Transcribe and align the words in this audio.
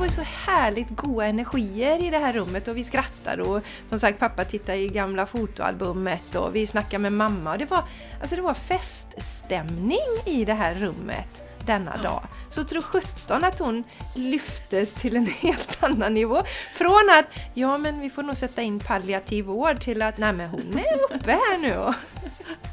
var 0.00 0.06
ju 0.06 0.12
så 0.12 0.22
härligt 0.22 0.88
goda 0.88 1.26
energier 1.26 2.02
i 2.02 2.10
det 2.10 2.18
här 2.18 2.32
rummet 2.32 2.68
och 2.68 2.76
vi 2.76 2.84
skrattade 2.84 3.42
och 3.42 3.62
som 3.88 3.98
sagt 3.98 4.20
pappa 4.20 4.44
tittade 4.44 4.78
i 4.78 4.88
gamla 4.88 5.26
fotoalbumet 5.26 6.34
och 6.34 6.54
vi 6.54 6.66
snackade 6.66 6.98
med 6.98 7.12
mamma 7.12 7.52
och 7.52 7.58
det 7.58 7.64
var, 7.64 7.84
alltså 8.20 8.36
det 8.36 8.42
var 8.42 8.54
feststämning 8.54 9.98
i 10.26 10.44
det 10.44 10.54
här 10.54 10.74
rummet 10.74 11.42
denna 11.66 11.92
ja. 11.96 12.02
dag. 12.02 12.22
Så 12.50 12.64
tro 12.64 12.82
sjutton 12.82 13.44
att 13.44 13.58
hon 13.58 13.84
lyftes 14.14 14.94
till 14.94 15.16
en 15.16 15.26
helt 15.40 15.82
annan 15.82 16.14
nivå. 16.14 16.42
Från 16.74 17.10
att, 17.18 17.26
ja 17.54 17.78
men 17.78 18.00
vi 18.00 18.10
får 18.10 18.22
nog 18.22 18.36
sätta 18.36 18.62
in 18.62 18.80
palliativ 18.80 19.44
vård 19.44 19.80
till 19.80 20.02
att, 20.02 20.18
nej 20.18 20.32
men 20.32 20.50
hon 20.50 20.78
är 20.78 21.14
uppe 21.14 21.30
här 21.30 21.58
nu. 21.58 21.74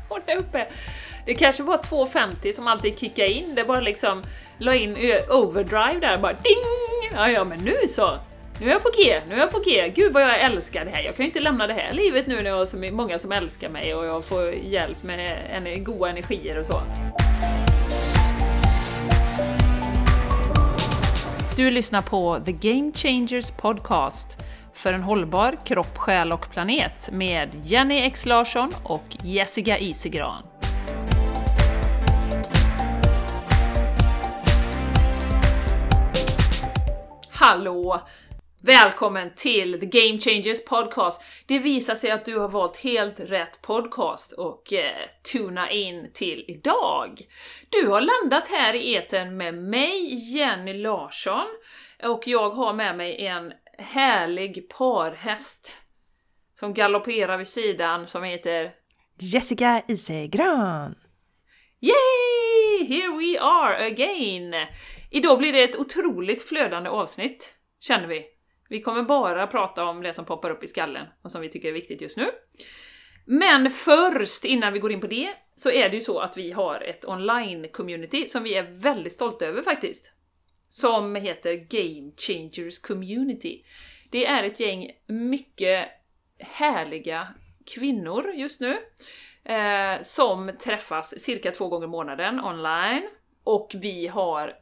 hon 0.10 0.22
är 0.26 0.38
uppe. 0.38 0.68
Det 1.28 1.34
kanske 1.34 1.64
var 1.64 1.78
250 1.78 2.54
som 2.54 2.68
alltid 2.68 3.00
kickade 3.00 3.32
in, 3.32 3.56
det 3.56 3.64
bara 3.64 3.80
liksom 3.80 4.24
la 4.58 4.76
in 4.76 4.98
overdrive 5.30 6.00
där 6.00 6.18
bara 6.18 6.34
ding! 6.34 7.12
Ja, 7.14 7.30
ja 7.30 7.44
men 7.44 7.60
nu 7.60 7.76
så! 7.90 8.10
Nu 8.60 8.68
är 8.68 8.72
jag 8.72 8.84
på 8.84 8.90
G, 8.98 9.22
nu 9.28 9.36
är 9.36 9.40
jag 9.40 9.52
på 9.52 9.60
G. 9.60 9.92
Gud 9.96 10.14
vad 10.14 10.24
jag 10.24 10.42
älskar 10.42 10.86
det 10.86 10.92
här. 10.92 11.04
Jag 11.04 11.16
kan 11.16 11.26
ju 11.26 11.30
inte 11.30 11.40
lämna 11.40 11.68
det 11.68 11.74
här 11.74 11.94
livet 11.94 12.28
nu 12.28 12.36
när 12.36 12.50
jag 12.50 12.58
har 12.58 12.66
så 12.66 12.78
många 12.78 13.20
som 13.20 13.32
älskar 13.32 13.70
mig 13.70 13.96
och 13.96 14.06
jag 14.06 14.26
får 14.26 14.52
hjälp 14.52 15.04
med 15.04 15.86
goda 15.86 16.10
energier 16.10 16.60
och 16.60 16.66
så. 16.66 16.82
Du 21.56 21.72
lyssnar 21.72 22.02
på 22.02 22.40
The 22.46 22.52
Game 22.52 22.92
Changers 22.96 23.52
Podcast 23.52 24.38
för 24.74 24.94
en 24.94 25.04
hållbar 25.04 25.58
kropp, 25.66 25.98
själ 25.98 26.32
och 26.32 26.50
planet 26.52 27.10
med 27.12 27.50
Jenny 27.64 28.02
X 28.02 28.26
Larsson 28.26 28.74
och 28.84 29.18
Jessica 29.24 29.78
Isigran. 29.78 30.57
Hallå! 37.40 38.02
Välkommen 38.62 39.32
till 39.36 39.80
The 39.80 39.86
Game 39.86 40.20
Changers 40.20 40.66
Podcast! 40.66 41.26
Det 41.48 41.60
visar 41.60 41.96
sig 41.96 42.12
att 42.12 42.26
du 42.26 42.38
har 42.38 42.50
valt 42.50 42.78
helt 42.78 43.20
rätt 43.20 43.62
podcast 43.62 44.32
och 44.32 44.74
eh, 44.74 45.10
tuna 45.32 45.72
in 45.72 46.12
till 46.14 46.46
idag. 46.48 47.22
Du 47.70 47.88
har 47.88 48.02
landat 48.02 48.48
här 48.48 48.74
i 48.74 48.94
eten 48.94 49.38
med 49.38 49.54
mig, 49.54 50.16
Jenny 50.36 50.74
Larsson, 50.74 51.48
och 52.04 52.24
jag 52.26 52.50
har 52.50 52.74
med 52.74 52.98
mig 52.98 53.26
en 53.26 53.54
härlig 53.78 54.70
parhäst 54.70 55.82
som 56.60 56.74
galopperar 56.74 57.38
vid 57.38 57.48
sidan 57.48 58.08
som 58.08 58.24
heter 58.24 58.72
Jessica 59.20 59.82
Isegran! 59.88 60.96
Yay! 61.82 62.47
Here 62.86 63.18
we 63.18 63.40
are 63.40 63.86
again! 63.86 64.56
Idag 65.12 65.40
blir 65.40 65.54
det 65.54 65.64
ett 65.64 65.80
otroligt 65.80 66.42
flödande 66.42 66.90
avsnitt, 66.90 67.54
känner 67.80 68.08
vi. 68.08 68.26
Vi 68.70 68.82
kommer 68.82 69.04
bara 69.04 69.48
prata 69.48 69.86
om 69.86 70.04
det 70.04 70.14
som 70.14 70.26
poppar 70.26 70.50
upp 70.50 70.64
i 70.64 70.68
skallen 70.68 71.08
och 71.22 71.32
som 71.32 71.42
vi 71.42 71.50
tycker 71.50 71.70
är 71.70 71.74
viktigt 71.74 72.02
just 72.02 72.18
nu. 72.18 72.30
Men 73.26 73.72
först, 73.72 74.46
innan 74.46 74.74
vi 74.74 74.80
går 74.80 74.92
in 74.92 75.02
på 75.02 75.08
det, 75.08 75.30
så 75.56 75.72
är 75.72 75.90
det 75.90 75.96
ju 75.96 76.02
så 76.02 76.20
att 76.20 76.38
vi 76.38 76.52
har 76.52 76.82
ett 76.82 77.06
online-community 77.06 78.26
som 78.26 78.44
vi 78.44 78.54
är 78.54 78.64
väldigt 78.64 79.14
stolta 79.14 79.46
över 79.46 79.62
faktiskt. 79.62 80.14
Som 80.70 81.16
heter 81.16 81.54
Game 81.54 82.12
Changers 82.28 82.80
Community. 82.80 83.64
Det 84.12 84.26
är 84.26 84.44
ett 84.44 84.60
gäng 84.60 84.92
mycket 85.08 85.90
härliga 86.40 87.28
kvinnor 87.66 88.32
just 88.36 88.62
nu, 88.62 88.78
eh, 89.48 90.02
som 90.02 90.52
träffas 90.60 91.20
cirka 91.20 91.52
två 91.52 91.68
gånger 91.68 91.88
i 91.88 91.90
månaden 91.90 92.40
online. 92.40 93.10
Och 93.44 93.72
vi 93.76 94.08
har 94.08 94.54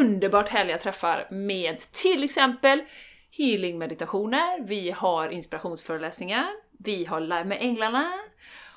underbart 0.00 0.48
härliga 0.48 0.78
träffar 0.78 1.28
med 1.30 1.80
till 1.80 2.24
exempel 2.24 2.82
healingmeditationer, 3.30 4.66
vi 4.66 4.90
har 4.90 5.28
inspirationsföreläsningar, 5.28 6.46
vi 6.84 7.04
har 7.04 7.20
Live 7.20 7.44
med 7.44 7.58
Änglarna 7.60 8.12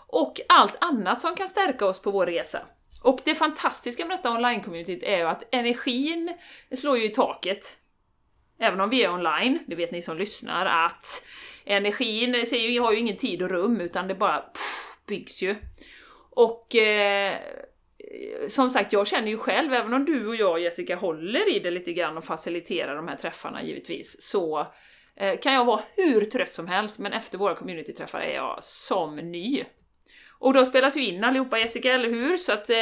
och 0.08 0.42
allt 0.50 0.78
annat 0.82 1.20
som 1.20 1.36
kan 1.36 1.48
stärka 1.48 1.86
oss 1.86 2.02
på 2.02 2.12
vår 2.12 2.26
resa. 2.26 2.60
Och 3.04 3.20
det 3.26 3.36
fantastiska 3.36 4.06
med 4.06 4.18
detta 4.18 4.30
online-communityt 4.30 5.04
är 5.04 5.18
ju 5.18 5.24
att 5.24 5.44
energin 5.52 6.34
slår 6.76 6.98
ju 6.98 7.06
i 7.06 7.10
taket. 7.10 7.78
Även 8.60 8.82
om 8.82 8.90
vi 8.90 9.04
är 9.04 9.14
online, 9.14 9.60
det 9.68 9.76
vet 9.76 9.92
ni 9.92 10.02
som 10.02 10.18
lyssnar, 10.18 10.66
att 10.66 11.26
energin 11.66 12.34
har 12.82 12.92
ju 12.92 13.00
ingen 13.00 13.18
tid 13.18 13.42
och 13.42 13.50
rum 13.50 13.82
utan 13.82 14.08
det 14.08 14.16
bara 14.16 14.40
pff, 14.40 14.87
byggs 15.08 15.44
ju. 15.44 15.56
Och 16.30 16.76
eh, 16.76 17.38
som 18.48 18.70
sagt, 18.70 18.94
jag 18.94 19.08
känner 19.08 19.28
ju 19.28 19.38
själv, 19.38 19.74
även 19.74 19.94
om 19.94 20.06
du 20.06 20.28
och 20.28 20.36
jag 20.36 20.60
Jessica 20.60 20.96
håller 20.96 21.56
i 21.56 21.60
det 21.60 21.72
lite 21.72 21.94
grann 21.94 22.18
och 22.18 22.24
faciliterar 22.24 22.96
de 22.96 23.08
här 23.08 23.16
träffarna 23.16 23.64
givetvis, 23.64 24.22
så 24.22 24.68
eh, 25.16 25.40
kan 25.40 25.54
jag 25.54 25.66
vara 25.66 25.82
hur 25.96 26.22
trött 26.22 26.54
som 26.54 26.68
helst, 26.68 27.00
men 27.00 27.14
efter 27.14 27.38
våra 27.38 27.56
communityträffar 27.56 28.20
är 28.20 28.36
jag 28.36 28.64
som 28.64 29.16
ny. 29.16 29.64
Och 30.40 30.54
de 30.54 30.66
spelas 30.66 30.98
ju 30.98 31.06
in 31.06 31.24
allihopa 31.24 31.60
Jessica, 31.60 31.94
eller 31.94 32.10
hur? 32.10 32.38
Så 32.38 32.54
att 32.54 32.70
eh, 32.70 32.78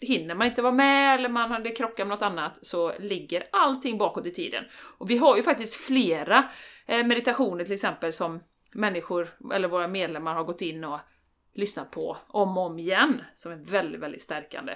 hinner 0.00 0.34
man 0.34 0.46
inte 0.46 0.62
vara 0.62 0.72
med 0.72 1.14
eller 1.14 1.28
man 1.28 1.50
hade 1.50 1.70
krockat 1.70 2.06
med 2.06 2.08
något 2.08 2.22
annat 2.22 2.66
så 2.66 2.92
ligger 2.98 3.44
allting 3.52 3.98
bakåt 3.98 4.26
i 4.26 4.32
tiden. 4.32 4.64
Och 4.98 5.10
vi 5.10 5.16
har 5.16 5.36
ju 5.36 5.42
faktiskt 5.42 5.74
flera 5.74 6.50
eh, 6.86 7.06
meditationer 7.06 7.64
till 7.64 7.74
exempel 7.74 8.12
som 8.12 8.40
människor, 8.72 9.28
eller 9.54 9.68
våra 9.68 9.88
medlemmar 9.88 10.34
har 10.34 10.44
gått 10.44 10.62
in 10.62 10.84
och 10.84 11.00
lyssna 11.54 11.84
på 11.84 12.16
om 12.28 12.58
och 12.58 12.66
om 12.66 12.78
igen, 12.78 13.24
som 13.34 13.52
är 13.52 13.56
väldigt, 13.56 14.00
väldigt 14.00 14.22
stärkande. 14.22 14.74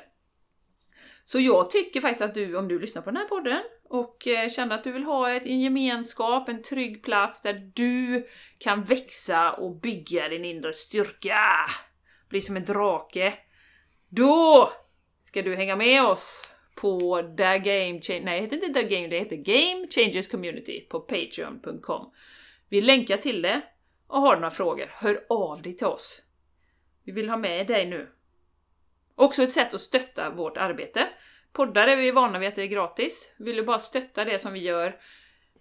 Så 1.24 1.40
jag 1.40 1.70
tycker 1.70 2.00
faktiskt 2.00 2.22
att 2.22 2.34
du, 2.34 2.56
om 2.56 2.68
du 2.68 2.78
lyssnar 2.78 3.02
på 3.02 3.10
den 3.10 3.16
här 3.16 3.28
podden 3.28 3.62
och 3.84 4.26
eh, 4.26 4.48
känner 4.48 4.74
att 4.74 4.84
du 4.84 4.92
vill 4.92 5.04
ha 5.04 5.30
ett, 5.30 5.46
en 5.46 5.60
gemenskap, 5.60 6.48
en 6.48 6.62
trygg 6.62 7.02
plats 7.02 7.42
där 7.42 7.70
du 7.74 8.26
kan 8.58 8.84
växa 8.84 9.52
och 9.52 9.80
bygga 9.80 10.28
din 10.28 10.44
inre 10.44 10.72
styrka, 10.72 11.40
bli 12.28 12.40
som 12.40 12.56
en 12.56 12.64
drake, 12.64 13.34
då 14.08 14.70
ska 15.22 15.42
du 15.42 15.56
hänga 15.56 15.76
med 15.76 16.04
oss 16.04 16.54
på 16.74 17.22
The 17.36 17.58
Game 17.58 18.00
Change... 18.00 18.20
Nej, 18.24 18.40
det 18.40 18.44
heter 18.44 18.56
inte 18.56 18.80
The 18.80 18.96
Game, 18.96 19.08
det 19.08 19.18
heter 19.18 19.36
Game 19.36 19.86
Changers 19.90 20.28
Community 20.28 20.80
på 20.80 21.00
Patreon.com. 21.00 22.12
Vi 22.68 22.80
länkar 22.80 23.16
till 23.16 23.42
det 23.42 23.62
och 24.06 24.20
har 24.20 24.34
du 24.34 24.40
några 24.40 24.50
frågor, 24.50 24.90
hör 24.90 25.24
av 25.28 25.62
dig 25.62 25.76
till 25.76 25.86
oss. 25.86 26.22
Vi 27.04 27.12
vill 27.12 27.30
ha 27.30 27.36
med 27.36 27.66
dig 27.66 27.86
nu. 27.86 28.08
Också 29.14 29.42
ett 29.42 29.52
sätt 29.52 29.74
att 29.74 29.80
stötta 29.80 30.30
vårt 30.30 30.56
arbete. 30.56 31.08
Poddar 31.52 31.86
är 31.86 31.96
vi 31.96 32.10
vana 32.10 32.38
vid 32.38 32.48
att 32.48 32.54
det 32.54 32.62
är 32.62 32.66
gratis. 32.66 33.34
Vill 33.36 33.56
du 33.56 33.62
bara 33.62 33.78
stötta 33.78 34.24
det 34.24 34.38
som 34.38 34.52
vi 34.52 34.60
gör 34.60 35.00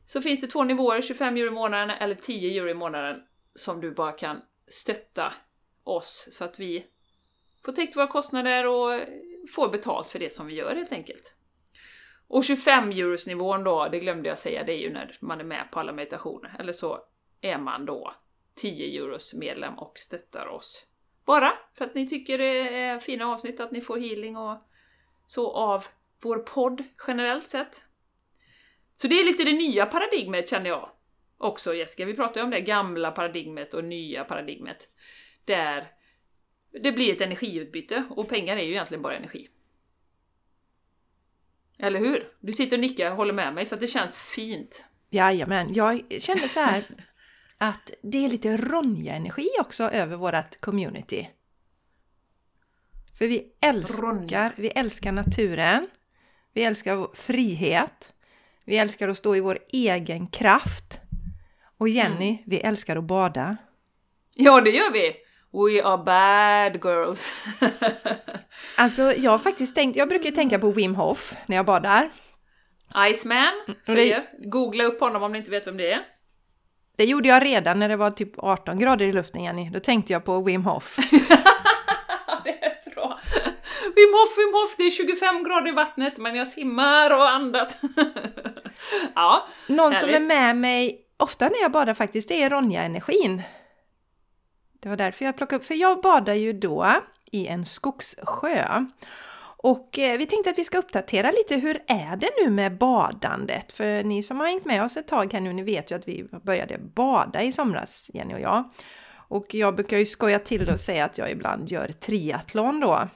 så 0.06 0.22
finns 0.22 0.42
det 0.42 0.48
två 0.48 0.64
nivåer, 0.64 1.02
25 1.02 1.38
euro 1.38 1.48
i 1.48 1.52
månaden 1.52 1.90
eller 1.90 2.16
10 2.16 2.60
euro 2.60 2.70
i 2.70 2.74
månaden, 2.74 3.22
som 3.56 3.82
du 3.82 3.92
bara 3.92 4.12
kan 4.12 4.42
stötta 4.68 5.34
oss 5.84 6.28
så 6.32 6.44
att 6.44 6.60
vi 6.60 6.86
får 7.66 7.72
täckt 7.72 7.96
våra 7.96 8.08
kostnader 8.08 8.68
och 8.68 9.02
får 9.50 9.70
betalt 9.70 10.08
för 10.08 10.20
det 10.20 10.34
som 10.34 10.48
vi 10.48 10.54
gör 10.54 10.76
helt 10.76 10.92
enkelt. 10.92 11.34
Och 12.28 12.44
25 12.44 12.92
euros 12.92 13.28
nivån 13.28 13.64
då, 13.64 13.88
det 13.92 14.00
glömde 14.00 14.30
jag 14.30 14.38
säga, 14.38 14.64
det 14.64 14.74
är 14.74 14.80
ju 14.80 14.94
när 14.94 15.16
man 15.20 15.40
är 15.40 15.44
med 15.44 15.68
på 15.72 15.80
alla 15.80 15.94
meditationer. 15.94 16.56
Eller 16.60 16.74
så 16.74 17.00
är 17.42 17.58
man 17.58 17.86
då 17.86 18.16
10 18.56 19.02
euros 19.02 19.34
medlem 19.34 19.80
och 19.80 19.98
stöttar 19.98 20.48
oss 20.48 20.88
bara 21.26 21.54
för 21.78 21.86
att 21.86 21.96
ni 21.96 22.08
tycker 22.08 22.38
det 22.38 22.78
är 22.78 23.00
fina 23.00 23.26
avsnitt, 23.26 23.60
att 23.60 23.72
ni 23.72 23.82
får 23.82 23.98
healing 23.98 24.38
och 24.38 24.58
så 25.28 25.52
av 25.52 25.86
vår 26.22 26.38
podd 26.38 26.84
generellt 27.08 27.50
sett. 27.50 27.86
Så 28.96 29.08
det 29.08 29.20
är 29.20 29.26
lite 29.26 29.44
det 29.44 29.54
nya 29.54 29.86
paradigmet 29.86 30.50
känner 30.50 30.70
jag 30.70 30.90
också 31.38 31.74
Jessica. 31.76 32.06
Vi 32.06 32.14
pratade 32.14 32.40
ju 32.40 32.44
om 32.44 32.52
det 32.52 32.62
gamla 32.62 33.12
paradigmet 33.12 33.74
och 33.74 33.84
nya 33.84 34.24
paradigmet. 34.24 34.90
Där 35.46 35.88
det 36.82 36.92
blir 36.92 37.14
ett 37.14 37.22
energiutbyte 37.22 38.04
och 38.10 38.30
pengar 38.30 38.58
är 38.58 38.64
ju 38.64 38.72
egentligen 38.72 39.02
bara 39.02 39.16
energi. 39.16 39.50
Eller 41.78 42.00
hur? 42.00 42.32
Du 42.40 42.54
sitter 42.54 42.78
och 42.78 42.82
nickar 42.82 43.12
och 43.12 43.18
håller 43.18 43.34
med 43.34 43.54
mig 43.54 43.66
så 43.66 43.76
att 43.76 43.82
det 43.82 43.88
känns 43.88 44.18
fint. 44.18 44.86
Jajamän, 45.10 45.74
jag 45.74 46.04
kände 46.20 46.48
så 46.50 46.60
här 46.60 46.84
att 47.64 47.92
det 48.02 48.26
är 48.26 48.30
lite 48.30 48.58
Ronja-energi 48.58 49.50
också 49.60 49.84
över 49.84 50.18
vårt 50.18 50.62
community. 50.62 51.30
För 53.18 53.28
vi 53.28 53.54
älskar, 53.62 54.54
vi 54.58 54.68
älskar 54.68 55.12
naturen, 55.12 55.88
vi 56.54 56.64
älskar 56.64 57.16
frihet, 57.16 58.14
vi 58.66 58.78
älskar 58.78 59.10
att 59.10 59.18
stå 59.18 59.36
i 59.36 59.40
vår 59.40 59.60
egen 59.72 60.28
kraft. 60.28 61.00
Och 61.78 61.90
Jenny, 61.90 62.30
mm. 62.30 62.44
vi 62.46 62.60
älskar 62.60 62.96
att 62.96 63.04
bada. 63.04 63.58
Ja, 64.36 64.62
det 64.62 64.70
gör 64.70 64.92
vi! 64.92 65.14
We 65.52 65.84
are 65.84 65.98
bad 65.98 66.86
girls. 66.86 67.32
alltså, 68.78 69.02
jag 69.02 69.32
har 69.32 69.40
faktiskt 69.40 69.76
tänkt, 69.76 69.96
jag 69.96 70.10
brukar 70.10 70.32
tänka 70.32 70.60
på 70.60 70.72
Wim 70.72 70.96
Hof 70.96 71.36
när 71.46 71.56
jag 71.56 71.66
badar. 71.66 72.10
Iceman, 73.12 73.54
för 73.86 73.98
er. 73.98 74.24
Googla 74.40 74.84
upp 74.84 75.00
honom 75.00 75.24
om 75.24 75.32
ni 75.32 75.38
inte 75.38 75.52
vet 75.52 75.68
vem 75.68 75.78
det 75.78 75.92
är. 75.92 76.13
Det 76.98 77.06
gjorde 77.06 77.30
jag 77.30 77.46
redan 77.46 77.80
när 77.80 77.90
det 77.90 77.96
var 77.96 78.12
typ 78.12 78.32
18 78.38 78.80
grader 78.80 79.06
i 79.06 79.14
luften, 79.14 79.44
Jenny. 79.44 79.70
Då 79.70 79.80
tänkte 79.80 80.14
jag 80.14 80.26
på 80.26 80.42
Wim 80.42 80.66
Hof. 80.66 80.96
det 82.44 82.64
är 82.64 82.96
bra! 82.96 83.20
Wim 83.96 84.14
Hof, 84.14 84.38
Wim 84.38 84.54
Hof, 84.54 84.76
det 84.78 84.84
är 84.84 84.92
25 84.92 85.44
grader 85.44 85.68
i 85.68 85.72
vattnet 85.72 86.18
men 86.18 86.36
jag 86.36 86.48
simmar 86.48 87.12
och 87.12 87.30
andas. 87.30 87.78
Ja, 89.16 89.48
Någon 89.68 89.94
som 89.94 90.10
är 90.10 90.14
Härligt. 90.14 90.28
med 90.28 90.58
mig 90.58 91.02
ofta 91.18 91.46
när 91.50 91.62
jag 91.62 91.72
badar 91.72 91.94
faktiskt, 91.94 92.28
det 92.28 92.44
är 92.44 92.50
Ronja-energin. 92.50 93.42
Det 94.82 94.90
var 94.90 94.98
därför 94.98 95.26
jag 95.26 95.38
plockade 95.38 95.60
upp, 95.60 95.66
för 95.66 95.76
jag 95.76 96.02
badar 96.02 96.34
ju 96.34 96.54
då 96.54 96.96
i 97.32 97.48
en 97.48 97.66
skogssjö. 97.66 98.86
Och 99.66 100.00
eh, 100.00 100.18
vi 100.18 100.26
tänkte 100.26 100.50
att 100.50 100.58
vi 100.58 100.64
ska 100.64 100.78
uppdatera 100.78 101.32
lite, 101.32 101.56
hur 101.56 101.84
är 101.88 102.16
det 102.16 102.30
nu 102.44 102.50
med 102.52 102.78
badandet? 102.78 103.72
För 103.74 104.04
ni 104.04 104.24
som 104.24 104.40
har 104.40 104.48
hängt 104.48 104.66
med 104.66 104.84
oss 104.84 104.98
ett 104.98 105.08
tag 105.08 105.34
här 105.34 105.42
nu, 105.42 105.54
ni 105.54 105.64
vet 105.64 105.92
ju 105.92 105.96
att 105.96 106.08
vi 106.08 106.28
började 106.44 106.78
bada 106.78 107.42
i 107.44 107.52
somras, 107.52 108.10
Jenny 108.14 108.34
och 108.34 108.40
jag. 108.40 108.70
Och 109.28 109.54
jag 109.54 109.76
brukar 109.76 109.98
ju 109.98 110.06
skoja 110.06 110.40
till 110.40 110.66
det 110.66 110.74
och 110.74 110.80
säga 110.80 111.06
att 111.06 111.18
jag 111.18 111.32
ibland 111.32 111.70
gör 111.72 111.88
triathlon 111.88 112.80
då. 112.80 113.08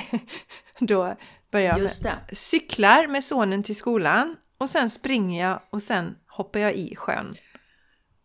då 0.80 1.16
börjar 1.50 1.66
jag 1.68 1.78
med 1.80 1.90
det. 2.28 2.34
cyklar 2.36 3.06
med 3.06 3.24
sonen 3.24 3.62
till 3.62 3.76
skolan 3.76 4.36
och 4.58 4.68
sen 4.68 4.90
springer 4.90 5.48
jag 5.48 5.60
och 5.70 5.82
sen 5.82 6.14
hoppar 6.28 6.60
jag 6.60 6.74
i 6.74 6.96
sjön 6.96 7.34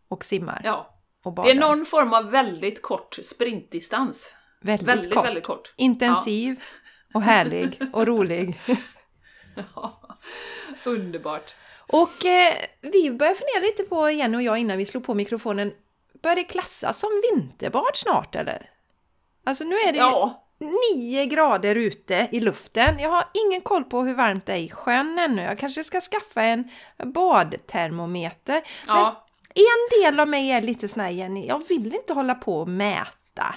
och 0.08 0.24
simmar 0.24 0.60
Ja. 0.64 0.98
och 1.24 1.32
Det 1.32 1.34
badar. 1.36 1.50
är 1.50 1.54
någon 1.54 1.84
form 1.84 2.12
av 2.14 2.30
väldigt 2.30 2.82
kort 2.82 3.14
sprintdistans. 3.22 4.34
väldigt, 4.62 4.88
Väldigt, 4.88 5.14
kort, 5.14 5.24
väldigt 5.24 5.44
kort. 5.44 5.74
intensiv 5.76 6.62
och 7.14 7.22
härlig 7.22 7.80
och 7.92 8.06
rolig. 8.06 8.60
Ja. 9.74 10.00
Underbart. 10.84 11.54
Och 11.92 12.26
eh, 12.26 12.54
vi 12.80 13.10
började 13.10 13.38
fundera 13.38 13.60
lite 13.62 13.82
på, 13.82 14.10
Jenny 14.10 14.36
och 14.36 14.42
jag, 14.42 14.58
innan 14.58 14.78
vi 14.78 14.86
slog 14.86 15.04
på 15.06 15.14
mikrofonen, 15.14 15.72
börjar 16.22 16.36
det 16.36 16.44
klassas 16.44 16.98
som 16.98 17.10
vinterbad 17.30 17.90
snart 17.94 18.34
eller? 18.34 18.70
Alltså 19.44 19.64
nu 19.64 19.74
är 19.76 19.92
det 19.92 19.98
Ja, 19.98 20.42
9 20.94 21.26
grader 21.26 21.74
ute 21.74 22.28
i 22.32 22.40
luften. 22.40 22.98
Jag 22.98 23.10
har 23.10 23.24
ingen 23.34 23.60
koll 23.60 23.84
på 23.84 24.02
hur 24.02 24.14
varmt 24.14 24.46
det 24.46 24.52
är 24.52 24.56
i 24.56 24.70
sjön 24.70 25.18
ännu. 25.18 25.42
Jag 25.42 25.58
kanske 25.58 25.84
ska 25.84 26.00
skaffa 26.00 26.42
en 26.42 26.70
badtermometer. 27.04 28.62
ja. 28.86 29.26
En 29.54 30.00
del 30.02 30.20
av 30.20 30.28
mig 30.28 30.50
är 30.50 30.62
lite 30.62 30.88
sån 30.88 31.02
här, 31.02 31.10
Jenny, 31.10 31.46
jag 31.46 31.68
vill 31.68 31.94
inte 31.94 32.12
hålla 32.12 32.34
på 32.34 32.60
och 32.60 32.68
mäta. 32.68 33.54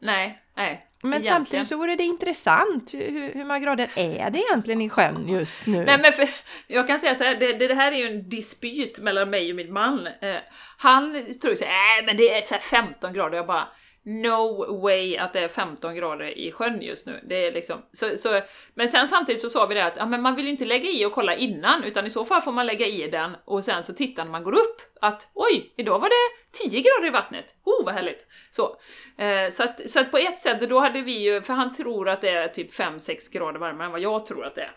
Nej, 0.00 0.42
nej. 0.56 0.87
Men 1.02 1.12
egentligen. 1.12 1.36
samtidigt 1.36 1.66
så 1.66 1.76
vore 1.76 1.96
det 1.96 2.04
intressant. 2.04 2.94
Hur, 2.94 3.34
hur 3.34 3.44
många 3.44 3.58
grader 3.58 3.90
är 3.96 4.30
det 4.30 4.38
egentligen 4.38 4.80
i 4.80 4.88
sjön 4.88 5.28
just 5.28 5.66
nu? 5.66 5.84
Nej 5.84 5.98
men 5.98 6.12
för, 6.12 6.28
jag 6.66 6.86
kan 6.86 6.98
säga 6.98 7.14
så 7.14 7.24
här, 7.24 7.34
det, 7.34 7.52
det, 7.52 7.74
här 7.74 7.92
är 7.92 7.96
ju 7.96 8.06
en 8.06 8.28
dispyt 8.28 8.98
mellan 8.98 9.30
mig 9.30 9.50
och 9.50 9.56
min 9.56 9.72
man. 9.72 10.06
Eh, 10.06 10.36
han 10.78 11.12
tror 11.12 11.50
ju 11.50 11.56
så 11.56 11.64
här, 11.64 12.00
äh, 12.00 12.06
men 12.06 12.16
det 12.16 12.38
är 12.38 12.42
så 12.42 12.54
här 12.54 12.60
15 12.60 13.12
grader, 13.12 13.36
jag 13.36 13.46
bara 13.46 13.68
No 14.02 14.80
way 14.82 15.16
att 15.16 15.32
det 15.32 15.40
är 15.40 15.48
15 15.48 15.94
grader 15.94 16.38
i 16.38 16.52
sjön 16.52 16.82
just 16.82 17.06
nu. 17.06 17.20
Det 17.28 17.46
är 17.46 17.52
liksom, 17.52 17.82
så, 17.92 18.16
så, 18.16 18.40
men 18.74 18.88
sen 18.88 19.08
samtidigt 19.08 19.42
så 19.42 19.48
sa 19.48 19.66
vi 19.66 19.74
det 19.74 19.84
att 19.84 19.96
ja, 19.96 20.06
men 20.06 20.22
man 20.22 20.34
vill 20.34 20.44
ju 20.44 20.50
inte 20.50 20.64
lägga 20.64 20.90
i 20.90 21.04
och 21.04 21.12
kolla 21.12 21.34
innan, 21.34 21.84
utan 21.84 22.06
i 22.06 22.10
så 22.10 22.24
fall 22.24 22.42
får 22.42 22.52
man 22.52 22.66
lägga 22.66 22.86
i 22.86 23.08
den 23.10 23.36
och 23.44 23.64
sen 23.64 23.84
så 23.84 23.94
tittar 23.94 24.24
när 24.24 24.30
man 24.30 24.44
går 24.44 24.52
upp 24.52 24.80
att 25.00 25.30
oj, 25.34 25.74
idag 25.76 25.98
var 25.98 26.08
det 26.08 26.68
10 26.70 26.80
grader 26.80 27.06
i 27.06 27.10
vattnet. 27.10 27.54
Oh, 27.64 27.84
vad 27.84 27.94
härligt! 27.94 28.26
Så, 28.50 28.76
eh, 29.18 29.50
så, 29.50 29.62
att, 29.62 29.90
så 29.90 30.00
att 30.00 30.10
på 30.10 30.18
ett 30.18 30.38
sätt, 30.38 30.68
då 30.68 30.80
hade 30.80 31.02
vi 31.02 31.18
ju, 31.18 31.42
för 31.42 31.54
han 31.54 31.72
tror 31.72 32.08
att 32.08 32.20
det 32.20 32.30
är 32.30 32.48
typ 32.48 32.72
5-6 32.72 33.32
grader 33.32 33.58
varmare 33.60 33.86
än 33.86 33.92
vad 33.92 34.00
jag 34.00 34.26
tror 34.26 34.44
att 34.44 34.54
det 34.54 34.62
är. 34.62 34.72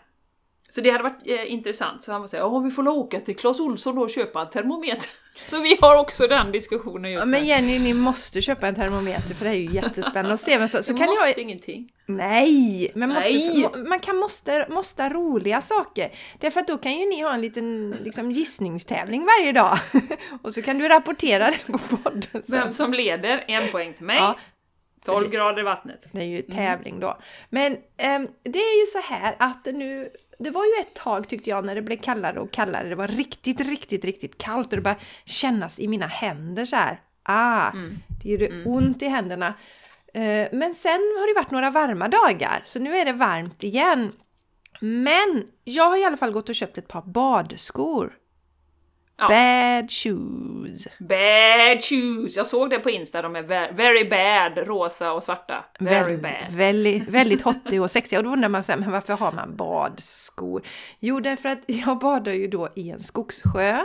Så 0.74 0.80
det 0.80 0.90
hade 0.90 1.02
varit 1.04 1.22
eh, 1.26 1.52
intressant. 1.52 2.02
Så 2.02 2.12
han 2.12 2.20
var 2.20 2.28
såhär, 2.28 2.44
ja 2.44 2.58
vi 2.58 2.70
får 2.70 2.82
nog 2.82 2.96
åka 2.96 3.20
till 3.20 3.36
Clas 3.36 3.60
Ohlson 3.60 3.94
då 3.96 4.02
och 4.02 4.10
köpa 4.10 4.40
en 4.40 4.50
termometer. 4.50 5.10
Så 5.44 5.60
vi 5.60 5.78
har 5.80 5.96
också 5.96 6.26
den 6.26 6.52
diskussionen 6.52 7.10
Ja, 7.10 7.16
just 7.18 7.28
men 7.28 7.40
nu. 7.42 7.46
Jenny, 7.48 7.78
ni 7.78 7.94
måste 7.94 8.40
köpa 8.40 8.68
en 8.68 8.74
termometer 8.74 9.34
för 9.34 9.44
det 9.44 9.50
är 9.50 9.54
ju 9.54 9.70
jättespännande 9.74 10.34
att 10.34 10.40
se. 10.40 10.58
Men 10.58 10.68
så, 10.68 10.82
så 10.82 10.92
du 10.92 10.98
kan 10.98 11.06
måste 11.06 11.28
jag... 11.28 11.38
ingenting. 11.38 11.92
Nej! 12.06 12.92
Men 12.94 13.08
Nej. 13.08 13.68
man 13.88 14.00
kan 14.00 14.16
måste, 14.16 14.66
måste 14.70 15.08
roliga 15.08 15.60
saker. 15.60 16.12
Därför 16.38 16.60
att 16.60 16.66
då 16.66 16.78
kan 16.78 16.92
ju 16.98 17.06
ni 17.08 17.22
ha 17.22 17.34
en 17.34 17.40
liten 17.40 17.96
liksom, 18.04 18.30
gissningstävling 18.30 19.24
varje 19.24 19.52
dag. 19.52 19.78
och 20.42 20.54
så 20.54 20.62
kan 20.62 20.78
du 20.78 20.88
rapportera 20.88 21.46
det 21.50 21.72
på 21.72 21.96
podden 21.96 22.22
sen. 22.22 22.42
Vem 22.48 22.72
som 22.72 22.94
leder, 22.94 23.44
en 23.48 23.68
poäng 23.72 23.94
till 23.94 24.06
mig. 24.06 24.16
Ja, 24.16 24.36
12 25.04 25.30
det- 25.30 25.36
grader 25.36 25.60
i 25.60 25.64
vattnet. 25.64 26.08
Det 26.12 26.20
är 26.20 26.24
ju 26.24 26.42
Mm. 26.42 26.56
tävling 26.56 27.00
då. 27.00 27.18
Men 27.50 27.76
ehm, 27.96 28.28
det 28.42 28.58
är 28.58 28.80
ju 28.80 28.86
så 28.86 29.12
här 29.14 29.36
att 29.38 29.64
nu, 29.66 30.10
det 30.42 30.50
var 30.50 30.64
ju 30.64 30.70
ett 30.80 30.94
tag 30.94 31.28
tyckte 31.28 31.50
jag 31.50 31.64
när 31.64 31.74
det 31.74 31.82
blev 31.82 31.96
kallare 31.96 32.40
och 32.40 32.50
kallare. 32.50 32.88
Det 32.88 32.94
var 32.94 33.08
riktigt, 33.08 33.60
riktigt, 33.60 34.04
riktigt 34.04 34.38
kallt 34.38 34.66
och 34.72 34.76
det 34.76 34.82
började 34.82 35.00
kännas 35.24 35.78
i 35.78 35.88
mina 35.88 36.06
händer 36.06 36.64
så 36.64 36.76
här. 36.76 37.00
Ah, 37.22 37.70
Mm. 37.70 37.98
det 38.22 38.28
gjorde 38.28 38.64
ont 38.64 39.02
i 39.02 39.08
händerna. 39.08 39.54
Eh, 40.14 40.48
men 40.52 40.74
sen 40.74 40.92
har 40.92 41.34
det 41.34 41.40
varit 41.40 41.50
några 41.50 41.70
varma 41.70 42.08
dagar, 42.08 42.62
så 42.64 42.78
nu 42.78 42.96
är 42.96 43.04
det 43.04 43.12
varmt 43.12 43.64
igen. 43.64 44.12
Men 44.80 45.44
jag 45.64 45.84
har 45.88 45.96
i 45.96 46.04
alla 46.04 46.16
fall 46.16 46.32
gått 46.32 46.48
och 46.48 46.54
köpt 46.54 46.78
ett 46.78 46.88
par 46.88 47.02
badskor. 47.02 48.12
Ja. 49.22 49.28
Bad 49.28 49.90
shoes. 49.90 50.86
Bad 50.98 51.84
shoes! 51.84 52.36
Jag 52.36 52.46
såg 52.46 52.70
det 52.70 52.78
på 52.78 52.90
Insta, 52.90 53.22
de 53.22 53.36
är 53.36 53.42
ve- 53.42 53.72
very 53.72 54.08
bad, 54.08 54.66
rosa 54.66 55.12
och 55.12 55.22
svarta. 55.22 55.64
Very 55.78 56.16
Väl- 56.16 56.22
bad. 56.22 56.56
Väldigt, 56.56 57.08
väldigt 57.08 57.42
hottig 57.42 57.82
och 57.82 57.90
sexiga. 57.90 58.18
Och 58.18 58.24
då 58.24 58.30
undrar 58.30 58.48
man 58.48 58.62
så 58.64 58.72
här, 58.72 58.78
men 58.78 58.90
varför 58.90 59.12
har 59.14 59.32
man 59.32 59.56
badskor? 59.56 60.62
Jo, 61.00 61.20
därför 61.20 61.48
att 61.48 61.58
jag 61.66 61.98
badar 61.98 62.32
ju 62.32 62.46
då 62.48 62.68
i 62.76 62.90
en 62.90 63.02
skogssjö. 63.02 63.78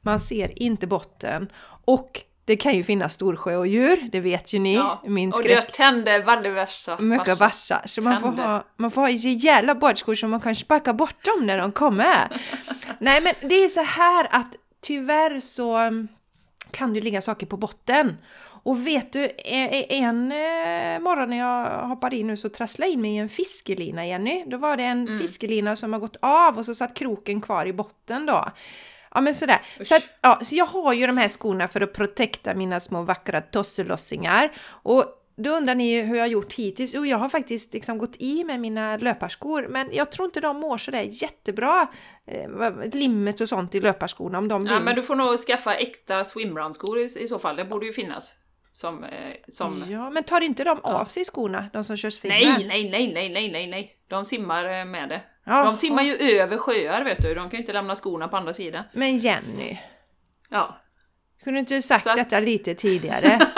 Man 0.00 0.20
ser 0.20 0.62
inte 0.62 0.86
botten. 0.86 1.48
Och 1.84 2.20
det 2.44 2.56
kan 2.56 2.74
ju 2.74 2.82
finnas 2.82 3.14
storsjöodjur, 3.14 4.08
det 4.12 4.20
vet 4.20 4.52
ju 4.52 4.58
ni. 4.58 4.74
Ja. 4.74 5.02
Min 5.06 5.28
Och 5.28 5.34
skräck. 5.34 5.48
deras 5.48 5.66
tänder 5.68 6.22
väldigt 6.22 6.52
värsta. 6.52 6.98
Mycket 7.00 7.40
vassa. 7.40 7.82
Så 7.84 8.02
man 8.02 8.20
får, 8.20 8.28
ha, 8.32 8.64
man 8.76 8.90
får 8.90 9.00
ha 9.00 9.08
rejäla 9.08 9.74
badskor 9.74 10.14
så 10.14 10.28
man 10.28 10.40
kan 10.40 10.54
sparka 10.56 10.92
bort 10.92 11.24
dem 11.24 11.46
när 11.46 11.58
de 11.58 11.72
kommer. 11.72 12.28
Nej 12.98 13.20
men 13.20 13.34
det 13.48 13.54
är 13.64 13.68
så 13.68 13.82
här 13.82 14.28
att 14.30 14.54
tyvärr 14.80 15.40
så 15.40 15.76
mm, 15.76 16.08
kan 16.70 16.92
det 16.94 17.00
ligga 17.00 17.22
saker 17.22 17.46
på 17.46 17.56
botten. 17.56 18.16
Och 18.62 18.86
vet 18.86 19.12
du, 19.12 19.24
e- 19.24 19.32
e- 19.44 19.86
en 19.98 20.32
eh, 20.32 21.00
morgon 21.00 21.30
när 21.30 21.38
jag 21.38 21.88
hoppade 21.88 22.16
in 22.16 22.26
nu 22.26 22.36
så 22.36 22.48
trasslade 22.48 22.88
jag 22.88 22.92
in 22.92 23.00
mig 23.00 23.10
i 23.14 23.18
en 23.18 23.28
fiskelina 23.28 24.06
Jenny. 24.06 24.44
Då 24.46 24.56
var 24.56 24.76
det 24.76 24.82
en 24.84 25.08
Mm. 25.08 25.18
fiskelina 25.20 25.76
som 25.76 25.92
har 25.92 26.00
gått 26.00 26.16
av 26.20 26.58
och 26.58 26.64
så 26.64 26.74
satt 26.74 26.94
kroken 26.94 27.40
kvar 27.40 27.66
i 27.66 27.72
botten 27.72 28.26
då. 28.26 28.44
Ja 29.14 29.20
men 29.20 29.34
sådär. 29.34 29.60
Usch. 29.80 29.86
Så, 29.86 29.94
att, 29.96 30.10
ja, 30.22 30.40
så 30.42 30.54
jag 30.56 30.66
har 30.66 30.92
ju 30.92 31.06
de 31.06 31.16
här 31.16 31.28
skorna 31.28 31.68
för 31.68 31.80
att 31.80 31.92
protekta 31.92 32.54
mina 32.54 32.80
små 32.80 33.02
vackra 33.02 33.40
tosselossingar. 33.40 34.52
Och 34.68 35.04
då 35.38 35.50
undrar 35.50 35.74
ni 35.74 35.92
ju 35.94 36.02
hur 36.02 36.14
jag 36.16 36.22
har 36.22 36.28
gjort 36.28 36.54
hittills. 36.54 36.94
Jo, 36.94 37.06
jag 37.06 37.18
har 37.18 37.28
faktiskt 37.28 37.74
liksom 37.74 37.98
gått 37.98 38.16
i 38.18 38.44
med 38.44 38.60
mina 38.60 38.96
löparskor, 38.96 39.66
men 39.68 39.88
jag 39.92 40.12
tror 40.12 40.26
inte 40.26 40.40
de 40.40 40.56
mår 40.60 40.78
sådär 40.78 41.06
jättebra. 41.10 41.86
Eh, 42.26 42.48
limmet 42.92 43.40
och 43.40 43.48
sånt 43.48 43.74
i 43.74 43.80
löparskorna, 43.80 44.38
om 44.38 44.48
de 44.48 44.62
blir... 44.64 44.72
Ja, 44.72 44.80
men 44.80 44.96
du 44.96 45.02
får 45.02 45.16
nog 45.16 45.36
skaffa 45.38 45.74
äkta 45.74 46.24
swimrun-skor 46.24 46.98
i, 46.98 47.04
i 47.04 47.28
så 47.28 47.38
fall. 47.38 47.56
Det 47.56 47.64
borde 47.64 47.86
ju 47.86 47.92
finnas. 47.92 48.34
Som... 48.72 49.04
Eh, 49.04 49.10
som... 49.48 49.84
Ja, 49.88 50.10
men 50.10 50.24
tar 50.24 50.40
inte 50.40 50.64
de 50.64 50.80
av 50.82 51.04
sig 51.04 51.24
skorna, 51.24 51.64
de 51.72 51.84
som 51.84 51.96
körs 51.96 52.20
finnar? 52.20 52.34
Nej, 52.34 52.66
nej, 52.68 52.90
nej, 52.90 53.12
nej, 53.12 53.28
nej, 53.32 53.50
nej, 53.52 53.66
nej. 53.66 53.92
De 54.08 54.24
simmar 54.24 54.64
eh, 54.80 54.84
med 54.84 55.08
det. 55.08 55.20
Ja, 55.46 55.64
De 55.64 55.76
simmar 55.76 56.02
ju 56.02 56.14
över 56.16 56.56
sjöar, 56.56 57.04
vet 57.04 57.22
du. 57.22 57.34
De 57.34 57.40
kan 57.50 57.50
ju 57.50 57.58
inte 57.58 57.72
lämna 57.72 57.94
skorna 57.94 58.28
på 58.28 58.36
andra 58.36 58.52
sidan. 58.52 58.84
Men 58.92 59.16
Jenny, 59.16 59.78
Ja. 60.50 60.80
kunde 61.44 61.56
du 61.56 61.60
inte 61.60 61.82
sagt 61.82 62.06
att- 62.06 62.16
detta 62.16 62.40
lite 62.40 62.74
tidigare? 62.74 63.38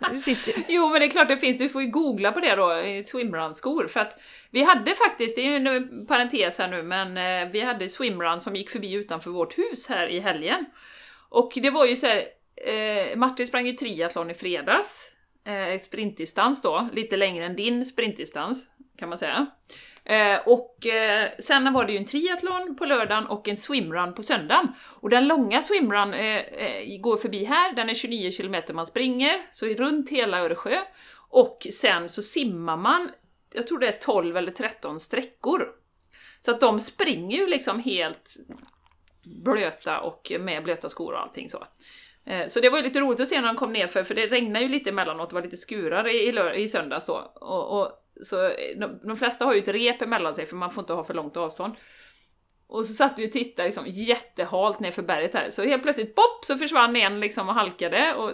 Jo, 0.68 0.88
men 0.88 1.00
det 1.00 1.06
är 1.06 1.10
klart 1.10 1.28
det 1.28 1.36
finns. 1.36 1.58
Du 1.58 1.68
får 1.68 1.82
ju 1.82 1.88
googla 1.88 2.32
på 2.32 2.40
det 2.40 2.54
då, 2.54 2.82
swimrun-skor. 3.04 3.86
För 3.86 4.00
att 4.00 4.20
vi 4.50 4.62
hade 4.62 4.94
faktiskt, 4.94 5.36
det 5.36 5.42
är 5.42 5.50
ju 5.50 5.56
en 5.56 5.66
eh, 5.66 6.06
parentes 6.06 6.58
här 6.58 6.68
nu, 6.68 6.82
men 6.82 7.16
eh, 7.16 7.52
vi 7.52 7.60
hade 7.60 7.88
swimrun 7.88 8.40
som 8.40 8.56
gick 8.56 8.70
förbi 8.70 8.92
utanför 8.92 9.30
vårt 9.30 9.58
hus 9.58 9.88
här 9.88 10.06
i 10.06 10.20
helgen. 10.20 10.66
Och 11.28 11.52
det 11.54 11.70
var 11.70 11.86
ju 11.86 11.96
så 11.96 12.06
här, 12.06 12.24
eh, 12.66 13.16
Martin 13.16 13.46
sprang 13.46 13.66
ju 13.66 13.72
triathlon 13.72 14.30
i 14.30 14.34
fredags, 14.34 15.12
eh, 15.46 15.80
sprintdistans 15.80 16.62
då, 16.62 16.88
lite 16.92 17.16
längre 17.16 17.46
än 17.46 17.56
din 17.56 17.84
sprintdistans, 17.84 18.66
kan 19.00 19.08
man 19.08 19.18
säga. 19.18 19.46
Eh, 20.04 20.38
och 20.46 20.86
eh, 20.86 21.28
sen 21.38 21.72
var 21.72 21.84
det 21.84 21.92
ju 21.92 21.98
en 21.98 22.04
triathlon 22.04 22.76
på 22.76 22.84
lördagen 22.84 23.26
och 23.26 23.48
en 23.48 23.56
swimrun 23.56 24.14
på 24.14 24.22
söndagen. 24.22 24.68
Och 24.80 25.10
den 25.10 25.28
långa 25.28 25.62
swimrun 25.62 26.14
eh, 26.14 26.36
eh, 26.36 27.00
går 27.00 27.16
förbi 27.16 27.44
här, 27.44 27.72
den 27.72 27.90
är 27.90 27.94
29 27.94 28.30
km 28.30 28.56
man 28.72 28.86
springer, 28.86 29.46
så 29.50 29.66
runt 29.66 30.10
hela 30.10 30.40
Öresjö. 30.40 30.78
Och 31.28 31.66
sen 31.72 32.08
så 32.08 32.22
simmar 32.22 32.76
man, 32.76 33.10
jag 33.54 33.66
tror 33.66 33.78
det 33.78 33.88
är 33.88 33.98
12 33.98 34.36
eller 34.36 34.52
13 34.52 35.00
sträckor. 35.00 35.68
Så 36.40 36.50
att 36.50 36.60
de 36.60 36.80
springer 36.80 37.38
ju 37.38 37.46
liksom 37.46 37.80
helt 37.80 38.36
blöta 39.44 40.00
och 40.00 40.32
med 40.40 40.64
blöta 40.64 40.88
skor 40.88 41.12
och 41.12 41.20
allting 41.20 41.50
så. 41.50 41.66
Eh, 42.24 42.46
så 42.46 42.60
det 42.60 42.70
var 42.70 42.78
ju 42.78 42.84
lite 42.84 43.00
roligt 43.00 43.20
att 43.20 43.28
se 43.28 43.40
när 43.40 43.48
de 43.48 43.56
kom 43.56 43.72
ner 43.72 43.86
för, 43.86 44.04
för 44.04 44.14
det 44.14 44.26
regnade 44.26 44.64
ju 44.64 44.68
lite 44.68 44.90
emellanåt, 44.90 45.30
det 45.30 45.34
var 45.34 45.42
lite 45.42 45.56
skurar 45.56 46.08
i, 46.08 46.28
i, 46.28 46.62
i 46.62 46.68
söndags 46.68 47.06
då. 47.06 47.32
Och, 47.34 47.80
och, 47.80 47.92
så 48.22 48.50
de, 48.76 49.00
de 49.02 49.16
flesta 49.16 49.44
har 49.44 49.54
ju 49.54 49.60
ett 49.60 49.68
rep 49.68 50.02
emellan 50.02 50.34
sig 50.34 50.46
för 50.46 50.56
man 50.56 50.70
får 50.70 50.82
inte 50.82 50.92
ha 50.92 51.04
för 51.04 51.14
långt 51.14 51.36
avstånd. 51.36 51.74
Och 52.66 52.86
så 52.86 52.92
satt 52.92 53.14
vi 53.18 53.28
och 53.28 53.32
tittade 53.32 53.68
liksom 53.68 53.84
jättehalt 53.86 54.80
ner 54.80 54.90
för 54.90 55.02
berget 55.02 55.34
här, 55.34 55.50
så 55.50 55.62
helt 55.62 55.82
plötsligt 55.82 56.14
pop 56.14 56.44
så 56.44 56.58
försvann 56.58 56.96
en 56.96 57.20
liksom 57.20 57.48
och 57.48 57.54
halkade 57.54 58.14
och 58.14 58.32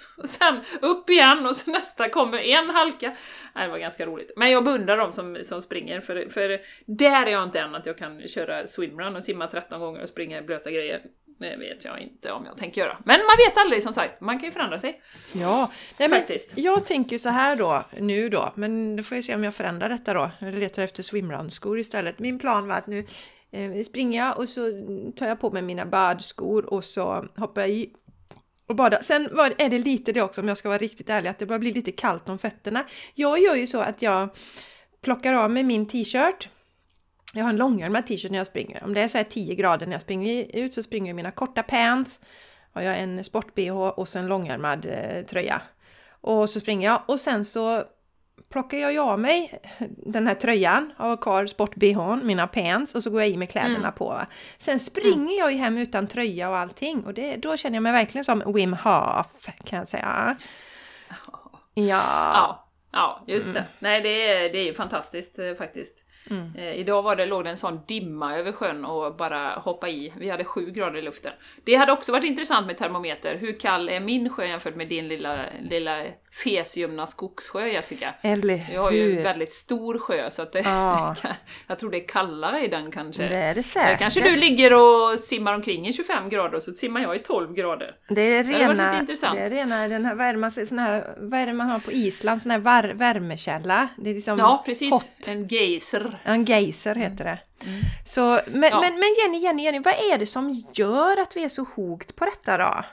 Och 0.16 0.28
sen 0.28 0.60
upp 0.82 1.10
igen 1.10 1.46
och 1.46 1.56
så 1.56 1.70
nästa 1.70 2.08
kommer 2.08 2.38
en 2.38 2.70
halka. 2.70 3.16
Nej, 3.54 3.66
det 3.66 3.70
var 3.70 3.78
ganska 3.78 4.06
roligt. 4.06 4.32
Men 4.36 4.50
jag 4.50 4.64
beundrar 4.64 4.96
dem 4.96 5.12
som, 5.12 5.38
som 5.42 5.62
springer, 5.62 6.00
för, 6.00 6.28
för 6.30 6.60
där 6.86 7.26
är 7.26 7.30
jag 7.30 7.44
inte 7.44 7.60
än 7.60 7.74
att 7.74 7.86
jag 7.86 7.98
kan 7.98 8.28
köra 8.28 8.66
swimrun 8.66 9.16
och 9.16 9.24
simma 9.24 9.46
13 9.46 9.80
gånger 9.80 10.02
och 10.02 10.08
springa 10.08 10.38
i 10.38 10.42
blöta 10.42 10.70
grejer. 10.70 11.02
Det 11.40 11.56
vet 11.56 11.84
jag 11.84 12.00
inte 12.00 12.32
om 12.32 12.44
jag 12.44 12.56
tänker 12.56 12.80
göra. 12.80 12.98
Men 13.04 13.20
man 13.20 13.36
vet 13.46 13.56
aldrig 13.56 13.82
som 13.82 13.92
sagt, 13.92 14.20
man 14.20 14.38
kan 14.38 14.48
ju 14.48 14.52
förändra 14.52 14.78
sig. 14.78 15.02
Ja, 15.32 15.70
nej, 15.98 16.08
men 16.08 16.18
Faktiskt. 16.18 16.52
jag 16.56 16.86
tänker 16.86 17.18
så 17.18 17.28
här 17.28 17.56
då, 17.56 17.84
nu 17.98 18.28
då, 18.28 18.52
men 18.56 18.96
då 18.96 19.02
får 19.02 19.16
jag 19.16 19.24
se 19.24 19.34
om 19.34 19.44
jag 19.44 19.54
förändrar 19.54 19.88
detta 19.88 20.14
då. 20.14 20.30
Jag 20.38 20.54
letar 20.54 20.82
efter 20.82 21.02
swimrun-skor 21.02 21.78
istället. 21.78 22.18
Min 22.18 22.38
plan 22.38 22.68
var 22.68 22.74
att 22.74 22.86
nu 22.86 23.06
eh, 23.52 23.82
springer 23.82 24.24
jag 24.24 24.38
och 24.38 24.48
så 24.48 24.60
tar 25.16 25.28
jag 25.28 25.40
på 25.40 25.50
mig 25.50 25.62
mina 25.62 25.86
badskor 25.86 26.74
och 26.74 26.84
så 26.84 27.28
hoppar 27.36 27.60
jag 27.60 27.70
i 27.70 27.92
och 28.66 28.76
bada. 28.76 29.02
Sen 29.02 29.28
var, 29.32 29.54
är 29.58 29.68
det 29.68 29.78
lite 29.78 30.12
det 30.12 30.22
också, 30.22 30.40
om 30.40 30.48
jag 30.48 30.56
ska 30.56 30.68
vara 30.68 30.78
riktigt 30.78 31.10
ärlig, 31.10 31.30
att 31.30 31.38
det 31.38 31.46
börjar 31.46 31.60
bli 31.60 31.72
lite 31.72 31.92
kallt 31.92 32.28
om 32.28 32.38
fötterna. 32.38 32.84
Jag 33.14 33.40
gör 33.40 33.54
ju 33.54 33.66
så 33.66 33.80
att 33.80 34.02
jag 34.02 34.28
plockar 35.02 35.34
av 35.34 35.50
mig 35.50 35.62
min 35.62 35.86
t-shirt. 35.86 36.48
Jag 37.34 37.42
har 37.44 37.50
en 37.50 37.56
långärmad 37.56 38.06
t-shirt 38.06 38.30
när 38.30 38.38
jag 38.38 38.46
springer. 38.46 38.84
Om 38.84 38.94
det 38.94 39.00
är 39.00 39.08
så 39.08 39.18
här 39.18 39.24
10 39.24 39.54
grader 39.54 39.86
när 39.86 39.92
jag 39.92 40.00
springer 40.02 40.56
ut 40.56 40.74
så 40.74 40.82
springer 40.82 41.06
jag 41.06 41.14
i 41.14 41.16
mina 41.16 41.30
korta 41.30 41.62
pants. 41.62 42.20
Har 42.72 42.82
jag 42.82 42.98
en 42.98 43.24
sport-bh 43.24 43.70
och 43.88 44.08
så 44.08 44.18
en 44.18 44.26
långärmad 44.26 44.86
eh, 44.86 45.24
tröja. 45.24 45.62
Och 46.20 46.50
så 46.50 46.60
springer 46.60 46.88
jag 46.88 47.02
och 47.06 47.20
sen 47.20 47.44
så 47.44 47.84
plockar 48.48 48.78
jag 48.78 48.98
av 48.98 49.20
mig 49.20 49.60
den 50.06 50.26
här 50.26 50.34
tröjan, 50.34 50.92
har 50.96 51.16
kvar 51.16 51.46
sport-bhn, 51.46 52.20
mina 52.26 52.46
pants 52.46 52.94
och 52.94 53.02
så 53.02 53.10
går 53.10 53.20
jag 53.20 53.30
i 53.30 53.36
med 53.36 53.50
kläderna 53.50 53.78
Mm. 53.78 53.92
på. 53.92 54.04
va. 54.04 54.26
Sen 54.58 54.80
springer 54.80 55.38
jag 55.38 55.52
ju 55.52 55.58
hem 55.58 55.78
utan 55.78 56.06
tröja 56.06 56.50
och 56.50 56.56
allting 56.56 57.04
och 57.04 57.14
det, 57.14 57.36
då 57.36 57.56
känner 57.56 57.76
jag 57.76 57.82
mig 57.82 57.92
verkligen 57.92 58.24
som 58.24 58.42
Wim 58.54 58.72
Hof 58.72 59.26
kan 59.64 59.78
jag 59.78 59.88
säga. 59.88 60.36
Ja. 61.08 61.50
Ja, 61.74 62.66
ja 62.92 63.24
just 63.26 63.54
det. 63.54 63.64
Nej, 63.78 64.00
det 64.00 64.28
är, 64.28 64.52
det 64.52 64.58
är 64.58 64.64
ju 64.64 64.74
fantastiskt 64.74 65.38
eh, 65.38 65.54
faktiskt. 65.54 66.06
Mm. 66.30 66.54
Eh, 66.54 66.74
idag 66.74 67.02
var 67.02 67.16
det, 67.16 67.26
låg 67.26 67.44
det 67.44 67.50
en 67.50 67.56
sån 67.56 67.80
dimma 67.86 68.36
över 68.36 68.52
sjön 68.52 68.84
och 68.84 69.16
bara 69.16 69.50
hoppa 69.50 69.88
i. 69.88 70.12
Vi 70.16 70.30
hade 70.30 70.44
sju 70.44 70.70
grader 70.70 70.98
i 70.98 71.02
luften. 71.02 71.32
Det 71.64 71.74
hade 71.74 71.92
också 71.92 72.12
varit 72.12 72.24
intressant 72.24 72.66
med 72.66 72.78
termometer. 72.78 73.36
Hur 73.36 73.60
kall 73.60 73.88
är 73.88 74.00
min 74.00 74.30
sjö 74.30 74.46
jämfört 74.46 74.76
med 74.76 74.88
din 74.88 75.08
lilla, 75.08 75.46
lilla 75.70 76.04
fesjumna 76.44 77.06
skogssjö, 77.06 77.66
Jessica? 77.66 78.14
Eller 78.22 78.66
Jag 78.74 78.80
har 78.82 78.90
ju 78.90 79.10
en 79.10 79.16
hur? 79.16 79.22
väldigt 79.22 79.52
stor 79.52 79.98
sjö, 79.98 80.30
så 80.30 80.42
att 80.42 80.52
det, 80.52 80.60
Ja. 80.60 81.16
jag 81.66 81.78
tror 81.78 81.90
det 81.90 81.96
är 82.04 82.08
kallare 82.08 82.64
i 82.64 82.68
den 82.68 82.90
kanske. 82.92 83.22
Det 83.22 83.36
är 83.36 83.48
det 83.48 83.54
Där 83.54 83.62
säkert. 83.62 83.98
kanske 83.98 84.20
du 84.20 84.36
ligger 84.36 84.72
och 84.74 85.18
simmar 85.18 85.54
omkring 85.54 85.86
i 85.88 85.92
25 85.92 86.28
grader 86.28 86.54
och 86.54 86.62
så 86.62 86.72
simmar 86.74 87.00
jag 87.00 87.16
i 87.16 87.18
12 87.18 87.54
grader. 87.54 87.94
Det 88.08 88.20
är 88.20 88.44
lite 88.44 88.58
rena, 88.68 89.00
intressant. 89.00 89.34
det 89.36 89.42
är 89.42 89.50
rena 89.50 89.88
den 89.88 90.04
här 90.04 90.14
värmen, 90.14 90.50
sån 90.66 90.78
här, 90.78 91.14
vad 91.18 91.40
är 91.40 91.46
det 91.46 91.52
man 91.52 91.68
har 91.70 91.78
på 91.78 91.92
Island, 91.92 92.42
sån 92.42 92.50
här 92.50 92.58
var, 92.58 92.82
värmekälla. 92.94 93.88
Det 93.98 94.10
är 94.10 94.14
liksom 94.14 94.38
Ja, 94.38 94.62
precis. 94.66 94.90
hot. 94.92 95.28
En 95.28 95.46
geyser. 95.48 96.18
En 96.24 96.44
geyser 96.44 96.94
heter 96.94 97.24
det. 97.24 97.38
Mm. 97.66 97.80
Så, 98.06 98.40
men, 98.46 98.70
Ja. 98.70 98.80
men, 98.80 98.94
men 98.94 99.08
Jenny, 99.22 99.38
Jenny, 99.38 99.62
Jenny, 99.64 99.78
vad 99.78 99.94
är 99.94 100.18
det 100.18 100.26
som 100.26 100.64
gör 100.74 101.22
att 101.22 101.36
vi 101.36 101.44
är 101.44 101.48
så 101.48 101.62
hooked 101.76 102.16
på 102.16 102.24
detta 102.24 102.56
då? 102.56 102.84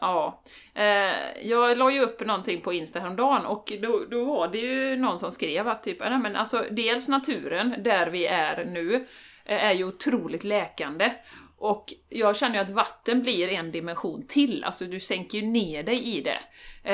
Ja, 0.00 0.42
eh, 0.74 1.42
jag 1.42 1.78
la 1.78 1.90
ju 1.90 2.00
upp 2.00 2.26
någonting 2.26 2.60
på 2.60 2.72
Insta 2.72 3.00
häromdagen 3.00 3.46
och 3.46 3.72
då, 3.82 4.04
då 4.10 4.24
var 4.24 4.48
det 4.48 4.58
ju 4.58 4.96
någon 4.96 5.18
som 5.18 5.30
skrev 5.30 5.68
att 5.68 5.82
typ, 5.82 6.00
nej 6.00 6.18
men 6.18 6.36
alltså 6.36 6.64
dels 6.70 7.08
naturen, 7.08 7.74
där 7.78 8.06
vi 8.06 8.26
är 8.26 8.64
nu, 8.64 9.06
eh, 9.44 9.64
är 9.64 9.72
ju 9.72 9.84
otroligt 9.84 10.44
läkande. 10.44 11.12
Och 11.58 11.94
jag 12.08 12.36
känner 12.36 12.54
ju 12.54 12.60
att 12.60 12.70
vatten 12.70 13.22
blir 13.22 13.48
en 13.48 13.72
dimension 13.72 14.26
till, 14.26 14.64
alltså 14.64 14.84
du 14.84 15.00
sänker 15.00 15.38
ju 15.38 15.46
ner 15.46 15.82
dig 15.82 16.16
i 16.16 16.20
det. 16.20 16.38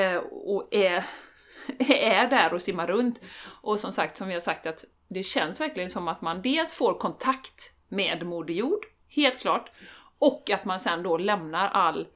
Eh, 0.00 0.16
och 0.16 0.68
är, 0.71 1.04
är 1.88 2.26
där 2.26 2.54
och 2.54 2.62
simmar 2.62 2.87
runt. 2.87 3.21
Och 3.62 3.80
som 3.80 3.92
sagt, 3.92 4.16
som 4.16 4.28
vi 4.28 4.35
har 4.35 4.40
sagt, 4.40 4.66
att 4.66 4.85
det 5.09 5.23
känns 5.23 5.61
verkligen 5.61 5.90
som 5.90 6.09
att 6.09 6.21
man 6.21 6.42
dels 6.42 6.75
får 6.75 6.94
kontakt 6.94 7.73
med 7.88 8.26
Moder 8.26 8.54
Jord, 8.54 8.85
helt 9.09 9.40
klart, 9.40 9.71
och 10.18 10.50
att 10.50 10.64
man 10.64 10.80
sen 10.80 11.02
då 11.02 11.16
lämnar 11.16 11.68
all 11.68 12.06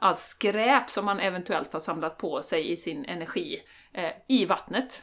allt 0.00 0.18
skräp 0.18 0.90
som 0.90 1.04
man 1.04 1.20
eventuellt 1.20 1.72
har 1.72 1.80
samlat 1.80 2.18
på 2.18 2.42
sig 2.42 2.72
i 2.72 2.76
sin 2.76 3.04
energi 3.04 3.62
eh, 3.92 4.10
i 4.28 4.44
vattnet. 4.44 5.02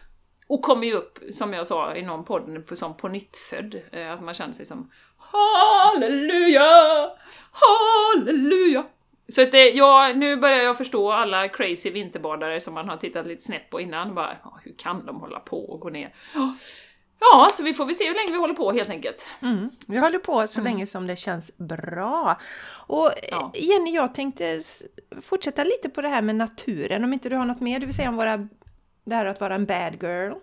Och 0.49 0.61
kommer 0.61 0.87
ju 0.87 0.93
upp, 0.93 1.19
som 1.33 1.53
jag 1.53 1.67
sa 1.67 1.95
i 1.95 2.01
någon 2.01 2.25
podd, 2.25 2.63
som 2.73 2.97
på 2.97 3.07
nyttfödd. 3.07 3.81
Eh, 3.91 4.11
att 4.11 4.23
man 4.23 4.33
känner 4.33 4.53
sig 4.53 4.65
som 4.65 4.91
Halleluja! 5.17 7.11
Halleluja! 7.51 8.83
Så 9.29 9.41
att 9.41 9.51
det, 9.51 9.69
ja, 9.69 10.13
nu 10.15 10.37
börjar 10.37 10.63
jag 10.63 10.77
förstå 10.77 11.11
alla 11.11 11.47
crazy 11.47 11.91
vinterbadare 11.91 12.59
som 12.59 12.73
man 12.73 12.89
har 12.89 12.97
tittat 12.97 13.27
lite 13.27 13.43
snett 13.43 13.69
på 13.69 13.81
innan. 13.81 14.15
Bara, 14.15 14.37
hur 14.63 14.73
kan 14.77 15.05
de 15.05 15.19
hålla 15.19 15.39
på 15.39 15.69
och 15.69 15.79
gå 15.79 15.89
ner? 15.89 16.13
Ja, 17.19 17.27
Ja, 17.31 17.49
så 17.53 17.63
vi 17.63 17.73
får 17.73 17.85
väl 17.85 17.95
se 17.95 18.07
hur 18.07 18.15
länge 18.15 18.31
vi 18.31 18.37
håller 18.37 18.53
på 18.53 18.71
helt 18.71 18.89
enkelt. 18.89 19.27
Mm. 19.41 19.69
Vi 19.87 19.97
håller 19.97 20.19
på 20.19 20.47
så 20.47 20.61
länge 20.61 20.85
som 20.85 21.07
det 21.07 21.15
känns 21.15 21.57
bra. 21.57 22.37
Och 22.87 23.11
Ja. 23.31 23.51
eh, 23.55 23.65
Jenny, 23.65 23.91
jag 23.91 24.15
tänkte 24.15 24.61
fortsätta 25.21 25.63
lite 25.63 25.89
på 25.89 26.01
det 26.01 26.09
här 26.09 26.21
med 26.21 26.35
naturen, 26.35 27.03
om 27.03 27.13
inte 27.13 27.29
du 27.29 27.35
har 27.35 27.45
något 27.45 27.59
mer 27.59 27.79
du 27.79 27.85
vill 27.85 27.95
säga 27.95 28.09
om 28.09 28.15
våra, 28.15 28.47
det 29.05 29.15
här 29.15 29.25
att 29.25 29.39
vara 29.41 29.55
en 29.55 29.65
bad 29.65 30.03
girl? 30.03 30.33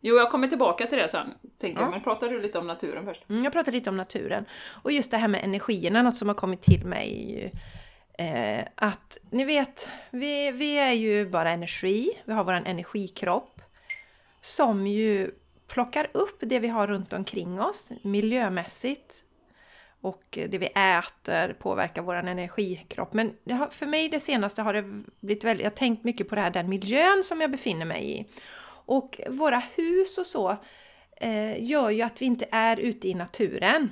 Jo, 0.00 0.16
jag 0.16 0.30
kommer 0.30 0.48
tillbaka 0.48 0.86
till 0.86 0.98
det 0.98 1.08
sen, 1.08 1.34
tänkte 1.60 1.82
Ja. 1.82 1.86
jag. 1.86 1.90
Men 1.90 2.00
pratar 2.02 2.28
du 2.28 2.40
lite 2.40 2.58
om 2.58 2.66
naturen 2.66 3.04
först? 3.04 3.28
Mm, 3.28 3.44
jag 3.44 3.52
pratar 3.52 3.72
lite 3.72 3.90
om 3.90 3.96
naturen. 3.96 4.44
Och 4.82 4.92
just 4.92 5.10
det 5.10 5.16
här 5.16 5.28
med 5.28 5.44
energierna, 5.44 6.02
något 6.02 6.14
som 6.16 6.28
har 6.28 6.34
kommit 6.34 6.62
till 6.62 6.84
mig. 6.86 7.52
Eh, 8.18 8.64
att 8.74 9.18
ni 9.30 9.44
vet, 9.44 9.88
vi, 10.10 10.50
vi 10.52 10.78
är 10.78 10.92
ju 10.92 11.26
bara 11.28 11.50
energi. 11.50 12.10
Vi 12.24 12.32
har 12.32 12.44
våran 12.44 12.66
energikropp. 12.66 13.60
Som 14.42 14.86
ju 14.86 15.30
plockar 15.70 16.06
upp 16.14 16.36
det 16.40 16.58
vi 16.58 16.68
har 16.68 16.86
runt 16.86 17.12
omkring 17.12 17.60
oss 17.60 17.92
miljömässigt. 18.02 19.24
Och 20.02 20.24
det 20.30 20.58
vi 20.58 20.66
äter 20.66 21.52
påverkar 21.52 22.02
vår 22.02 22.14
energikropp. 22.14 23.12
Men 23.12 23.32
det 23.44 23.54
har, 23.54 23.66
för 23.66 23.86
mig 23.86 24.08
det 24.08 24.20
senaste 24.20 24.62
har 24.62 24.74
det 24.74 24.82
blivit 25.20 25.44
väldigt, 25.44 25.64
jag 25.64 25.70
har 25.70 25.76
tänkt 25.76 26.04
mycket 26.04 26.28
på 26.28 26.34
det 26.34 26.40
här, 26.40 26.50
den 26.50 26.68
miljön 26.68 27.22
som 27.24 27.40
jag 27.40 27.50
befinner 27.50 27.86
mig 27.86 28.20
i. 28.20 28.26
Och 28.86 29.20
våra 29.28 29.62
hus 29.74 30.18
och 30.18 30.26
så 30.26 30.56
eh, 31.16 31.62
gör 31.62 31.90
ju 31.90 32.02
att 32.02 32.22
vi 32.22 32.26
inte 32.26 32.46
är 32.50 32.80
ute 32.80 33.08
i 33.08 33.14
naturen. 33.14 33.90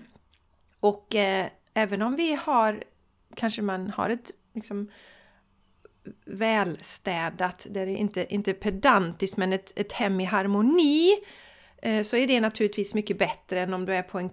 Och 0.80 1.14
eh, 1.14 1.46
även 1.74 2.02
om 2.02 2.16
vi 2.16 2.34
har, 2.34 2.84
kanske 3.34 3.62
man 3.62 3.90
har 3.90 4.10
ett 4.10 4.30
liksom 4.54 4.90
välstädat, 6.24 7.66
där 7.70 7.86
det 7.86 7.92
inte, 7.92 8.34
inte 8.34 8.52
pedantiskt 8.52 9.36
men 9.36 9.52
ett, 9.52 9.72
ett 9.76 9.92
hem 9.92 10.20
i 10.20 10.24
harmoni, 10.24 11.12
eh, 11.12 11.18
så 12.02 12.16
är 12.16 12.26
det 12.26 12.40
naturligtvis 12.40 12.94
mycket 12.94 13.18
bättre 13.18 13.60
än 13.60 13.74
om 13.74 13.86
du 13.86 13.94
är 13.94 14.02
på 14.02 14.18
en, 14.18 14.30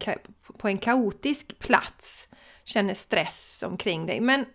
på 0.58 0.68
en 0.68 0.78
kaotisk 0.78 1.60
plats, 1.60 2.30
känner 2.64 2.94
stress 2.94 3.64
omkring 3.68 4.06
dig. 4.06 4.20
Men 4.20 4.46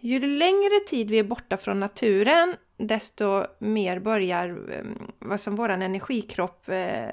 ju 0.00 0.20
längre 0.20 0.80
tid 0.86 1.10
vi 1.10 1.18
är 1.18 1.24
borta 1.24 1.56
från 1.56 1.80
naturen, 1.80 2.56
desto 2.76 3.44
mer 3.58 3.98
börjar 3.98 4.48
eh, 4.48 4.84
vad 5.18 5.40
som 5.40 5.56
våran 5.56 5.82
energikropp 5.82 6.68
eh, 6.68 7.08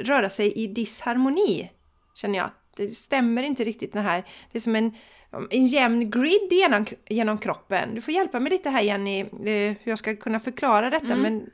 röra 0.00 0.30
sig 0.30 0.52
i 0.52 0.66
disharmoni, 0.66 1.70
känner 2.14 2.38
jag. 2.38 2.50
Det 2.76 2.90
stämmer 2.90 3.42
inte 3.42 3.64
riktigt 3.64 3.92
det 3.92 4.00
här. 4.00 4.24
Det 4.52 4.58
är 4.58 4.60
som 4.60 4.76
en, 4.76 4.94
en 5.50 5.66
jämn 5.66 6.10
grid 6.10 6.52
genom, 6.52 6.86
genom 7.08 7.38
kroppen. 7.38 7.94
Du 7.94 8.00
får 8.00 8.14
hjälpa 8.14 8.40
mig 8.40 8.50
lite 8.50 8.70
här 8.70 8.82
Jenny, 8.82 9.20
eh, 9.20 9.76
hur 9.80 9.90
jag 9.90 9.98
ska 9.98 10.16
kunna 10.16 10.40
förklara 10.40 10.90
detta. 10.90 11.06
Mm. 11.06 11.20
Men 11.22 11.50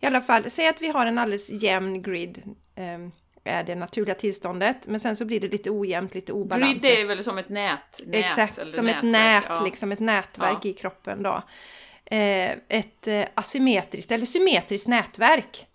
i 0.00 0.06
alla 0.06 0.20
fall, 0.20 0.50
säg 0.50 0.68
att 0.68 0.82
vi 0.82 0.88
har 0.88 1.06
en 1.06 1.18
alldeles 1.18 1.50
jämn 1.50 2.02
grid. 2.02 2.42
Eh, 2.74 2.98
är 3.44 3.64
det 3.64 3.74
naturliga 3.74 4.14
tillståndet, 4.14 4.86
men 4.86 5.00
sen 5.00 5.16
så 5.16 5.24
blir 5.24 5.40
det 5.40 5.48
lite 5.48 5.70
ojämnt, 5.70 6.14
lite 6.14 6.32
obalans. 6.32 6.82
Grid 6.82 6.98
är 6.98 7.04
väl 7.04 7.24
som 7.24 7.38
ett 7.38 7.48
nät? 7.48 8.00
nät 8.06 8.24
Exakt, 8.24 8.72
som 8.72 8.88
ett 8.88 9.02
nätverk, 9.02 9.12
nät, 9.12 9.44
ja. 9.48 9.64
liksom 9.64 9.92
ett 9.92 10.00
nätverk 10.00 10.58
Ja. 10.62 10.70
i 10.70 10.72
kroppen 10.72 11.22
då. 11.22 11.42
Eh, 12.04 12.50
ett 12.68 13.06
eh, 13.06 13.24
asymmetriskt 13.34 14.10
eller 14.10 14.26
symmetriskt 14.26 14.88
nätverk. 14.88 15.66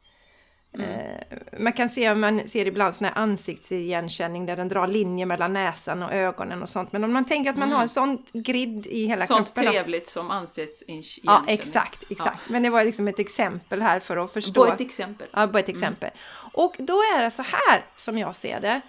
Mm. 0.79 0.89
Eh, 0.89 1.60
man 1.60 1.74
kan 1.74 1.89
se, 1.89 2.15
man 2.15 2.48
ser 2.48 2.65
ibland 2.67 2.96
sån 2.96 3.05
här 3.05 3.13
ansiktsigenkänning 3.17 4.46
där 4.46 4.55
den 4.55 4.67
drar 4.67 4.88
linjer 4.88 5.25
mellan 5.25 5.53
näsan 5.53 6.03
och 6.03 6.13
ögonen 6.13 6.62
och 6.63 6.70
sånt. 6.70 6.91
Men 6.91 7.03
om 7.03 7.13
man 7.13 7.25
tänker 7.25 7.50
att 7.51 7.58
man 7.58 7.72
har 7.72 7.82
en 7.82 7.89
sån 7.89 8.24
grid 8.34 8.88
i 8.88 9.05
hela 9.05 9.15
Mm. 9.15 9.27
Sånt 9.27 9.48
kroppen. 9.48 9.65
då- 9.65 9.72
trevligt 9.72 10.10
som 10.10 10.32
ansiktsigenskännning. 10.32 11.44
Ja, 11.48 11.53
exakt, 11.53 12.03
exakt. 12.10 12.50
Men 12.50 12.63
det 12.63 12.70
var 12.70 12.86
liksom 12.86 13.08
ett 13.08 13.20
exempel 13.20 13.82
här 13.82 14.00
för 14.00 14.17
att 14.17 14.34
förstå. 14.34 14.65
På 14.65 14.74
ett 14.74 14.82
exempel. 14.82 15.27
Ja, 15.34 15.48
bara 15.48 15.60
ett 15.60 15.70
exempel. 15.70 16.10
Och 16.53 16.75
då 16.79 16.94
är 16.94 17.22
det 17.24 17.32
så 17.32 17.41
här 17.44 17.86
som 17.96 18.17
jag 18.17 18.36
ser 18.36 18.60
det. 18.62 18.82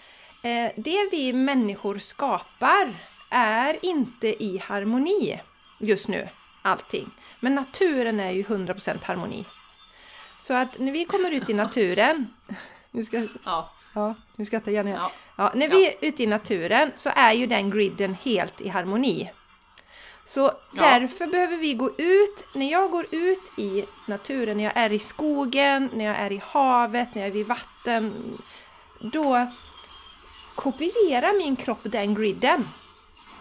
Eh, 0.48 0.72
det 0.76 1.08
vi 1.12 1.32
människor 1.32 1.98
skapar 1.98 2.94
är 3.30 3.76
inte 3.82 4.44
i 4.44 4.58
harmoni 4.64 5.40
just 5.80 6.08
nu, 6.08 6.28
allting. 6.62 7.10
Men 7.40 7.54
naturen 7.54 8.20
är 8.20 8.30
ju 8.30 8.42
100% 8.42 9.04
harmoni. 9.04 9.44
Så 10.40 10.54
att 10.54 10.78
när 10.78 10.92
vi 10.92 11.04
kommer 11.04 11.30
ut 11.30 11.50
i 11.50 11.54
naturen, 11.54 12.26
nu 12.90 13.04
ska, 13.04 13.26
Ja. 13.44 13.70
ja, 13.94 14.14
nu 14.36 14.44
skrattar 14.44 14.72
Jenny. 14.72 14.90
Ja. 14.90 15.12
Ja, 15.36 15.52
när 15.54 15.68
vi 15.68 15.86
är 15.86 15.94
ute 16.00 16.22
i 16.22 16.26
naturen 16.26 16.92
så 16.94 17.10
är 17.14 17.32
ju 17.32 17.46
den 17.46 17.70
griden 17.70 18.16
helt 18.22 18.60
i 18.60 18.68
harmoni. 18.68 19.30
Så 20.24 20.40
Ja. 20.40 20.52
därför 20.98 21.26
behöver 21.26 21.56
vi 21.56 21.74
gå 21.74 21.90
ut, 21.98 22.44
när 22.54 22.70
jag 22.72 22.90
går 22.90 23.06
ut 23.10 23.58
i 23.58 23.84
naturen, 24.06 24.56
när 24.56 24.64
jag 24.64 24.76
är 24.76 24.92
i 24.92 24.98
skogen, 24.98 25.90
när 25.94 26.04
jag 26.04 26.16
är 26.16 26.32
i 26.32 26.42
havet, 26.46 27.14
när 27.14 27.22
jag 27.22 27.28
är 27.28 27.32
vid 27.32 27.46
vatten, 27.46 28.14
då 29.00 29.46
kopierar 30.54 31.38
min 31.38 31.56
kropp 31.56 31.80
den 31.82 32.14
griden. 32.14 32.68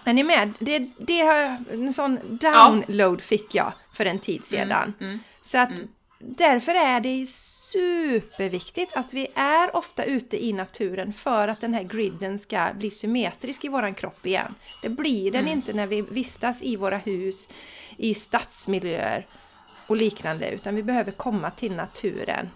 Är 0.03 0.13
ni 0.13 0.23
med? 0.23 0.53
Det, 0.59 0.79
det 0.97 1.19
har 1.21 1.33
jag, 1.35 1.57
en 1.71 1.93
sån 1.93 2.19
download 2.37 3.21
fick 3.21 3.55
jag 3.55 3.73
för 3.93 4.05
en 4.05 4.19
tid 4.19 4.45
sedan. 4.45 4.93
Mm. 4.99 5.19
Så 5.41 5.57
att 5.57 5.69
därför 6.25 6.71
är 6.71 6.99
det 6.99 7.25
superviktigt 7.75 8.95
att 8.95 9.13
vi 9.13 9.27
är 9.35 9.75
ofta 9.75 10.03
ute 10.03 10.45
i 10.45 10.53
naturen 10.53 11.13
för 11.13 11.47
att 11.47 11.61
den 11.61 11.73
här 11.73 11.83
griden 11.83 12.39
ska 12.39 12.67
bli 12.75 12.91
symmetrisk 12.91 13.65
i 13.65 13.67
våran 13.67 13.93
kropp 13.93 14.25
igen. 14.25 14.55
Det 14.81 14.89
blir 14.89 15.31
den 15.31 15.47
inte 15.47 15.73
när 15.73 15.87
vi 15.87 16.01
vistas 16.01 16.61
i 16.61 16.75
våra 16.75 16.97
hus, 16.97 17.49
i 17.97 18.13
stadsmiljöer 18.13 19.25
och 19.87 19.95
liknande, 19.95 20.51
utan 20.51 20.75
vi 20.75 20.83
behöver 20.83 21.11
komma 21.11 21.51
till 21.51 21.75
naturen. 21.75 22.49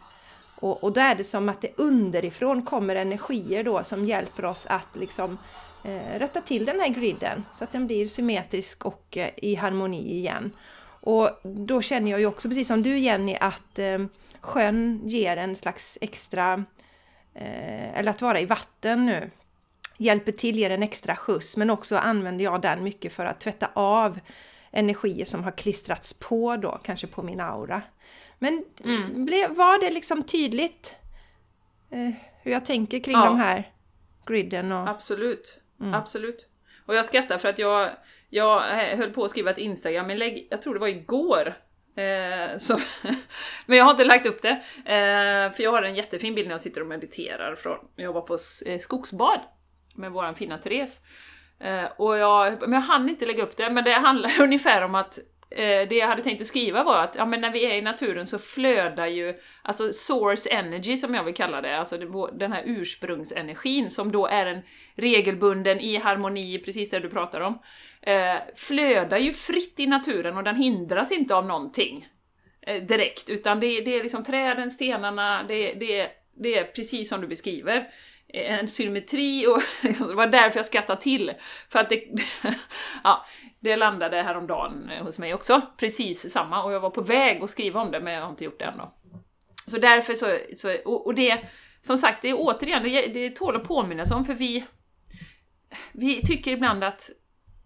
Och, 0.55 0.83
och 0.83 0.93
då 0.93 1.01
är 1.01 1.15
det 1.15 1.23
som 1.23 1.49
att 1.49 1.61
det 1.61 1.79
underifrån 1.79 2.61
kommer 2.61 2.95
energier 2.95 3.63
då 3.63 3.83
som 3.83 4.05
hjälper 4.05 4.45
oss 4.45 4.65
att 4.65 4.88
liksom 4.99 5.38
eh, 5.83 6.19
rätta 6.19 6.41
till 6.41 6.65
den 6.65 6.79
här 6.79 6.88
griden 6.89 7.45
så 7.57 7.63
att 7.63 7.71
den 7.71 7.88
blir 7.88 8.07
symmetrisk 8.07 8.85
och 8.85 9.17
eh, 9.17 9.29
i 9.38 9.55
harmoni 9.55 10.15
igen. 10.15 10.51
Och 11.01 11.29
då 11.43 11.81
känner 11.81 12.11
jag 12.11 12.19
ju 12.19 12.25
också, 12.25 12.47
precis 12.47 12.67
som 12.67 12.83
du 12.83 12.97
Jenny, 12.97 13.35
att 13.41 13.79
eh, 13.79 13.99
sjön 14.41 14.99
ger 15.03 15.37
en 15.37 15.55
slags 15.55 15.97
extra, 16.01 16.53
eh, 17.33 17.99
eller 17.99 18.11
att 18.11 18.21
vara 18.21 18.39
i 18.39 18.45
vatten 18.45 19.05
nu, 19.05 19.29
hjälper 19.97 20.31
till, 20.31 20.57
ger 20.57 20.69
en 20.69 20.83
extra 20.83 21.15
skjuts. 21.15 21.57
Men 21.57 21.69
också 21.69 21.97
använder 21.97 22.43
jag 22.45 22.61
den 22.61 22.83
mycket 22.83 23.13
för 23.13 23.25
att 23.25 23.39
tvätta 23.39 23.69
av 23.73 24.19
energier 24.71 25.25
som 25.25 25.43
har 25.43 25.51
klistrats 25.51 26.13
på 26.13 26.55
då, 26.57 26.79
kanske 26.83 27.07
på 27.07 27.23
min 27.23 27.39
aura. 27.39 27.81
Men 28.39 28.65
Mm. 28.83 29.25
blev, 29.25 29.55
var 29.55 29.79
det 29.79 29.91
liksom 29.91 30.23
tydligt 30.23 30.95
eh, 31.89 32.09
hur 32.43 32.51
jag 32.51 32.65
tänker 32.65 32.99
kring 32.99 33.15
Ja. 33.15 33.25
de 33.25 33.39
här 33.39 33.71
griden 34.25 34.71
och... 34.71 34.89
Absolut. 34.89 35.59
Mm. 35.81 35.93
Absolut. 35.93 36.47
Och 36.85 36.95
jag 36.95 37.05
skrattar 37.05 37.37
för 37.37 37.49
att 37.49 37.59
jag, 37.59 37.89
jag 38.29 38.69
eh, 38.71 38.98
höll 38.98 39.13
på 39.13 39.24
att 39.24 39.31
skriva 39.31 39.51
ett 39.51 39.57
Instagram-inlägg, 39.57 40.48
jag 40.50 40.62
tror 40.62 40.74
det 40.74 40.79
var 40.79 40.88
igår. 40.88 41.53
Eh, 41.95 42.57
så, 42.57 42.79
men 43.65 43.77
jag 43.77 43.86
har 43.86 43.91
inte 43.91 44.05
lagt 44.05 44.25
upp 44.25 44.41
det. 44.41 44.62
Eh, 44.77 45.51
för 45.51 45.63
jag 45.63 45.71
har 45.71 45.83
en 45.83 45.95
jättefin 45.95 46.36
bild 46.36 46.48
när 46.48 46.53
jag 46.53 46.62
sitter 46.62 46.81
och 46.81 46.88
mediterar 46.88 47.55
från, 47.55 47.77
jag 47.95 48.13
var 48.13 48.21
på 48.21 48.38
eh, 48.65 48.79
skogsbad 48.79 49.39
med 49.95 50.12
våran 50.12 50.36
fina 50.36 50.57
Therese. 50.57 51.01
Eh, 51.59 51.86
och 51.98 52.17
jag, 52.17 52.62
men 52.62 52.74
jag 52.74 52.81
hann 52.81 53.09
inte 53.09 53.25
lägga 53.25 53.43
upp 53.43 53.57
det, 53.57 53.69
men 53.69 53.83
det 53.83 53.93
handlar 53.93 54.31
ungefär 54.41 54.81
om 54.81 54.95
att 54.95 55.19
Eh, 55.51 55.87
det 55.89 55.95
jag 55.95 56.07
hade 56.07 56.23
tänkt 56.23 56.41
att 56.41 56.47
skriva 56.47 56.83
var 56.83 57.03
att 57.03 57.15
ja, 57.15 57.25
men 57.25 57.41
när 57.41 57.51
vi 57.51 57.65
är 57.65 57.75
i 57.75 57.81
naturen 57.81 58.27
så 58.27 58.37
flödar 58.37 59.07
ju, 59.07 59.39
alltså 59.61 59.93
source 59.93 60.49
energy 60.49 60.97
som 60.97 61.13
jag 61.13 61.23
vill 61.23 61.33
kalla 61.33 61.61
det, 61.61 61.77
alltså 61.77 61.97
den 62.33 62.51
här 62.51 62.63
ursprungsenergin 62.65 63.91
som 63.91 64.11
då 64.11 64.27
är 64.27 64.45
en 64.45 64.61
regelbunden 64.95 65.79
i 65.79 65.97
harmoni, 65.97 66.59
precis 66.59 66.89
det 66.89 66.99
du 66.99 67.09
pratar 67.09 67.41
om, 67.41 67.59
eh, 68.01 68.35
flödar 68.55 69.17
ju 69.17 69.33
fritt 69.33 69.79
i 69.79 69.87
naturen 69.87 70.37
och 70.37 70.43
den 70.43 70.55
hindras 70.55 71.11
inte 71.11 71.35
av 71.35 71.45
någonting 71.45 72.07
eh, 72.61 72.83
direkt, 72.83 73.29
utan 73.29 73.59
det, 73.59 73.81
det 73.81 73.95
är 73.95 74.03
liksom 74.03 74.23
träden, 74.23 74.71
stenarna, 74.71 75.45
det, 75.47 75.73
det, 75.73 76.07
det 76.37 76.57
är 76.57 76.63
precis 76.63 77.09
som 77.09 77.21
du 77.21 77.27
beskriver. 77.27 77.87
En 78.33 78.67
symmetri 78.67 79.48
och 79.48 79.62
liksom, 79.88 80.07
det 80.07 80.15
var 80.15 80.27
därför 80.27 80.59
jag 80.59 80.65
skrattade 80.65 81.01
till. 81.01 81.33
För 81.69 81.79
att 81.79 81.89
det, 81.89 82.03
ja, 83.03 83.25
det 83.59 83.75
landade 83.75 84.21
häromdagen 84.21 84.89
hos 85.01 85.19
mig 85.19 85.33
också, 85.33 85.62
precis 85.77 86.31
samma, 86.31 86.63
och 86.63 86.74
jag 86.74 86.79
var 86.79 86.89
på 86.89 87.01
väg 87.01 87.43
att 87.43 87.50
skriva 87.50 87.81
om 87.81 87.91
det 87.91 88.00
men 88.00 88.13
jag 88.13 88.21
har 88.21 88.29
inte 88.29 88.43
gjort 88.43 88.59
det 88.59 88.65
än 88.65 88.77
då. 88.77 88.93
Så 89.67 89.77
därför 89.77 90.13
så, 90.13 90.38
så 90.55 90.77
och, 90.86 91.05
och 91.05 91.15
det, 91.15 91.39
som 91.81 91.98
sagt, 91.98 92.21
det 92.21 92.29
är 92.29 92.36
återigen, 92.38 92.83
det, 92.83 93.07
det 93.07 93.29
tål 93.29 93.55
att 93.55 93.63
påminnas 93.63 94.12
om 94.12 94.25
för 94.25 94.33
vi, 94.33 94.65
vi 95.91 96.21
tycker 96.21 96.51
ibland 96.51 96.83
att, 96.83 97.09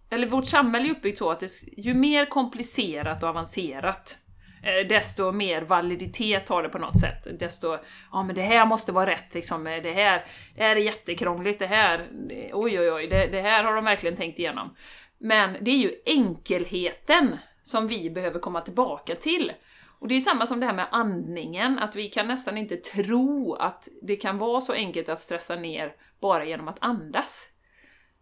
eller 0.10 0.28
vårt 0.28 0.46
samhälle 0.46 0.88
är 0.88 0.92
uppbyggt 0.92 1.18
så 1.18 1.32
att 1.32 1.40
det, 1.40 1.50
ju 1.78 1.94
mer 1.94 2.26
komplicerat 2.26 3.24
och 3.24 3.30
avancerat 3.30 4.18
Eh, 4.64 4.88
desto 4.88 5.32
mer 5.32 5.62
validitet 5.62 6.50
har 6.50 6.64
det 6.64 6.70
på 6.70 6.78
något 6.78 7.00
sätt. 7.00 7.40
Desto, 7.40 7.78
ja 8.12 8.24
men 8.24 8.36
det 8.36 8.42
här 8.42 8.66
måste 8.66 8.92
vara 8.92 9.10
rätt 9.10 9.34
liksom, 9.34 9.68
eh, 9.68 9.84
det 9.84 9.92
här, 9.92 10.26
det 10.56 10.64
här 10.64 10.76
är 10.76 10.80
jättekrångligt, 10.80 11.60
det 11.60 11.66
här, 11.66 12.00
eh, 12.30 12.50
oj 12.54 12.80
oj 12.80 12.92
oj, 12.92 13.08
det, 13.08 13.28
det 13.28 13.42
här 13.42 13.64
har 13.64 13.76
de 13.76 13.86
verkligen 13.86 14.16
tänkt 14.16 14.40
igenom. 14.40 14.76
Men 15.18 15.58
det 15.62 15.72
är 15.72 15.78
ju 15.78 15.94
enkelheten 16.06 17.38
som 17.64 17.88
vi 17.88 18.10
behöver 18.10 18.40
komma 18.40 18.62
tillbaka 18.62 19.16
till. 19.16 19.52
Och 20.00 20.08
det 20.08 20.16
är 20.16 20.20
samma 20.20 20.46
som 20.46 20.60
det 20.60 20.66
här 20.66 20.74
med 20.74 20.88
andningen, 20.92 21.80
att 21.80 21.96
vi 21.96 22.10
kan 22.10 22.28
nästan 22.28 22.58
inte 22.58 22.78
tro 22.78 23.54
att 23.56 23.88
det 24.02 24.16
kan 24.16 24.38
vara 24.38 24.62
så 24.62 24.74
enkelt 24.74 25.10
att 25.10 25.20
stressa 25.20 25.56
ner 25.56 25.94
bara 26.22 26.46
genom 26.46 26.68
att 26.68 26.78
andas. 26.82 27.48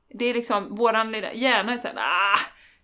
Det 0.10 0.26
är 0.26 0.34
liksom, 0.34 0.76
våran 0.76 1.14
hjärna 1.34 1.74
är 1.74 1.78
såhär, 1.78 1.96
ah, 1.98 2.40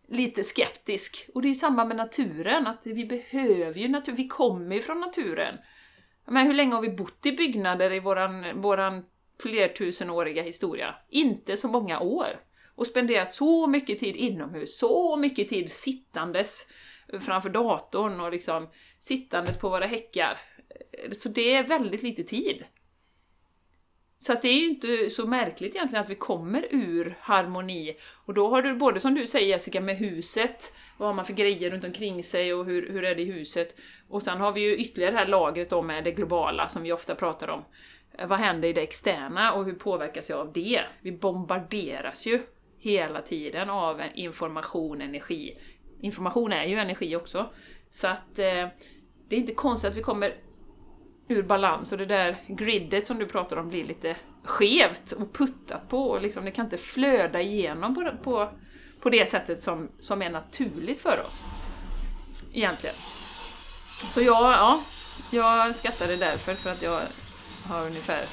lite 0.08 0.44
skeptisk. 0.44 1.30
Och 1.34 1.42
det 1.42 1.48
är 1.48 1.50
ju 1.50 1.56
samma 1.56 1.86
med 1.86 1.98
naturen, 1.98 2.68
att 2.68 2.86
vi 2.86 3.06
behöver 3.06 3.80
ju 3.80 3.88
naturen, 3.88 4.16
vi 4.16 4.28
kommer 4.28 4.76
ju 4.76 4.82
från 4.82 5.00
naturen. 5.00 5.58
Men 6.28 6.48
hur 6.48 6.54
länge 6.54 6.76
har 6.76 6.82
vi 6.82 6.90
bott 6.90 7.26
i 7.26 7.32
byggnader 7.32 7.94
i 7.94 8.00
våran, 8.00 8.62
våran 8.62 9.06
flertusenåriga 9.42 10.44
historia? 10.44 10.96
Inte 11.10 11.58
så 11.58 11.68
många 11.68 12.00
år. 12.00 12.40
Och 12.76 12.88
spenderat 12.88 13.32
så 13.32 13.68
mycket 13.68 14.00
tid 14.00 14.16
inomhus, 14.16 14.78
så 14.78 15.18
mycket 15.18 15.48
tid 15.48 15.72
sittandes 15.72 16.68
framför 17.20 17.50
datorn 17.50 18.20
och 18.20 18.32
liksom 18.32 18.70
sittandes 19.00 19.58
på 19.58 19.70
våra 19.70 19.86
häckar. 19.86 20.40
Så 21.12 21.30
det 21.30 21.54
är 21.54 21.68
väldigt 21.68 22.04
lite 22.04 22.24
tid. 22.24 22.64
Så 24.18 24.34
att 24.34 24.42
det 24.42 24.48
är 24.48 24.60
ju 24.60 24.68
inte 24.68 25.10
så 25.10 25.28
märkligt 25.28 25.76
egentligen 25.76 26.04
att 26.04 26.10
vi 26.10 26.16
kommer 26.16 26.66
ur 26.70 27.18
harmoni. 27.22 27.98
Och 28.26 28.34
då 28.34 28.50
har 28.50 28.62
du 28.62 28.76
både 28.76 29.00
som 29.00 29.16
du 29.16 29.28
säger 29.28 29.48
Jessica 29.48 29.82
med 29.82 29.98
huset, 29.98 30.74
vad 30.98 31.10
har 31.10 31.14
man 31.14 31.26
för 31.26 31.34
grejer 31.34 31.72
runt 31.72 31.84
omkring 31.84 32.24
sig 32.24 32.54
och 32.54 32.66
hur, 32.66 32.90
hur 32.92 33.04
är 33.04 33.16
det 33.16 33.22
i 33.22 33.32
huset? 33.32 33.76
Och 34.08 34.24
sen 34.24 34.38
har 34.38 34.52
vi 34.52 34.62
ju 34.62 34.76
ytterligare 34.76 35.12
det 35.12 35.18
här 35.18 35.28
lagret 35.28 35.70
då 35.70 35.82
med 35.82 36.04
det 36.04 36.12
globala 36.12 36.68
som 36.68 36.84
vi 36.84 36.92
ofta 36.92 37.16
pratar 37.16 37.48
om. 37.48 37.64
Vad 38.28 38.40
händer 38.40 38.68
i 38.68 38.74
det 38.74 38.82
externa 38.82 39.54
och 39.54 39.66
hur 39.66 39.74
påverkas 39.74 40.30
jag 40.30 40.40
av 40.40 40.54
det? 40.54 40.82
Vi 41.02 41.12
bombarderas 41.12 42.28
ju 42.28 42.42
hela 42.78 43.22
tiden 43.22 43.70
av 43.70 44.02
information, 44.16 45.02
energi. 45.02 45.58
Information 46.02 46.54
är 46.54 46.66
ju 46.66 46.78
energi 46.78 47.16
också. 47.16 47.50
Så 47.90 48.08
att 48.08 48.40
eh, 48.40 48.68
det 49.28 49.36
är 49.36 49.40
inte 49.40 49.54
konstigt 49.54 49.90
att 49.90 49.98
vi 49.98 50.02
kommer 50.02 50.34
ur 51.28 51.44
balans 51.44 51.92
och 51.92 51.98
det 51.98 52.06
där 52.06 52.38
gridet 52.48 53.08
som 53.08 53.20
du 53.20 53.26
pratar 53.26 53.58
om 53.58 53.70
blir 53.70 53.84
lite 53.84 54.16
skevt 54.44 55.12
och 55.12 55.34
puttat 55.34 55.90
på 55.90 56.10
och 56.10 56.22
liksom 56.22 56.46
det 56.46 56.52
kan 56.52 56.66
inte 56.66 56.78
flöda 56.78 57.42
igenom 57.42 57.96
på, 57.96 58.12
på, 58.24 58.50
på 59.02 59.10
det 59.10 59.30
sättet 59.30 59.60
som, 59.60 59.90
som 60.00 60.22
är 60.22 60.30
naturligt 60.30 61.00
för 61.00 61.24
oss. 61.28 61.44
Egentligen. 62.54 62.96
Så 64.10 64.22
jag, 64.22 64.52
ja, 64.52 64.82
jag 65.30 65.76
skattade 65.76 66.16
därför 66.16 66.56
för 66.56 66.70
att 66.70 66.82
jag 66.82 67.02
har 67.66 67.86
ungefär 67.86 68.26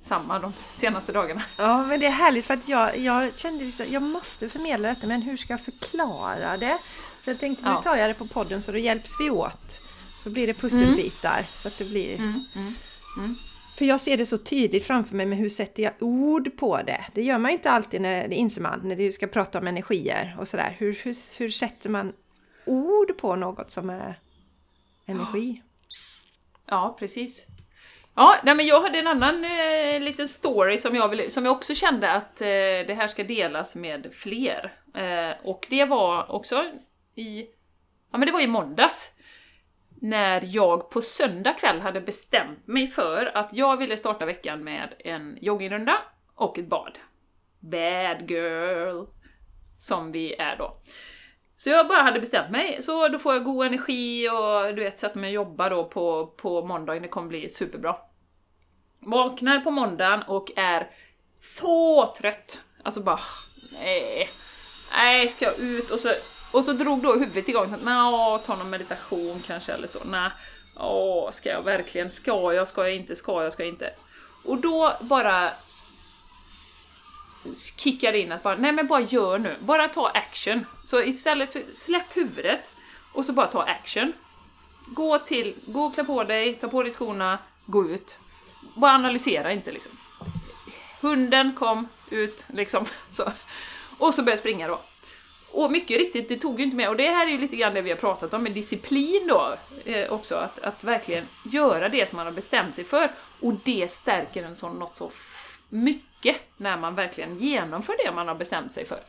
samma 0.00 0.38
de 0.38 0.52
senaste 0.72 1.12
dagarna. 1.12 1.42
Ja, 1.56 1.82
men 1.82 2.00
det 2.00 2.06
är 2.06 2.10
härligt 2.10 2.46
för 2.46 2.54
att 2.54 2.68
jag, 2.68 2.98
jag 2.98 3.38
kände 3.38 3.64
liksom, 3.64 3.86
jag 3.90 4.02
måste 4.02 4.48
förmedla 4.48 4.88
detta, 4.88 5.06
men 5.06 5.22
hur 5.22 5.36
ska 5.36 5.52
jag 5.52 5.64
förklara 5.64 6.56
det? 6.56 6.78
Så 7.24 7.30
jag 7.30 7.40
tänkte, 7.40 7.74
nu 7.74 7.82
tar 7.82 7.96
jag 7.96 8.10
det 8.10 8.14
på 8.14 8.26
podden 8.26 8.62
så 8.62 8.72
då 8.72 8.78
hjälps 8.78 9.20
vi 9.20 9.30
åt. 9.30 9.80
Så 10.22 10.30
blir 10.30 10.46
det 10.46 10.54
pusselbitar, 10.54 11.46
så 11.56 11.68
att 11.68 11.78
det 11.78 11.84
blir... 11.84 12.14
Mm, 12.14 12.44
mm, 12.54 12.74
mm. 13.18 13.36
För 13.76 13.84
jag 13.84 14.00
ser 14.00 14.16
det 14.16 14.26
så 14.26 14.38
tydligt 14.38 14.84
framför 14.84 15.16
mig, 15.16 15.26
men 15.26 15.38
hur 15.38 15.48
sätter 15.48 15.82
jag 15.82 15.92
ord 16.00 16.56
på 16.56 16.82
det? 16.82 17.04
Det 17.14 17.22
gör 17.22 17.38
man 17.38 17.50
inte 17.50 17.70
alltid 17.70 18.00
när 18.00 18.28
det 18.28 18.34
inser 18.34 18.60
man, 18.60 18.80
när 18.84 18.96
du 18.96 19.12
ska 19.12 19.26
prata 19.26 19.58
om 19.58 19.66
energier 19.66 20.36
och 20.38 20.48
sådär. 20.48 20.76
Hur, 20.78 21.00
hur, 21.02 21.38
hur 21.38 21.48
sätter 21.50 21.90
man 21.90 22.12
ord 22.64 23.18
på 23.18 23.36
något 23.36 23.70
som 23.70 23.90
är 23.90 24.18
energi? 25.06 25.62
Ja, 26.66 26.96
precis. 26.98 27.46
Ja, 28.14 28.36
nej, 28.44 28.54
men 28.54 28.66
jag 28.66 28.80
hade 28.80 28.98
en 28.98 29.06
annan 29.06 29.44
eh, 29.44 30.00
liten 30.00 30.28
story 30.28 30.78
som 30.78 30.96
jag, 30.96 31.08
ville, 31.08 31.30
som 31.30 31.44
jag 31.44 31.56
också 31.56 31.74
kände 31.74 32.12
att 32.12 32.40
eh, 32.40 32.46
det 32.86 32.96
här 32.96 33.08
ska 33.08 33.24
delas 33.24 33.76
med 33.76 34.14
fler. 34.14 34.72
Eh, 34.94 35.46
och 35.46 35.66
det 35.70 35.84
var 35.84 36.32
också 36.32 36.64
i... 37.14 37.40
Ja, 38.12 38.18
men 38.18 38.26
det 38.26 38.32
var 38.32 38.40
i 38.40 38.46
måndags. 38.46 39.10
När 40.04 40.40
jag 40.44 40.90
på 40.90 41.02
söndag 41.02 41.52
kväll 41.52 41.80
hade 41.80 42.00
bestämt 42.00 42.66
mig 42.66 42.88
för 42.88 43.36
att 43.36 43.52
jag 43.52 43.76
ville 43.76 43.96
starta 43.96 44.26
veckan 44.26 44.64
med 44.64 44.94
en 44.98 45.38
joggingrunda 45.40 45.98
och 46.34 46.58
ett 46.58 46.68
bad. 46.68 46.98
Bad 47.60 48.30
girl! 48.30 49.04
Som 49.78 50.12
vi 50.12 50.34
är 50.34 50.56
då. 50.56 50.76
Så 51.56 51.70
jag 51.70 51.88
bara 51.88 52.02
hade 52.02 52.20
bestämt 52.20 52.50
mig, 52.50 52.82
så 52.82 53.08
då 53.08 53.18
får 53.18 53.34
jag 53.34 53.44
god 53.44 53.66
energi 53.66 54.28
och 54.28 54.74
du 54.74 54.82
vet, 54.82 54.98
sätter 54.98 55.20
mig 55.20 55.38
och 55.38 55.44
jobbar 55.44 55.70
då 55.70 55.84
på, 55.84 56.26
på 56.26 56.66
måndagen, 56.66 57.02
det 57.02 57.08
kommer 57.08 57.28
bli 57.28 57.48
superbra. 57.48 57.96
Vaknar 59.00 59.60
på 59.60 59.70
måndagen 59.70 60.22
och 60.22 60.50
är 60.56 60.90
så 61.40 62.06
trött. 62.18 62.62
Alltså 62.82 63.02
bara, 63.02 63.20
nej, 63.72 64.28
nej, 64.92 65.28
ska 65.28 65.44
jag 65.44 65.58
ut? 65.58 65.90
Och 65.90 66.00
så 66.00 66.12
och 66.52 66.64
så 66.64 66.72
drog 66.72 67.02
då 67.02 67.12
huvudet 67.12 67.48
igång, 67.48 67.68
så 67.68 67.74
att, 67.74 67.82
"Nja, 67.82 68.38
ta 68.46 68.56
någon 68.56 68.70
meditation 68.70 69.42
kanske 69.46 69.72
eller 69.72 69.86
så. 69.86 69.98
Nej, 70.04 70.30
åh, 70.76 71.30
ska 71.30 71.48
jag 71.48 71.62
verkligen? 71.62 72.10
Ska 72.10 72.54
jag? 72.54 72.68
Ska 72.68 72.82
jag 72.82 72.96
inte? 72.96 73.16
Ska 73.16 73.42
jag? 73.42 73.52
Ska 73.52 73.62
jag 73.62 73.72
inte? 73.72 73.90
Och 74.44 74.58
då 74.58 74.92
bara 75.00 75.50
kickar 77.76 78.12
in 78.12 78.32
att 78.32 78.42
bara, 78.42 78.56
nej 78.56 78.72
men 78.72 78.86
bara 78.86 79.00
gör 79.00 79.38
nu, 79.38 79.56
bara 79.60 79.88
ta 79.88 80.08
action. 80.08 80.66
Så 80.84 81.02
istället 81.02 81.52
för, 81.52 81.62
släpp 81.72 82.16
huvudet 82.16 82.72
och 83.12 83.24
så 83.24 83.32
bara 83.32 83.46
ta 83.46 83.62
action. 83.62 84.12
Gå 84.86 85.18
till, 85.18 85.54
gå 85.66 85.84
och 85.84 85.94
klä 85.94 86.04
på 86.04 86.24
dig, 86.24 86.54
ta 86.54 86.68
på 86.68 86.82
dig 86.82 86.92
skorna, 86.92 87.38
gå 87.66 87.90
ut. 87.90 88.18
Bara 88.74 88.92
analysera 88.92 89.52
inte 89.52 89.72
liksom. 89.72 89.92
Hunden 91.00 91.54
kom 91.54 91.88
ut 92.10 92.46
liksom, 92.48 92.86
så. 93.10 93.32
Och 93.98 94.14
så 94.14 94.22
började 94.22 94.30
jag 94.30 94.38
springa 94.38 94.68
då. 94.68 94.80
Och 95.52 95.70
mycket 95.70 95.98
riktigt, 95.98 96.28
det 96.28 96.36
tog 96.36 96.58
ju 96.58 96.64
inte 96.64 96.76
med. 96.76 96.88
Och 96.88 96.96
det 96.96 97.10
här 97.10 97.26
är 97.26 97.30
ju 97.30 97.38
lite 97.38 97.56
grann 97.56 97.74
det 97.74 97.82
vi 97.82 97.90
har 97.90 97.96
pratat 97.96 98.34
om 98.34 98.42
med 98.42 98.52
disciplin 98.52 99.26
då 99.28 99.54
eh, 99.84 100.12
också. 100.12 100.34
Att, 100.34 100.58
att 100.58 100.84
verkligen 100.84 101.28
göra 101.44 101.88
det 101.88 102.08
som 102.08 102.16
man 102.16 102.26
har 102.26 102.32
bestämt 102.32 102.74
sig 102.74 102.84
för. 102.84 103.12
Och 103.40 103.54
det 103.64 103.90
stärker 103.90 104.44
en 104.44 104.56
sån 104.56 104.78
något 104.78 104.96
så 104.96 105.10
mycket 105.68 106.36
när 106.56 106.76
man 106.76 106.94
verkligen 106.94 107.36
genomför 107.36 107.94
det 108.04 108.12
man 108.12 108.28
har 108.28 108.34
bestämt 108.34 108.72
sig 108.72 108.84
för. 108.84 109.00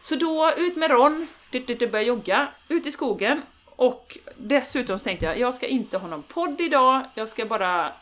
Så 0.00 0.16
då 0.16 0.52
ut 0.56 0.76
med 0.76 0.90
Ron, 0.90 1.26
börja 1.90 2.02
jogga, 2.02 2.48
ut 2.68 2.86
i 2.86 2.90
skogen. 2.90 3.42
Och 3.76 4.18
dessutom 4.36 4.98
så 4.98 5.04
tänkte 5.04 5.26
jag, 5.26 5.38
jag 5.38 5.54
ska 5.54 5.66
inte 5.66 5.98
ha 5.98 6.08
någon 6.08 6.22
podd 6.22 6.60
idag, 6.60 7.04
jag 7.14 7.28
ska 7.28 7.46
bara 7.46 7.92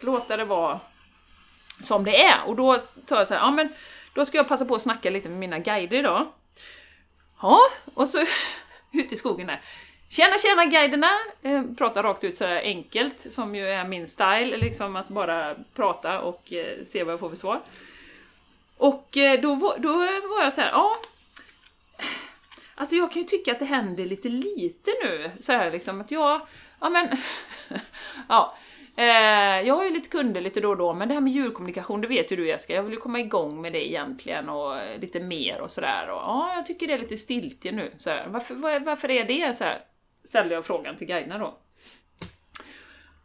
låta 0.00 0.36
det 0.36 0.44
vara 0.44 0.80
som 1.80 2.04
det 2.04 2.24
är. 2.24 2.46
Och 2.46 2.56
då 2.56 2.76
tar 3.06 3.16
jag 3.16 3.28
så 3.28 3.34
här, 3.34 3.40
ja 3.40 3.50
men 3.50 3.68
då 4.14 4.24
ska 4.24 4.36
jag 4.36 4.48
passa 4.48 4.64
på 4.64 4.74
att 4.74 4.82
snacka 4.82 5.10
lite 5.10 5.28
med 5.28 5.38
mina 5.38 5.58
guider 5.58 5.98
idag. 5.98 6.26
Ja, 7.42 7.60
och 7.94 8.08
så 8.08 8.18
ut 8.92 9.12
i 9.12 9.16
skogen 9.16 9.46
där. 9.46 9.60
Tjena 10.08 10.38
tjena 10.38 10.64
guiderna! 10.64 11.10
Eh, 11.42 11.62
prata 11.78 12.02
rakt 12.02 12.24
ut 12.24 12.36
sådär 12.36 12.60
enkelt, 12.62 13.20
som 13.32 13.54
ju 13.54 13.68
är 13.68 13.84
min 13.84 14.06
style, 14.08 14.56
liksom 14.56 14.96
att 14.96 15.08
bara 15.08 15.54
prata 15.74 16.20
och 16.20 16.52
eh, 16.52 16.84
se 16.84 17.04
vad 17.04 17.12
jag 17.12 17.20
får 17.20 17.28
för 17.28 17.36
svar. 17.36 17.60
Och 18.76 19.16
eh, 19.16 19.40
då, 19.40 19.54
var- 19.54 19.78
då 19.78 19.92
var 20.28 20.42
jag 20.42 20.52
så 20.52 20.60
här, 20.60 20.70
ja... 20.70 20.96
Alltså 22.74 22.96
jag 22.96 23.12
kan 23.12 23.22
ju 23.22 23.28
tycka 23.28 23.52
att 23.52 23.58
det 23.58 23.64
händer 23.64 24.04
lite 24.04 24.28
lite 24.28 24.90
nu, 25.02 25.30
så 25.40 25.52
här 25.52 25.70
liksom 25.70 26.00
att 26.00 26.10
jag... 26.10 26.40
Ja 26.80 26.88
men... 26.90 27.08
ja. 28.28 28.56
Eh, 28.98 29.66
jag 29.66 29.74
har 29.74 29.84
ju 29.84 29.90
lite 29.90 30.08
kunder 30.08 30.40
lite 30.40 30.60
då 30.60 30.70
och 30.70 30.76
då, 30.76 30.94
men 30.94 31.08
det 31.08 31.14
här 31.14 31.20
med 31.20 31.32
djurkommunikation, 31.32 32.00
det 32.00 32.06
vet 32.08 32.32
ju 32.32 32.36
du 32.36 32.46
Jessica, 32.46 32.74
jag 32.74 32.82
vill 32.82 32.92
ju 32.92 33.00
komma 33.00 33.20
igång 33.20 33.60
med 33.60 33.72
det 33.72 33.88
egentligen 33.88 34.48
och 34.48 34.74
lite 34.98 35.20
mer 35.20 35.60
och 35.60 35.70
sådär. 35.70 36.08
Och, 36.10 36.16
ja, 36.18 36.52
jag 36.56 36.66
tycker 36.66 36.86
det 36.86 36.92
är 36.92 36.98
lite 36.98 37.16
stiltje 37.16 37.72
nu. 37.72 37.92
Så 37.98 38.10
här, 38.10 38.26
varför, 38.28 38.54
var- 38.54 38.80
varför 38.80 39.10
är 39.10 39.24
det 39.24 39.56
så 39.56 39.64
här? 39.64 39.78
Ställde 40.24 40.54
jag 40.54 40.64
frågan 40.64 40.96
till 40.96 41.06
guiderna 41.06 41.38
då. 41.38 41.58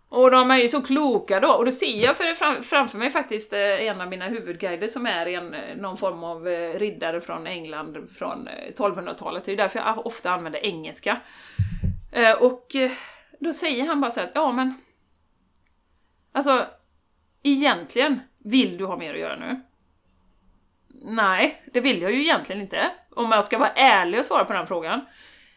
Och 0.10 0.32
de 0.32 0.52
är 0.52 0.58
ju 0.58 0.68
så 0.68 0.82
kloka 0.82 1.40
då, 1.40 1.52
och 1.52 1.66
då 1.66 1.72
ser 1.72 2.04
jag 2.04 2.18
för, 2.18 2.34
fram, 2.34 2.64
framför 2.64 2.98
mig 2.98 3.10
faktiskt 3.10 3.54
eh, 3.54 3.60
en 3.60 4.02
av 4.02 4.10
mina 4.10 4.28
huvudguider 4.28 4.88
som 4.88 5.06
är 5.06 5.26
en, 5.28 5.56
någon 5.82 5.98
form 5.98 6.24
av 6.24 6.48
eh, 6.48 6.80
riddare 6.80 7.22
från 7.22 7.48
England 7.48 8.10
från 8.18 8.48
eh, 8.48 8.74
1200-talet. 8.78 9.44
Det 9.46 9.52
är 9.52 9.58
därför 9.58 9.80
jag 9.80 10.06
ofta 10.06 10.32
använder 10.32 10.66
engelska. 10.66 11.20
Och 12.40 12.68
då 13.40 13.54
säger 13.54 13.88
han 13.88 14.02
bara 14.02 14.12
så 14.12 14.20
här 14.20 14.28
att, 14.28 14.32
ja 14.36 14.52
men... 14.52 14.76
Alltså, 16.32 16.66
egentligen, 17.44 18.20
vill 18.38 18.78
du 18.78 18.86
ha 18.86 18.98
mer 18.98 19.14
att 19.14 19.20
göra 19.20 19.36
nu? 19.36 19.62
Nej, 21.04 21.62
det 21.74 21.80
vill 21.80 22.02
jag 22.02 22.12
ju 22.12 22.22
egentligen 22.22 22.62
inte. 22.62 22.92
Om 23.10 23.32
jag 23.32 23.44
ska 23.44 23.58
vara 23.58 23.72
ärlig 23.72 24.20
och 24.20 24.26
svara 24.26 24.46
på 24.46 24.54
den 24.54 24.68
frågan. 24.68 25.02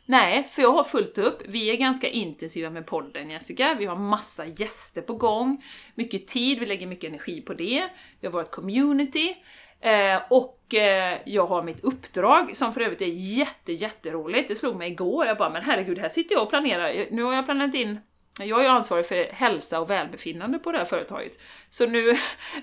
Nej, 0.07 0.45
för 0.45 0.63
jag 0.63 0.73
har 0.73 0.85
fullt 0.85 1.19
upp. 1.19 1.43
Vi 1.49 1.71
är 1.71 1.77
ganska 1.77 2.09
intensiva 2.09 2.71
med 2.71 2.87
podden 2.87 3.31
Jessica, 3.31 3.77
vi 3.79 3.87
har 3.87 3.97
massa 3.97 4.47
gäster 4.47 5.03
på 5.03 5.15
gång, 5.15 5.65
mycket 5.95 6.27
tid, 6.27 6.59
vi 6.59 6.67
lägger 6.67 6.87
mycket 6.87 7.09
energi 7.09 7.41
på 7.41 7.55
det, 7.55 7.89
vi 8.21 8.27
har 8.27 8.33
vårt 8.33 8.51
community, 8.51 9.37
eh, 9.81 10.23
och 10.31 10.75
eh, 10.75 11.19
jag 11.27 11.47
har 11.47 11.63
mitt 11.63 11.85
uppdrag 11.85 12.57
som 12.57 12.73
för 12.73 12.81
övrigt 12.81 13.03
är 13.03 13.07
jätte, 13.07 13.73
jätteroligt. 13.73 14.49
Det 14.49 14.55
slog 14.55 14.77
mig 14.77 14.91
igår, 14.91 15.27
jag 15.27 15.37
bara 15.37 15.51
men 15.51 15.63
herregud, 15.63 15.99
här 15.99 16.09
sitter 16.09 16.35
jag 16.35 16.43
och 16.43 16.51
planerar, 16.51 17.07
nu 17.11 17.23
har 17.23 17.35
jag 17.35 17.45
planerat 17.45 17.75
in 17.75 18.01
jag 18.41 18.59
är 18.59 18.63
ju 18.63 18.69
ansvarig 18.69 19.07
för 19.07 19.33
hälsa 19.33 19.81
och 19.81 19.91
välbefinnande 19.91 20.59
på 20.59 20.73
det 20.73 20.79
här 20.79 20.85
företaget. 20.85 21.39
Så 21.69 21.87
nu, 21.87 22.15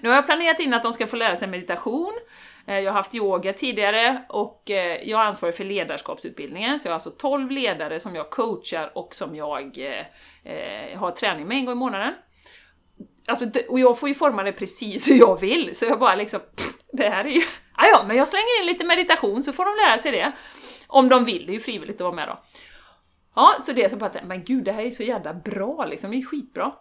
nu 0.01 0.09
har 0.09 0.15
jag 0.15 0.25
planerat 0.25 0.59
in 0.59 0.73
att 0.73 0.83
de 0.83 0.93
ska 0.93 1.07
få 1.07 1.15
lära 1.15 1.35
sig 1.35 1.47
meditation, 1.47 2.13
eh, 2.67 2.79
Jag 2.79 2.91
har 2.91 2.95
haft 2.95 3.15
yoga 3.15 3.53
tidigare 3.53 4.21
och 4.29 4.71
eh, 4.71 5.09
jag 5.09 5.21
är 5.21 5.25
ansvarig 5.25 5.55
för 5.55 5.63
ledarskapsutbildningen, 5.63 6.79
så 6.79 6.87
jag 6.87 6.91
har 6.91 6.93
alltså 6.93 7.09
12 7.09 7.51
ledare 7.51 7.99
som 7.99 8.15
jag 8.15 8.29
coachar 8.29 8.91
och 8.97 9.15
som 9.15 9.35
jag 9.35 9.77
eh, 9.77 10.53
eh, 10.53 10.99
har 10.99 11.11
träning 11.11 11.47
med 11.47 11.57
en 11.57 11.65
gång 11.65 11.73
i 11.73 11.79
månaden. 11.79 12.13
Alltså, 13.27 13.45
och 13.69 13.79
jag 13.79 13.99
får 13.99 14.09
ju 14.09 14.15
forma 14.15 14.43
det 14.43 14.51
precis 14.51 15.09
hur 15.09 15.15
jag 15.15 15.39
vill, 15.39 15.75
så 15.75 15.85
jag 15.85 15.99
bara 15.99 16.15
liksom, 16.15 16.39
pff, 16.39 16.73
det 16.93 17.09
här 17.09 17.25
är 17.25 17.29
ju... 17.29 17.41
Ah, 17.73 17.87
ja, 17.87 18.03
men 18.07 18.17
jag 18.17 18.27
slänger 18.27 18.61
in 18.61 18.65
lite 18.65 18.85
meditation 18.85 19.43
så 19.43 19.53
får 19.53 19.65
de 19.65 19.75
lära 19.85 19.97
sig 19.97 20.11
det. 20.11 20.31
Om 20.87 21.09
de 21.09 21.23
vill, 21.23 21.45
det 21.45 21.51
är 21.51 21.53
ju 21.53 21.59
frivilligt 21.59 21.95
att 21.95 22.01
vara 22.01 22.15
med 22.15 22.27
då. 22.27 22.37
Ja, 23.35 23.57
så 23.61 23.73
det 23.73 23.83
är 23.83 23.89
så 23.89 23.95
bara 23.95 24.05
att, 24.05 24.23
men 24.23 24.43
gud, 24.43 24.63
det 24.63 24.71
här 24.71 24.83
är 24.83 24.91
så 24.91 25.03
jävla 25.03 25.33
bra 25.33 25.85
liksom, 25.85 26.11
det 26.11 26.17
är 26.17 26.23
skitbra. 26.25 26.73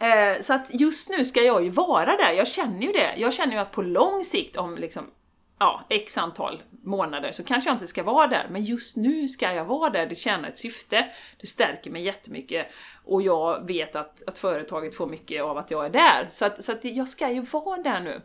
Eh, 0.00 0.40
så 0.40 0.54
att 0.54 0.80
just 0.80 1.08
nu 1.08 1.24
ska 1.24 1.42
jag 1.42 1.64
ju 1.64 1.70
vara 1.70 2.16
där, 2.16 2.32
jag 2.32 2.48
känner 2.48 2.82
ju 2.82 2.92
det. 2.92 3.14
Jag 3.16 3.32
känner 3.32 3.52
ju 3.52 3.58
att 3.58 3.72
på 3.72 3.82
lång 3.82 4.24
sikt, 4.24 4.56
om 4.56 4.76
liksom, 4.76 5.10
ja, 5.58 5.84
x 5.88 6.18
antal 6.18 6.62
månader, 6.84 7.32
så 7.32 7.44
kanske 7.44 7.70
jag 7.70 7.74
inte 7.74 7.86
ska 7.86 8.02
vara 8.02 8.26
där. 8.26 8.46
Men 8.50 8.64
just 8.64 8.96
nu 8.96 9.28
ska 9.28 9.52
jag 9.52 9.64
vara 9.64 9.90
där, 9.90 10.06
det 10.06 10.14
tjänar 10.14 10.48
ett 10.48 10.56
syfte, 10.56 11.06
det 11.40 11.46
stärker 11.46 11.90
mig 11.90 12.02
jättemycket. 12.02 12.66
Och 13.04 13.22
jag 13.22 13.66
vet 13.66 13.96
att, 13.96 14.22
att 14.26 14.38
företaget 14.38 14.96
får 14.96 15.06
mycket 15.06 15.42
av 15.42 15.58
att 15.58 15.70
jag 15.70 15.84
är 15.86 15.90
där. 15.90 16.28
Så 16.30 16.44
att, 16.44 16.64
så 16.64 16.72
att 16.72 16.84
jag 16.84 17.08
ska 17.08 17.30
ju 17.30 17.40
vara 17.40 17.82
där 17.82 18.00
nu. 18.00 18.20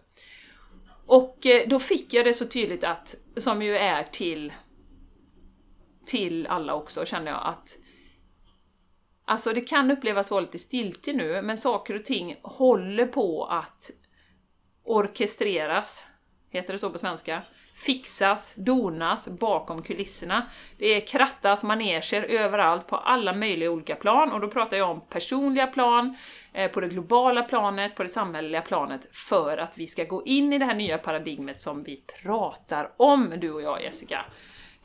Och 1.05 1.45
eh, 1.45 1.67
då 1.67 1.79
fick 1.79 2.13
jag 2.13 2.25
det 2.25 2.33
så 2.33 2.45
tydligt 2.45 2.83
att, 2.83 3.15
som 3.37 3.61
ju 3.61 3.77
är 3.77 4.03
till, 4.03 4.53
till 6.05 6.47
alla 6.47 6.73
också, 6.73 7.05
känner 7.05 7.31
jag 7.31 7.41
att 7.43 7.77
Alltså 9.29 9.53
det 9.53 9.61
kan 9.61 9.91
upplevas 9.91 10.31
vara 10.31 10.41
lite 10.41 10.59
stiltje 10.59 11.13
nu, 11.13 11.41
men 11.41 11.57
saker 11.57 11.95
och 11.95 12.05
ting 12.05 12.35
håller 12.41 13.05
på 13.05 13.45
att 13.45 13.91
orkestreras, 14.83 16.05
heter 16.49 16.73
det 16.73 16.79
så 16.79 16.89
på 16.89 16.99
svenska? 16.99 17.41
Fixas, 17.75 18.53
donas 18.57 19.27
bakom 19.27 19.81
kulisserna. 19.81 20.45
Det 20.77 20.85
är 20.85 21.07
krattas 21.07 21.63
maneger 21.63 22.23
överallt 22.23 22.87
på 22.87 22.95
alla 22.95 23.33
möjliga 23.33 23.71
olika 23.71 23.95
plan, 23.95 24.31
och 24.31 24.39
då 24.39 24.47
pratar 24.47 24.77
jag 24.77 24.89
om 24.89 25.01
personliga 25.09 25.67
plan, 25.67 26.17
eh, 26.53 26.71
på 26.71 26.81
det 26.81 26.87
globala 26.87 27.43
planet, 27.43 27.95
på 27.95 28.03
det 28.03 28.09
samhälleliga 28.09 28.61
planet, 28.61 29.07
för 29.11 29.57
att 29.57 29.77
vi 29.77 29.87
ska 29.87 30.03
gå 30.03 30.25
in 30.25 30.53
i 30.53 30.57
det 30.57 30.65
här 30.65 30.75
nya 30.75 30.97
paradigmet 30.97 31.61
som 31.61 31.81
vi 31.81 32.03
pratar 32.23 32.91
om, 32.97 33.33
du 33.41 33.51
och 33.51 33.61
jag 33.61 33.83
Jessica. 33.83 34.25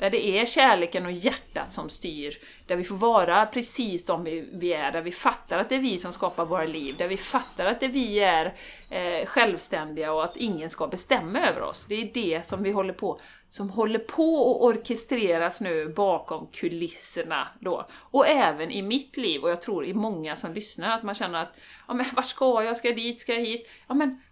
Där 0.05 0.11
det 0.11 0.27
är 0.27 0.47
kärleken 0.47 1.07
och 1.07 1.12
hjärtat 1.12 1.73
som 1.73 1.90
styr, 1.90 2.35
där 2.67 2.77
vi 2.77 2.85
får 2.85 2.97
vara 2.97 3.47
precis 3.47 4.05
de 4.05 4.25
vi, 4.25 4.49
vi 4.53 4.73
är, 4.73 4.93
där 4.93 5.03
vi 5.03 5.12
fattar 5.12 5.59
att 5.59 5.69
det 5.69 5.75
är 5.75 5.81
vi 5.81 5.99
som 5.99 6.12
skapar 6.12 6.45
våra 6.45 6.64
liv, 6.64 6.95
där 6.99 7.09
vi 7.09 7.17
fattar 7.17 7.67
att 7.67 7.81
det 7.81 7.88
vi 7.88 8.21
är 8.21 8.55
eh, 8.90 9.27
självständiga 9.27 10.12
och 10.12 10.25
att 10.25 10.37
ingen 10.37 10.71
ska 10.71 10.87
bestämma 10.87 11.38
över 11.38 11.62
oss. 11.62 11.87
Det 11.87 11.95
är 11.95 12.11
det 12.14 12.47
som 12.47 12.62
vi 12.62 12.71
håller 12.71 12.93
på, 12.93 13.21
som 13.49 13.71
håller 13.71 13.99
på 13.99 14.55
att 14.55 14.62
orkestreras 14.62 15.61
nu 15.61 15.88
bakom 15.88 16.47
kulisserna 16.47 17.49
då. 17.61 17.87
Och 17.93 18.27
även 18.29 18.71
i 18.71 18.83
mitt 18.83 19.17
liv, 19.17 19.43
och 19.43 19.51
jag 19.51 19.62
tror 19.62 19.85
i 19.85 19.95
många 19.95 20.37
som 20.37 20.55
lyssnar, 20.55 20.90
att 20.90 21.03
man 21.03 21.14
känner 21.14 21.38
att 21.38 21.55
ja 21.88 21.95
men 21.95 22.07
vart 22.12 22.27
ska 22.27 22.62
jag? 22.62 22.77
Ska 22.77 22.88
jag 22.88 22.97
dit? 22.97 23.21
Ska 23.21 23.35
jag 23.35 23.40
hit? 23.40 23.69
Ja 23.88 23.95
men 23.95 24.23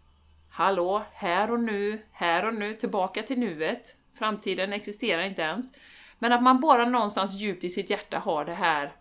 Hallå, 0.55 1.03
här 1.13 1.51
och 1.51 1.61
nu, 1.61 2.03
här 2.13 2.47
och 2.47 2.55
nu, 2.55 2.75
tillbaka 2.75 3.23
till 3.23 3.39
nuet. 3.39 3.97
Framtiden 4.23 4.73
existerar 4.73 5.23
inte 5.23 5.43
ens. 5.43 5.73
Men 6.19 6.33
att 6.33 6.43
man 6.43 6.61
bara 6.61 6.85
någonstans 6.85 7.35
djupt 7.35 7.65
i 7.65 7.71
sitt 7.71 7.91
hjärta 7.91 8.19
har 8.19 8.45
det 8.45 8.55
här 8.55 8.93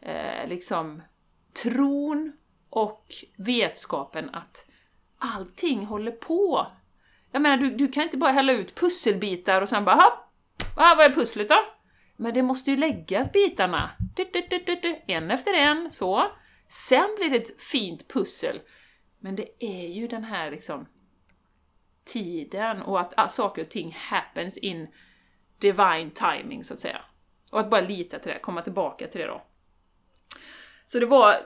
eh, 0.00 0.48
liksom 0.48 1.02
tron 1.62 2.32
och 2.70 3.06
vetskapen 3.36 4.30
att 4.34 4.66
allting 5.18 5.84
håller 5.86 6.12
på. 6.12 6.66
Jag 7.32 7.42
menar, 7.42 7.56
du, 7.56 7.70
du 7.70 7.88
kan 7.88 8.02
inte 8.02 8.16
bara 8.16 8.32
hälla 8.32 8.52
ut 8.52 8.74
pusselbitar 8.74 9.62
och 9.62 9.68
sen 9.68 9.84
bara 9.84 9.96
hopp, 9.96 10.32
ah, 10.76 10.94
vad 10.96 11.06
är 11.06 11.14
pusslet 11.14 11.48
då? 11.48 11.64
Men 12.16 12.34
det 12.34 12.42
måste 12.42 12.70
ju 12.70 12.76
läggas 12.76 13.32
bitarna. 13.32 13.90
Du, 14.16 14.24
du, 14.32 14.46
du, 14.50 14.58
du, 14.66 14.76
du, 14.76 15.00
en 15.06 15.30
efter 15.30 15.54
en, 15.54 15.90
så. 15.90 16.26
Sen 16.68 17.08
blir 17.18 17.30
det 17.30 17.36
ett 17.36 17.62
fint 17.62 18.08
pussel. 18.08 18.60
Men 19.20 19.36
det 19.36 19.64
är 19.64 19.88
ju 19.88 20.08
den 20.08 20.24
här 20.24 20.50
liksom 20.50 20.86
tiden 22.12 22.82
och 22.82 23.00
att 23.00 23.14
ah, 23.16 23.28
saker 23.28 23.62
och 23.62 23.68
ting 23.68 23.96
happens 23.98 24.58
in 24.58 24.88
divine 25.58 26.10
timing, 26.10 26.64
så 26.64 26.74
att 26.74 26.80
säga. 26.80 27.00
Och 27.52 27.60
att 27.60 27.70
bara 27.70 27.80
lita 27.80 28.18
till 28.18 28.32
det, 28.32 28.38
komma 28.38 28.62
tillbaka 28.62 29.06
till 29.06 29.20
det 29.20 29.26
då. 29.26 29.42
Så 30.86 30.98
det 30.98 31.06
var 31.06 31.36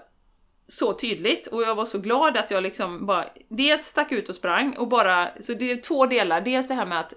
så 0.66 0.94
tydligt 0.94 1.46
och 1.46 1.62
jag 1.62 1.74
var 1.74 1.85
så 1.85 1.98
glad 1.98 2.37
att 2.37 2.50
jag 2.50 2.62
liksom 2.62 3.07
bara 3.07 3.29
dels 3.48 3.83
stack 3.83 4.12
ut 4.12 4.29
och 4.29 4.35
sprang 4.35 4.77
och 4.77 4.88
bara, 4.88 5.31
så 5.40 5.55
det 5.55 5.70
är 5.70 5.77
två 5.77 6.07
delar, 6.07 6.40
dels 6.40 6.68
det 6.68 6.74
här 6.74 6.87
med 6.87 7.00
att 7.00 7.14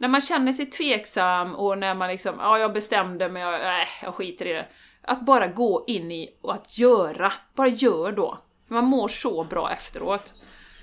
när 0.00 0.08
man 0.08 0.20
känner 0.20 0.52
sig 0.52 0.66
tveksam 0.66 1.54
och 1.54 1.78
när 1.78 1.94
man 1.94 2.08
liksom, 2.08 2.34
ja 2.38 2.58
jag 2.58 2.72
bestämde 2.72 3.28
men 3.28 3.42
jag, 3.42 3.54
äh, 3.54 3.86
jag 4.02 4.14
skiter 4.14 4.46
i 4.46 4.52
det. 4.52 4.66
Att 5.02 5.20
bara 5.20 5.46
gå 5.46 5.84
in 5.86 6.12
i 6.12 6.38
och 6.40 6.54
att 6.54 6.78
göra. 6.78 7.32
Bara 7.54 7.68
gör 7.68 8.12
då. 8.12 8.38
För 8.68 8.74
man 8.74 8.84
mår 8.84 9.08
så 9.08 9.44
bra 9.44 9.72
efteråt. 9.72 10.34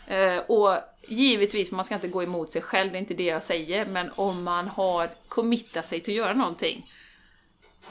Eh, 0.08 0.38
och 0.38 0.78
givetvis, 1.08 1.72
man 1.72 1.86
ska 1.86 1.96
inte 1.96 2.08
gå 2.08 2.24
emot 2.24 2.52
sig 2.52 2.62
själv, 2.62 2.92
det 2.92 2.98
är 2.98 3.00
inte 3.00 3.14
det 3.14 3.24
jag 3.24 3.44
säger, 3.44 3.86
men 3.86 4.12
om 4.16 4.44
man 4.44 4.68
har 4.68 5.10
committat 5.28 5.88
sig 5.88 6.02
till 6.02 6.14
att 6.14 6.18
göra 6.18 6.34
någonting 6.34 6.86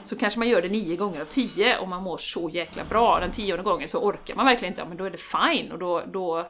så 0.03 0.17
kanske 0.17 0.39
man 0.39 0.49
gör 0.49 0.61
det 0.61 0.69
nio 0.69 0.95
gånger 0.95 1.21
av 1.21 1.25
tio 1.25 1.77
och 1.77 1.87
man 1.87 2.03
mår 2.03 2.17
så 2.17 2.49
jäkla 2.49 2.83
bra. 2.83 3.19
Den 3.19 3.31
tionde 3.31 3.63
gången 3.63 3.87
så 3.87 3.99
orkar 3.99 4.35
man 4.35 4.45
verkligen 4.45 4.71
inte, 4.71 4.81
ja, 4.81 4.87
men 4.87 4.97
då 4.97 5.03
är 5.03 5.09
det 5.09 5.17
fine 5.17 5.71
och 5.71 5.79
då, 5.79 6.03
då, 6.07 6.49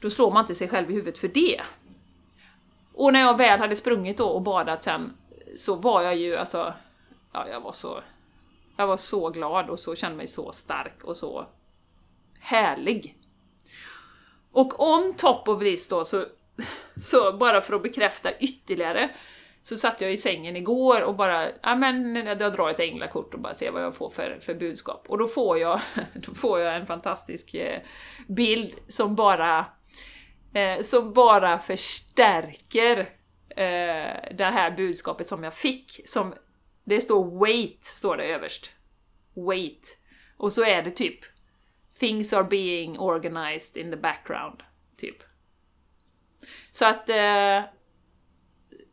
då 0.00 0.10
slår 0.10 0.30
man 0.30 0.40
inte 0.44 0.54
sig 0.54 0.68
själv 0.68 0.90
i 0.90 0.94
huvudet 0.94 1.18
för 1.18 1.28
det. 1.28 1.60
Och 2.94 3.12
när 3.12 3.20
jag 3.20 3.36
väl 3.36 3.60
hade 3.60 3.76
sprungit 3.76 4.16
då 4.16 4.28
och 4.28 4.42
badat 4.42 4.82
sen 4.82 5.16
så 5.56 5.74
var 5.74 6.02
jag 6.02 6.16
ju 6.16 6.36
alltså, 6.36 6.74
ja 7.32 7.48
jag 7.48 7.60
var 7.60 7.72
så, 7.72 8.02
jag 8.76 8.86
var 8.86 8.96
så 8.96 9.30
glad 9.30 9.70
och 9.70 9.80
så 9.80 9.94
kände 9.94 10.16
mig 10.16 10.26
så 10.26 10.52
stark 10.52 11.04
och 11.04 11.16
så 11.16 11.46
härlig. 12.40 13.17
Och 14.52 14.82
on 14.82 15.14
top 15.14 15.48
of 15.48 15.60
this 15.60 15.88
då, 15.88 16.04
så, 16.04 16.24
så 16.96 17.32
bara 17.32 17.60
för 17.60 17.74
att 17.74 17.82
bekräfta 17.82 18.38
ytterligare, 18.38 19.10
så 19.62 19.76
satt 19.76 20.00
jag 20.00 20.12
i 20.12 20.16
sängen 20.16 20.56
igår 20.56 21.02
och 21.02 21.16
bara, 21.16 21.48
ja 21.62 21.74
men 21.74 22.16
jag 22.16 22.38
drar 22.38 22.70
ett 22.70 22.80
änglakort 22.80 23.34
och 23.34 23.40
bara 23.40 23.54
ser 23.54 23.70
vad 23.70 23.82
jag 23.82 23.94
får 23.94 24.08
för, 24.08 24.38
för 24.40 24.54
budskap. 24.54 25.06
Och 25.08 25.18
då 25.18 25.26
får 25.26 25.58
jag, 25.58 25.80
då 26.14 26.34
får 26.34 26.60
jag 26.60 26.76
en 26.76 26.86
fantastisk 26.86 27.54
eh, 27.54 27.80
bild 28.26 28.74
som 28.88 29.14
bara, 29.14 29.66
eh, 30.54 30.80
som 30.82 31.12
bara 31.12 31.58
förstärker 31.58 32.98
eh, 33.50 34.34
det 34.36 34.50
här 34.52 34.70
budskapet 34.70 35.26
som 35.26 35.44
jag 35.44 35.54
fick. 35.54 36.00
Som, 36.04 36.34
det 36.84 37.00
står 37.00 37.24
'wait' 37.24 37.78
står 37.80 38.16
det 38.16 38.24
överst. 38.24 38.72
Wait. 39.34 39.98
Och 40.36 40.52
så 40.52 40.64
är 40.64 40.82
det 40.82 40.90
typ 40.90 41.20
Things 41.98 42.32
are 42.32 42.44
being 42.44 42.98
organized 42.98 43.76
in 43.76 43.90
the 43.90 43.96
background, 43.96 44.62
typ. 44.96 45.22
Så 46.70 46.86
att 46.86 47.08
eh, 47.08 47.64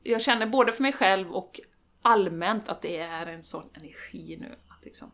jag 0.04 0.22
känner 0.22 0.46
både 0.46 0.72
för 0.72 0.82
mig 0.82 0.94
själv 0.94 1.32
och 1.32 1.60
allmänt 2.02 2.70
att 2.70 2.82
det 2.82 2.98
är 2.98 3.26
en 3.26 3.44
sån 3.44 3.70
energi 3.74 4.38
nu. 4.42 4.56
Att 4.68 4.86
liksom. 4.86 5.12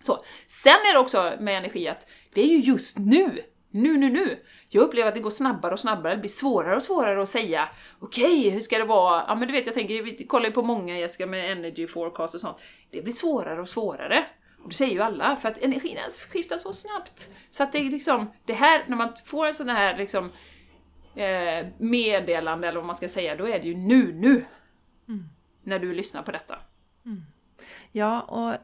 så. 0.00 0.24
Sen 0.46 0.72
är 0.72 0.92
det 0.92 0.98
också 0.98 1.36
med 1.40 1.58
energi 1.58 1.88
att 1.88 2.06
det 2.34 2.40
är 2.40 2.46
ju 2.46 2.58
just 2.58 2.98
nu, 2.98 3.42
nu, 3.70 3.96
nu, 3.96 4.10
nu. 4.10 4.44
Jag 4.68 4.82
upplever 4.82 5.08
att 5.08 5.14
det 5.14 5.20
går 5.20 5.30
snabbare 5.30 5.72
och 5.72 5.80
snabbare, 5.80 6.14
det 6.14 6.20
blir 6.20 6.28
svårare 6.28 6.76
och 6.76 6.82
svårare 6.82 7.22
att 7.22 7.28
säga 7.28 7.68
okej, 7.98 8.38
okay, 8.38 8.50
hur 8.50 8.60
ska 8.60 8.78
det 8.78 8.84
vara? 8.84 9.24
Ja 9.28 9.34
men 9.34 9.48
du 9.48 9.54
vet, 9.54 9.66
jag 9.66 9.74
tänker, 9.74 10.02
vi 10.02 10.26
kollar 10.26 10.46
ju 10.46 10.52
på 10.52 10.62
många 10.62 10.98
Jessica 10.98 11.26
med 11.26 11.52
energy 11.52 11.86
forecast 11.86 12.34
och 12.34 12.40
sånt. 12.40 12.62
Det 12.90 13.02
blir 13.02 13.12
svårare 13.12 13.60
och 13.60 13.68
svårare. 13.68 14.26
Och 14.62 14.68
det 14.68 14.74
säger 14.74 14.94
ju 14.94 15.02
alla, 15.02 15.36
för 15.36 15.48
att 15.48 15.58
energin 15.58 15.98
skiftar 16.28 16.56
så 16.56 16.72
snabbt. 16.72 17.30
Så 17.50 17.62
att 17.62 17.72
det 17.72 17.78
är 17.78 17.90
liksom, 17.90 18.32
det 18.44 18.52
här, 18.52 18.84
när 18.86 18.96
man 18.96 19.12
får 19.24 19.46
en 19.46 19.54
sån 19.54 19.68
här 19.68 19.98
liksom 19.98 20.32
eh, 21.14 21.66
meddelande, 21.78 22.68
eller 22.68 22.78
vad 22.78 22.86
man 22.86 22.96
ska 22.96 23.08
säga, 23.08 23.36
då 23.36 23.48
är 23.48 23.58
det 23.58 23.68
ju 23.68 23.76
nu, 23.76 24.12
nu! 24.12 24.44
Mm. 25.08 25.28
När 25.62 25.78
du 25.78 25.94
lyssnar 25.94 26.22
på 26.22 26.32
detta. 26.32 26.58
Mm. 27.06 27.22
Ja, 27.92 28.20
och 28.20 28.54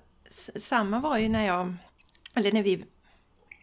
samma 0.61 1.01
var 1.01 1.19
ju 1.19 1.29
när 1.29 1.47
jag, 1.47 1.75
eller 2.35 2.53
när 2.53 2.63
vi, 2.63 2.85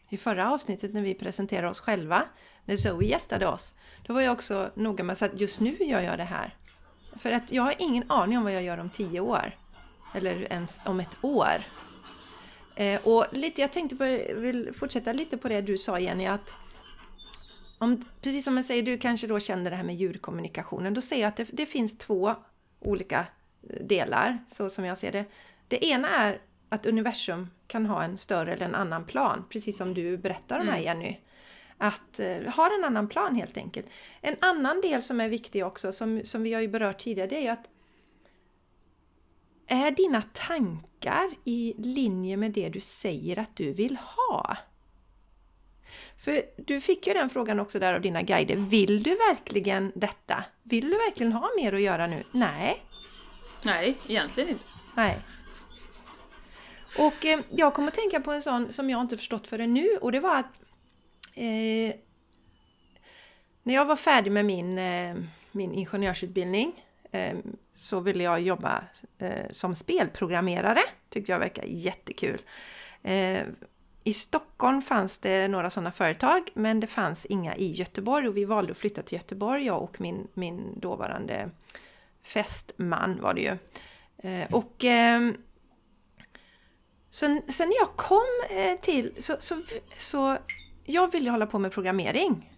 i 0.10 0.18
förra 0.18 0.52
avsnittet 0.52 0.94
när 0.94 1.02
vi 1.02 1.14
presenterade 1.14 1.70
oss 1.70 1.80
själva, 1.80 2.24
när 2.66 2.76
Zoe 2.76 3.06
gästade 3.06 3.48
oss, 3.48 3.76
då 4.08 4.14
var 4.14 4.22
jag 4.22 4.34
också 4.34 4.72
noga 4.76 5.04
med 5.04 5.24
att 5.24 5.40
just 5.42 5.60
nu 5.60 5.76
gör 5.80 6.02
jag 6.02 6.18
det 6.18 6.24
här. 6.24 6.56
För 7.16 7.32
att 7.32 7.52
jag 7.52 7.64
har 7.64 7.76
ingen 7.78 8.12
aning 8.12 8.38
om 8.38 8.44
vad 8.44 8.54
jag 8.54 8.64
gör 8.64 8.80
om 8.80 8.90
tio 8.90 9.20
år. 9.20 9.58
Eller 10.16 10.52
ens 10.52 10.82
om 10.86 11.00
ett 11.00 11.18
år. 11.24 11.64
Eh, 12.76 13.08
och 13.08 13.26
lite, 13.32 13.62
jag 13.62 13.72
tänkte 13.72 13.96
på, 13.96 14.04
vill 14.40 14.74
fortsätta 14.76 15.14
lite 15.14 15.38
på 15.38 15.48
det 15.48 15.62
du 15.62 15.78
sa 15.78 16.00
Jenny, 16.00 16.26
att 16.26 16.54
om, 17.78 18.06
precis 18.22 18.46
som 18.46 18.58
jag 18.58 18.66
säger, 18.66 18.84
du 18.84 18.98
kanske 18.98 19.28
då 19.28 19.40
känner 19.40 19.72
det 19.72 19.78
här 19.78 19.84
med 19.84 19.96
ljudkommunikationen. 19.96 20.94
Då 20.94 21.02
säger 21.02 21.22
jag 21.22 21.30
att 21.30 21.36
det, 21.36 21.48
det 21.52 21.66
finns 21.66 21.98
två 21.98 22.36
olika 22.80 23.26
delar, 23.82 24.38
så 24.52 24.70
som 24.70 24.86
jag 24.86 24.98
ser 24.98 25.12
det. 25.12 25.26
Det 25.68 25.86
ena 25.86 26.10
är 26.10 26.42
att 26.70 26.86
universum 26.86 27.50
kan 27.68 27.86
ha 27.86 28.04
en 28.04 28.18
större 28.18 28.54
eller 28.54 28.66
en 28.66 28.76
annan 28.76 29.06
plan, 29.06 29.46
precis 29.50 29.78
som 29.78 29.94
du 29.94 30.18
berättar 30.18 30.56
om 30.56 30.62
mm. 30.62 30.74
här 30.74 30.82
Jenny. 30.82 31.18
Att 31.78 32.20
uh, 32.20 32.50
ha 32.50 32.76
en 32.78 32.84
annan 32.84 33.08
plan 33.08 33.36
helt 33.36 33.58
enkelt. 33.58 33.86
En 34.22 34.36
annan 34.40 34.82
del 34.82 35.04
som 35.04 35.22
är 35.22 35.30
viktig 35.30 35.66
också, 35.66 35.92
som, 35.92 36.22
som 36.24 36.44
vi 36.44 36.54
har 36.54 36.62
ju 36.62 36.68
berört 36.68 37.00
tidigare, 37.00 37.30
det 37.30 37.36
är 37.36 37.42
ju 37.42 37.48
att 37.48 37.70
är 39.68 39.92
dina 39.92 40.22
tankar 40.22 40.91
i 41.44 41.74
linje 41.78 42.38
med 42.38 42.52
det 42.52 42.70
du 42.70 42.80
säger 42.80 43.40
att 43.40 43.56
du 43.56 43.74
vill 43.74 43.98
ha? 43.98 44.58
För 46.18 46.46
du 46.58 46.82
fick 46.82 47.08
ju 47.08 47.14
den 47.14 47.30
frågan 47.30 47.60
också 47.60 47.80
där 47.80 47.94
av 47.94 48.02
dina 48.02 48.22
guider. 48.22 48.56
Vill 48.56 49.04
du 49.04 49.16
verkligen 49.16 49.92
detta? 49.96 50.44
Vill 50.64 50.90
du 50.90 50.98
verkligen 50.98 51.34
ha 51.34 51.50
mer 51.58 51.74
att 51.74 51.82
göra 51.82 52.08
nu? 52.08 52.24
Nej. 52.34 52.84
Nej, 53.66 53.98
egentligen 54.08 54.50
inte. 54.50 54.66
Nej. 54.96 55.18
Och 57.00 57.26
eh, 57.26 57.40
jag 57.50 57.74
kommer 57.74 57.88
att 57.88 57.94
tänka 57.94 58.20
på 58.20 58.32
en 58.32 58.42
sån 58.42 58.74
som 58.74 58.90
jag 58.90 59.02
inte 59.02 59.18
förstått 59.18 59.48
förrän 59.48 59.74
nu 59.74 59.98
och 60.02 60.12
det 60.12 60.20
var 60.20 60.36
att 60.36 60.62
eh, 61.34 61.96
när 63.64 63.74
jag 63.74 63.86
var 63.86 63.96
färdig 63.96 64.32
med 64.32 64.46
min, 64.46 64.78
eh, 64.78 65.16
min 65.52 65.72
ingenjörsutbildning 65.74 66.86
Ehm, 67.12 67.58
så 67.76 68.00
ville 68.00 68.24
jag 68.24 68.42
jobba 68.42 68.84
eh, 69.18 69.46
som 69.52 69.76
spelprogrammerare. 69.76 70.82
Tyckte 71.10 71.32
jag 71.32 71.40
verkar 71.40 71.64
jättekul. 71.64 72.42
Eh, 73.04 73.44
i 74.04 74.14
Stockholm 74.14 74.82
fanns 74.82 75.18
det 75.18 75.48
några 75.48 75.70
sådana 75.70 75.92
företag 75.92 76.50
men 76.54 76.80
det 76.80 76.88
fanns 76.88 77.26
inga 77.26 77.56
i 77.56 77.72
Göteborg 77.72 78.28
och 78.28 78.38
vi 78.38 78.46
valde 78.46 78.72
att 78.72 78.78
flytta 78.78 79.02
till 79.02 79.18
Göteborg, 79.18 79.66
jag 79.66 79.82
och 79.82 80.02
min, 80.02 80.28
min 80.34 80.80
dåvarande 80.80 81.50
fästman 82.22 83.22
var 83.22 83.34
det 83.34 83.42
ju. 83.42 83.58
Eh, 84.18 84.54
och 84.54 84.86
eh, 84.86 85.32
sen, 87.10 87.42
sen 87.48 87.70
när 87.70 87.76
jag 87.76 87.96
kom 87.96 88.44
eh, 88.50 88.80
till 88.80 89.14
så, 89.20 89.36
så, 89.40 89.62
så 89.98 90.38
jag 90.86 91.12
ville 91.12 91.30
hålla 91.30 91.46
på 91.46 91.60
med 91.60 91.72
programmering. 91.72 92.51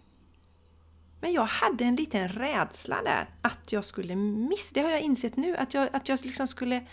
Men 1.24 1.34
jag 1.34 1.46
hade 1.46 1.86
en 1.86 1.96
liten 1.96 2.28
rädsla 2.28 3.02
där 3.04 3.26
att 3.42 3.72
jag 3.72 3.86
skulle 3.86 4.16
missa, 4.16 4.72
det 4.74 4.82
har 4.82 4.90
jag 4.90 5.02
insett 5.02 5.38
nu, 5.38 5.58
att 5.58 5.74
jag, 5.74 5.90
att 5.94 6.10
jag 6.10 6.20
liksom 6.26 6.48
skulle 6.48 6.84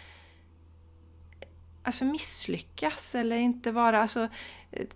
alltså 1.82 2.04
misslyckas 2.04 3.14
eller 3.14 3.36
inte 3.36 3.72
vara... 3.72 4.02
Alltså, 4.02 4.28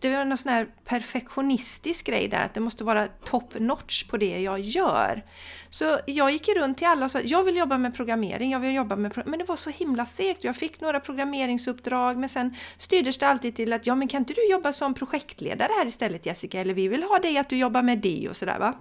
det 0.00 0.16
var 0.16 0.24
någon 0.24 0.38
sån 0.38 0.52
här 0.52 0.66
perfektionistisk 0.84 2.06
grej 2.06 2.28
där, 2.28 2.44
att 2.44 2.54
det 2.54 2.60
måste 2.60 2.84
vara 2.84 3.08
top 3.08 3.58
notch 3.58 4.04
på 4.04 4.16
det 4.16 4.40
jag 4.40 4.60
gör. 4.60 5.24
Så 5.70 5.98
jag 6.06 6.30
gick 6.30 6.48
runt 6.48 6.78
till 6.78 6.86
alla 6.86 7.04
och 7.04 7.10
sa 7.10 7.20
jag 7.20 7.44
vill 7.44 7.56
jobba 7.56 7.78
med 7.78 7.94
programmering, 7.94 8.50
jag 8.50 8.60
vill 8.60 8.74
jobba 8.74 8.96
med... 8.96 9.22
Men 9.26 9.38
det 9.38 9.44
var 9.44 9.56
så 9.56 9.70
himla 9.70 10.06
segt. 10.06 10.44
Jag 10.44 10.56
fick 10.56 10.80
några 10.80 11.00
programmeringsuppdrag 11.00 12.16
men 12.16 12.28
sen 12.28 12.56
styrdes 12.78 13.18
det 13.18 13.28
alltid 13.28 13.56
till 13.56 13.72
att 13.72 13.86
ja 13.86 13.94
men 13.94 14.08
kan 14.08 14.18
inte 14.20 14.32
du 14.32 14.50
jobba 14.50 14.72
som 14.72 14.94
projektledare 14.94 15.70
här 15.78 15.86
istället 15.86 16.26
Jessica? 16.26 16.60
Eller 16.60 16.74
vi 16.74 16.88
vill 16.88 17.02
ha 17.02 17.18
dig 17.18 17.38
att 17.38 17.48
du 17.48 17.56
jobbar 17.56 17.82
med 17.82 17.98
det 17.98 18.28
och 18.28 18.36
sådär 18.36 18.58
va. 18.58 18.74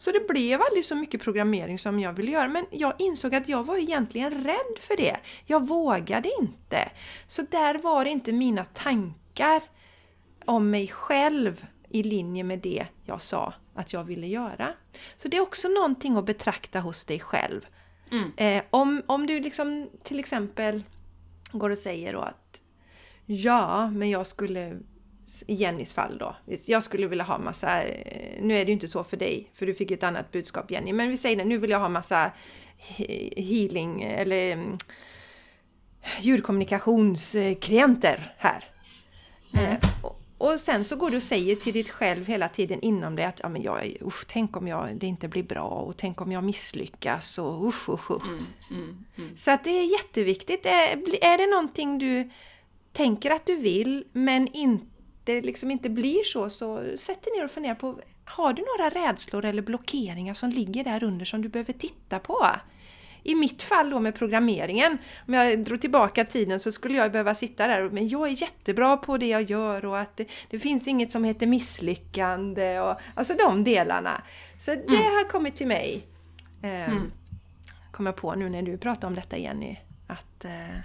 Så 0.00 0.12
det 0.12 0.28
blev 0.28 0.62
aldrig 0.62 0.84
så 0.84 0.96
mycket 0.96 1.22
programmering 1.22 1.78
som 1.78 2.00
jag 2.00 2.12
ville 2.12 2.30
göra, 2.30 2.48
men 2.48 2.66
jag 2.70 2.94
insåg 2.98 3.34
att 3.34 3.48
jag 3.48 3.64
var 3.64 3.76
egentligen 3.76 4.44
rädd 4.44 4.78
för 4.80 4.96
det. 4.96 5.16
Jag 5.46 5.68
vågade 5.68 6.30
inte. 6.40 6.90
Så 7.26 7.42
där 7.42 7.78
var 7.78 8.04
inte 8.04 8.32
mina 8.32 8.64
tankar 8.64 9.62
om 10.44 10.70
mig 10.70 10.88
själv 10.88 11.66
i 11.88 12.02
linje 12.02 12.44
med 12.44 12.58
det 12.58 12.86
jag 13.04 13.22
sa 13.22 13.54
att 13.74 13.92
jag 13.92 14.04
ville 14.04 14.26
göra. 14.26 14.74
Så 15.16 15.28
det 15.28 15.36
är 15.36 15.40
också 15.40 15.68
någonting 15.68 16.16
att 16.16 16.26
betrakta 16.26 16.80
hos 16.80 17.04
dig 17.04 17.20
själv. 17.20 17.66
Mm. 18.10 18.30
Eh, 18.36 18.62
om, 18.70 19.02
om 19.06 19.26
du 19.26 19.40
liksom 19.40 19.90
till 20.02 20.18
exempel 20.18 20.82
går 21.52 21.70
och 21.70 21.78
säger 21.78 22.12
då 22.12 22.20
att 22.20 22.60
Ja, 23.26 23.90
men 23.90 24.10
jag 24.10 24.26
skulle 24.26 24.78
i 25.46 25.54
Jennys 25.54 25.92
fall 25.92 26.18
då. 26.18 26.36
Jag 26.66 26.82
skulle 26.82 27.06
vilja 27.06 27.24
ha 27.24 27.38
massa, 27.38 27.82
eh, 27.82 28.42
nu 28.42 28.54
är 28.54 28.64
det 28.64 28.68
ju 28.68 28.72
inte 28.72 28.88
så 28.88 29.04
för 29.04 29.16
dig, 29.16 29.50
för 29.54 29.66
du 29.66 29.74
fick 29.74 29.90
ju 29.90 29.94
ett 29.94 30.02
annat 30.02 30.32
budskap 30.32 30.70
Jenny, 30.70 30.92
men 30.92 31.10
vi 31.10 31.16
säger 31.16 31.36
det, 31.36 31.44
nu 31.44 31.58
vill 31.58 31.70
jag 31.70 31.80
ha 31.80 31.88
massa 31.88 32.32
healing 33.36 34.02
eller 34.02 34.52
mm, 34.52 34.78
ljudkommunikationsklienter 36.20 38.34
här. 38.38 38.64
Mm. 39.52 39.66
Eh, 39.66 39.78
och 40.38 40.60
sen 40.60 40.84
så 40.84 40.96
går 40.96 41.10
du 41.10 41.16
och 41.16 41.22
säger 41.22 41.56
till 41.56 41.72
ditt 41.72 41.90
själv 41.90 42.26
hela 42.26 42.48
tiden 42.48 42.80
inom 42.80 43.16
dig 43.16 43.24
att 43.24 43.40
ja, 43.42 43.48
men 43.48 43.62
jag, 43.62 43.96
usch, 44.02 44.24
tänk 44.28 44.56
om 44.56 44.68
jag, 44.68 44.96
det 44.96 45.06
inte 45.06 45.28
blir 45.28 45.42
bra 45.42 45.68
och 45.68 45.96
tänk 45.96 46.20
om 46.20 46.32
jag 46.32 46.44
misslyckas 46.44 47.38
och 47.38 47.68
usch, 47.68 47.88
usch, 47.88 48.10
usch. 48.10 48.28
Mm, 48.28 48.46
mm, 48.70 49.04
mm. 49.18 49.36
Så 49.36 49.50
att 49.50 49.64
det 49.64 49.70
är 49.70 49.92
jätteviktigt. 49.92 50.66
Är, 50.66 51.24
är 51.24 51.38
det 51.38 51.46
någonting 51.46 51.98
du 51.98 52.30
tänker 52.92 53.30
att 53.30 53.46
du 53.46 53.56
vill 53.56 54.04
men 54.12 54.48
inte 54.48 54.86
det 55.34 55.42
liksom 55.42 55.70
inte 55.70 55.90
blir 55.90 56.22
så, 56.22 56.50
så 56.50 56.96
sätt 56.98 57.22
dig 57.22 57.32
ner 57.36 57.44
och 57.44 57.50
fundera 57.50 57.74
på 57.74 58.00
har 58.24 58.52
du 58.52 58.62
några 58.62 59.06
rädslor 59.06 59.44
eller 59.44 59.62
blockeringar 59.62 60.34
som 60.34 60.50
ligger 60.50 60.84
där 60.84 61.04
under 61.04 61.24
som 61.24 61.42
du 61.42 61.48
behöver 61.48 61.72
titta 61.72 62.18
på? 62.18 62.46
I 63.22 63.34
mitt 63.34 63.62
fall 63.62 63.90
då 63.90 64.00
med 64.00 64.14
programmeringen, 64.14 64.98
om 65.28 65.34
jag 65.34 65.64
drog 65.64 65.80
tillbaka 65.80 66.24
tiden 66.24 66.60
så 66.60 66.72
skulle 66.72 66.98
jag 66.98 67.12
behöva 67.12 67.34
sitta 67.34 67.66
där 67.66 67.84
och 67.84 67.92
men 67.92 68.08
jag 68.08 68.28
är 68.28 68.42
jättebra 68.42 68.96
på 68.96 69.18
det 69.18 69.26
jag 69.26 69.42
gör 69.42 69.84
och 69.84 69.98
att 69.98 70.16
det, 70.16 70.28
det 70.50 70.58
finns 70.58 70.88
inget 70.88 71.10
som 71.10 71.24
heter 71.24 71.46
misslyckande 71.46 72.80
och 72.80 73.00
alltså 73.14 73.34
de 73.34 73.64
delarna. 73.64 74.22
Så 74.60 74.70
det 74.70 74.80
mm. 74.80 75.02
har 75.02 75.28
kommit 75.28 75.56
till 75.56 75.66
mig. 75.66 76.06
Eh, 76.62 76.88
mm. 76.88 77.12
Kom 77.92 78.06
jag 78.06 78.16
på 78.16 78.34
nu 78.34 78.50
när 78.50 78.62
du 78.62 78.78
pratar 78.78 79.08
om 79.08 79.14
detta 79.14 79.38
Jenny. 79.38 79.76
Att... 80.06 80.44
Eh, 80.44 80.78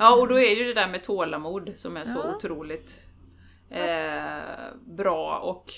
Ja, 0.00 0.14
och 0.14 0.28
då 0.28 0.40
är 0.40 0.54
ju 0.54 0.64
det 0.64 0.72
där 0.72 0.88
med 0.88 1.02
tålamod 1.02 1.72
som 1.74 1.96
är 1.96 2.04
så 2.04 2.18
ja. 2.24 2.34
otroligt 2.36 3.00
eh, 3.70 4.74
bra 4.86 5.38
och 5.38 5.72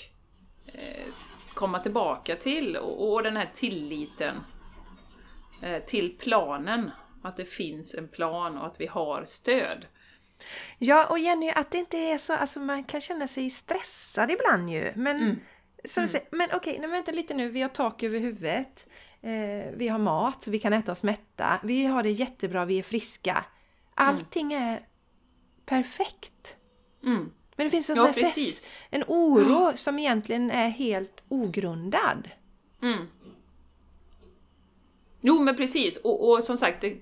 eh, 0.65 1.13
komma 1.53 1.79
tillbaka 1.79 2.35
till. 2.35 2.77
Och, 2.77 3.13
och 3.13 3.23
den 3.23 3.37
här 3.37 3.49
tilliten 3.53 4.35
eh, 5.61 5.83
till 5.83 6.17
planen. 6.17 6.91
Att 7.23 7.37
det 7.37 7.45
finns 7.45 7.95
en 7.95 8.07
plan 8.07 8.57
och 8.57 8.67
att 8.67 8.81
vi 8.81 8.87
har 8.87 9.23
stöd. 9.25 9.85
Ja, 10.77 11.05
och 11.09 11.19
Jenny, 11.19 11.49
att 11.49 11.71
det 11.71 11.77
inte 11.77 11.97
är 11.97 12.17
så, 12.17 12.33
alltså 12.33 12.59
man 12.59 12.83
kan 12.83 13.01
känna 13.01 13.27
sig 13.27 13.49
stressad 13.49 14.31
ibland 14.31 14.69
ju. 14.69 14.91
Men, 14.95 15.15
mm. 15.15 15.39
mm. 15.95 16.07
Säger, 16.07 16.27
men 16.31 16.49
okej, 16.53 16.77
okay, 16.77 16.87
vänta 16.87 17.11
lite 17.11 17.33
nu, 17.33 17.49
vi 17.49 17.61
har 17.61 17.69
tak 17.69 18.03
över 18.03 18.19
huvudet. 18.19 18.87
Eh, 19.21 19.71
vi 19.73 19.87
har 19.87 19.99
mat, 19.99 20.47
vi 20.47 20.59
kan 20.59 20.73
äta 20.73 20.91
oss 20.91 21.03
mätta. 21.03 21.59
Vi 21.63 21.85
har 21.85 22.03
det 22.03 22.11
jättebra, 22.11 22.65
vi 22.65 22.79
är 22.79 22.83
friska. 22.83 23.45
Allting 23.95 24.53
är 24.53 24.87
perfekt. 25.65 26.55
Mm. 27.03 27.31
Men 27.55 27.65
det 27.65 27.69
finns 27.69 27.89
en, 27.89 27.95
ja, 27.95 28.13
en 28.89 29.03
oro 29.07 29.71
som 29.75 29.99
egentligen 29.99 30.51
är 30.51 30.69
helt 30.69 31.23
ogrundad. 31.29 32.29
Mm. 32.81 33.07
Jo 35.21 35.39
men 35.39 35.55
precis, 35.55 35.97
och, 35.97 36.29
och, 36.29 36.43
som 36.43 36.57
sagt 36.57 36.81
det 36.81 36.97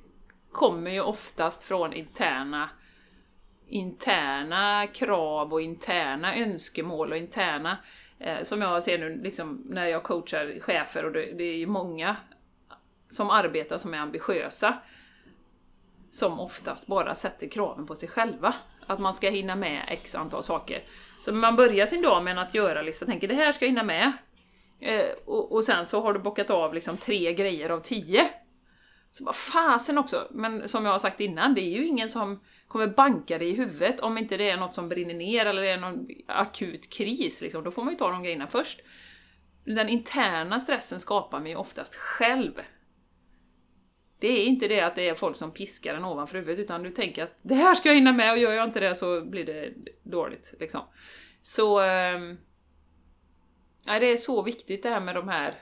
kommer 0.52 0.92
ju 0.92 1.02
oftast 1.02 1.64
från 1.64 1.94
interna 1.94 2.70
interna 3.72 4.88
krav 4.88 5.54
och 5.54 5.62
interna 5.62 6.36
önskemål 6.36 7.12
och 7.12 7.18
interna 7.18 7.78
eh, 8.20 8.42
som 8.44 8.62
jag 8.62 8.84
ser 8.84 8.98
nu 8.98 9.22
liksom, 9.24 9.64
när 9.70 9.86
jag 9.86 10.04
coachar 10.04 10.60
chefer 10.60 11.06
och 11.06 11.12
det, 11.12 11.34
det 11.38 11.44
är 11.44 11.58
ju 11.58 11.68
många 11.68 12.16
som 13.10 13.30
arbetar 13.30 13.78
som 13.78 13.94
är 13.94 13.98
ambitiösa 13.98 14.78
som 16.12 16.39
oftast 16.39 16.88
bara 16.88 17.15
sätter 17.15 17.47
kraven 17.47 17.86
på 17.86 17.95
sig 17.95 18.10
själva. 18.10 18.54
Att 18.88 19.00
man 19.00 19.13
ska 19.13 19.30
hinna 19.30 19.56
med 19.56 19.86
x 19.88 20.15
antal 20.15 20.43
saker. 20.43 20.84
Så 21.26 21.34
man 21.34 21.56
börjar 21.56 21.86
sin 21.86 22.02
dag 22.02 22.24
med 22.24 22.32
en 22.32 22.38
att 22.38 22.56
göra-lista, 22.56 23.06
tänker 23.06 23.28
det 23.28 23.34
här 23.34 23.52
ska 23.52 23.65
jag 23.65 23.69
hinna 23.69 23.84
med. 23.84 24.12
Eh, 24.80 25.06
och, 25.26 25.52
och, 25.52 25.63
sen 25.63 25.86
så 25.86 26.02
har 26.02 26.13
du 26.13 26.19
bockat 26.19 26.50
av 26.50 26.74
liksom 26.74 26.97
tre 26.97 27.34
grejer 27.34 27.69
av 27.69 27.80
tio. 27.80 28.30
Så 29.12 29.24
bara 29.24 29.34
fasen 29.34 29.97
också! 29.97 30.28
Men 30.32 30.69
som 30.69 30.86
jag 30.86 30.91
har 30.91 31.00
sagt 31.00 31.19
innan, 31.19 31.54
det 31.54 31.62
är 31.62 31.78
ju 31.78 31.88
ingen 31.88 32.10
som 32.10 32.39
kommer 32.67 32.88
banka 32.88 33.38
dig 33.38 33.50
i 33.50 33.56
huvudet 33.56 34.00
om 34.00 34.17
inte 34.17 34.38
det 34.38 34.50
är 34.50 34.58
något 34.58 34.76
som 34.76 34.89
brinner 34.89 35.13
ner 35.13 35.45
eller 35.45 35.62
det 35.62 35.69
är 35.69 35.78
någon 35.78 36.08
akut 36.28 36.89
kris. 36.89 37.41
Liksom. 37.41 37.63
Då 37.63 37.71
får 37.71 37.84
man 37.84 37.93
ju 37.93 37.97
ta 37.97 38.12
de 38.12 38.24
grejerna 38.24 38.47
först. 38.47 38.80
Den 39.65 39.89
interna 39.89 40.60
stressen 40.60 41.00
skapar 41.00 41.39
man 41.39 41.50
ju 41.50 41.56
oftast 41.56 41.95
själv. 41.95 42.54
Det 44.22 44.28
är 44.28 44.46
inte 44.46 44.68
det 44.68 44.82
att 44.82 44.96
det 44.96 45.10
är 45.10 45.16
folk 45.16 45.38
som 45.38 45.52
piskar 45.52 45.96
en 45.96 46.06
ovanför 46.06 46.38
huvudet, 46.38 46.60
utan 46.60 46.84
du 46.84 46.90
tänker 46.90 47.24
att 47.24 47.38
det 47.42 47.56
här 47.56 47.76
ska 47.76 47.90
jag 47.90 47.96
hinna 47.96 48.14
med 48.14 48.32
och 48.32 48.38
gör 48.38 48.52
jag 48.52 48.64
inte 48.68 48.80
det 48.80 48.96
så 48.96 49.22
blir 49.22 49.46
det 49.46 49.74
dåligt. 50.04 50.54
Liksom. 50.60 50.82
Så... 51.42 51.82
Eh, 51.82 52.20
det 53.86 54.12
är 54.12 54.18
så 54.18 54.42
viktigt 54.42 54.84
det 54.84 54.90
här 54.90 55.00
med 55.00 55.16
de 55.16 55.28
här 55.28 55.56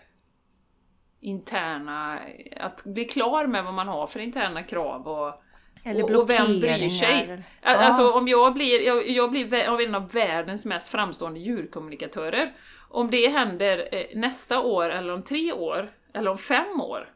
interna... 1.19 2.19
Att 2.57 2.83
bli 2.83 3.05
klar 3.05 3.47
med 3.47 3.63
vad 3.63 3.73
man 3.73 3.87
har 3.87 4.07
för 4.07 4.19
interna 4.19 4.63
krav 4.63 5.07
och 5.07 5.43
eller 5.83 6.03
och, 6.03 6.21
och 6.21 6.29
vem 6.29 6.59
bryr 6.59 6.89
sig? 6.89 7.43
Ja. 7.61 7.69
Alltså 7.75 8.11
om 8.11 8.27
jag 8.27 8.53
blir, 8.53 8.81
jag, 8.81 9.09
jag 9.09 9.31
blir 9.31 9.53
en 9.53 9.95
av 9.95 10.11
världens 10.11 10.65
mest 10.65 10.87
framstående 10.87 11.39
djurkommunikatörer, 11.39 12.53
om 12.89 13.11
det 13.11 13.27
händer 13.27 13.89
eh, 13.91 14.05
nästa 14.15 14.61
år 14.61 14.89
eller 14.89 15.13
om 15.13 15.23
tre 15.23 15.53
år, 15.53 15.91
eller 16.13 16.31
om 16.31 16.37
fem 16.37 16.81
år, 16.81 17.13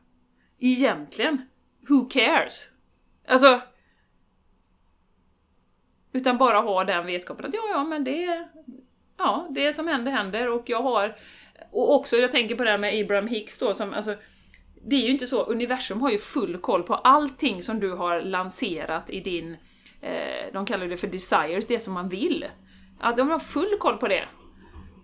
egentligen, 0.64 1.42
who 1.90 2.06
cares? 2.10 2.70
Alltså... 3.28 3.62
Utan 6.14 6.38
bara 6.38 6.60
ha 6.60 6.84
den 6.84 7.06
vetskapen 7.06 7.46
att 7.46 7.54
ja, 7.54 7.70
ja, 7.70 7.84
men 7.84 8.04
det... 8.04 8.48
Ja, 9.18 9.48
det 9.50 9.74
som 9.74 9.88
händer 9.88 10.12
händer 10.12 10.50
och 10.50 10.70
jag 10.70 10.82
har... 10.82 11.16
Och 11.72 11.96
också, 11.96 12.16
jag 12.16 12.32
tänker 12.32 12.56
på 12.56 12.64
det 12.64 12.70
här 12.70 12.78
med 12.78 13.04
Abraham 13.04 13.28
Hicks 13.28 13.60
då, 13.60 13.74
som 13.74 13.94
alltså... 13.94 14.16
Det 14.86 14.96
är 14.96 15.02
ju 15.02 15.12
inte 15.12 15.28
så, 15.28 15.44
universum 15.44 16.02
har 16.02 16.12
ju 16.12 16.18
full 16.18 16.58
koll 16.58 16.84
på 16.84 16.96
allting 16.96 17.62
som 17.62 17.80
du 17.80 17.92
har 17.92 18.22
lanserat 18.22 19.10
i 19.10 19.20
din... 19.20 19.58
Eh, 20.02 20.54
de 20.54 20.66
kallar 20.66 20.88
det 20.88 20.98
för 20.98 21.08
desires, 21.08 21.68
det 21.68 21.80
som 21.80 21.94
man 21.94 22.10
vill. 22.10 22.46
Att 23.00 23.18
de 23.18 23.30
har 23.30 23.40
full 23.40 23.78
koll 23.80 23.98
på 23.98 24.08
det. 24.08 24.26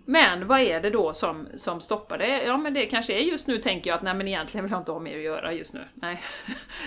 Men 0.04 0.46
vad 0.46 0.60
är 0.60 0.80
det 0.80 0.90
då 0.90 1.12
som, 1.12 1.48
som 1.54 1.80
stoppar 1.80 2.18
det? 2.18 2.42
Ja 2.42 2.56
men 2.56 2.74
det 2.74 2.86
kanske 2.86 3.12
är 3.12 3.20
just 3.20 3.46
nu 3.46 3.58
tänker 3.58 3.90
jag 3.90 3.96
att 3.96 4.02
nej 4.02 4.14
men 4.14 4.28
egentligen 4.28 4.64
vill 4.64 4.72
jag 4.72 4.80
inte 4.80 4.92
ha 4.92 4.98
mer 4.98 5.16
att 5.16 5.22
göra 5.22 5.52
just 5.52 5.74
nu. 5.74 5.84
Nej. 5.94 6.20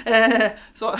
Eh, 0.06 0.52
så, 0.74 0.96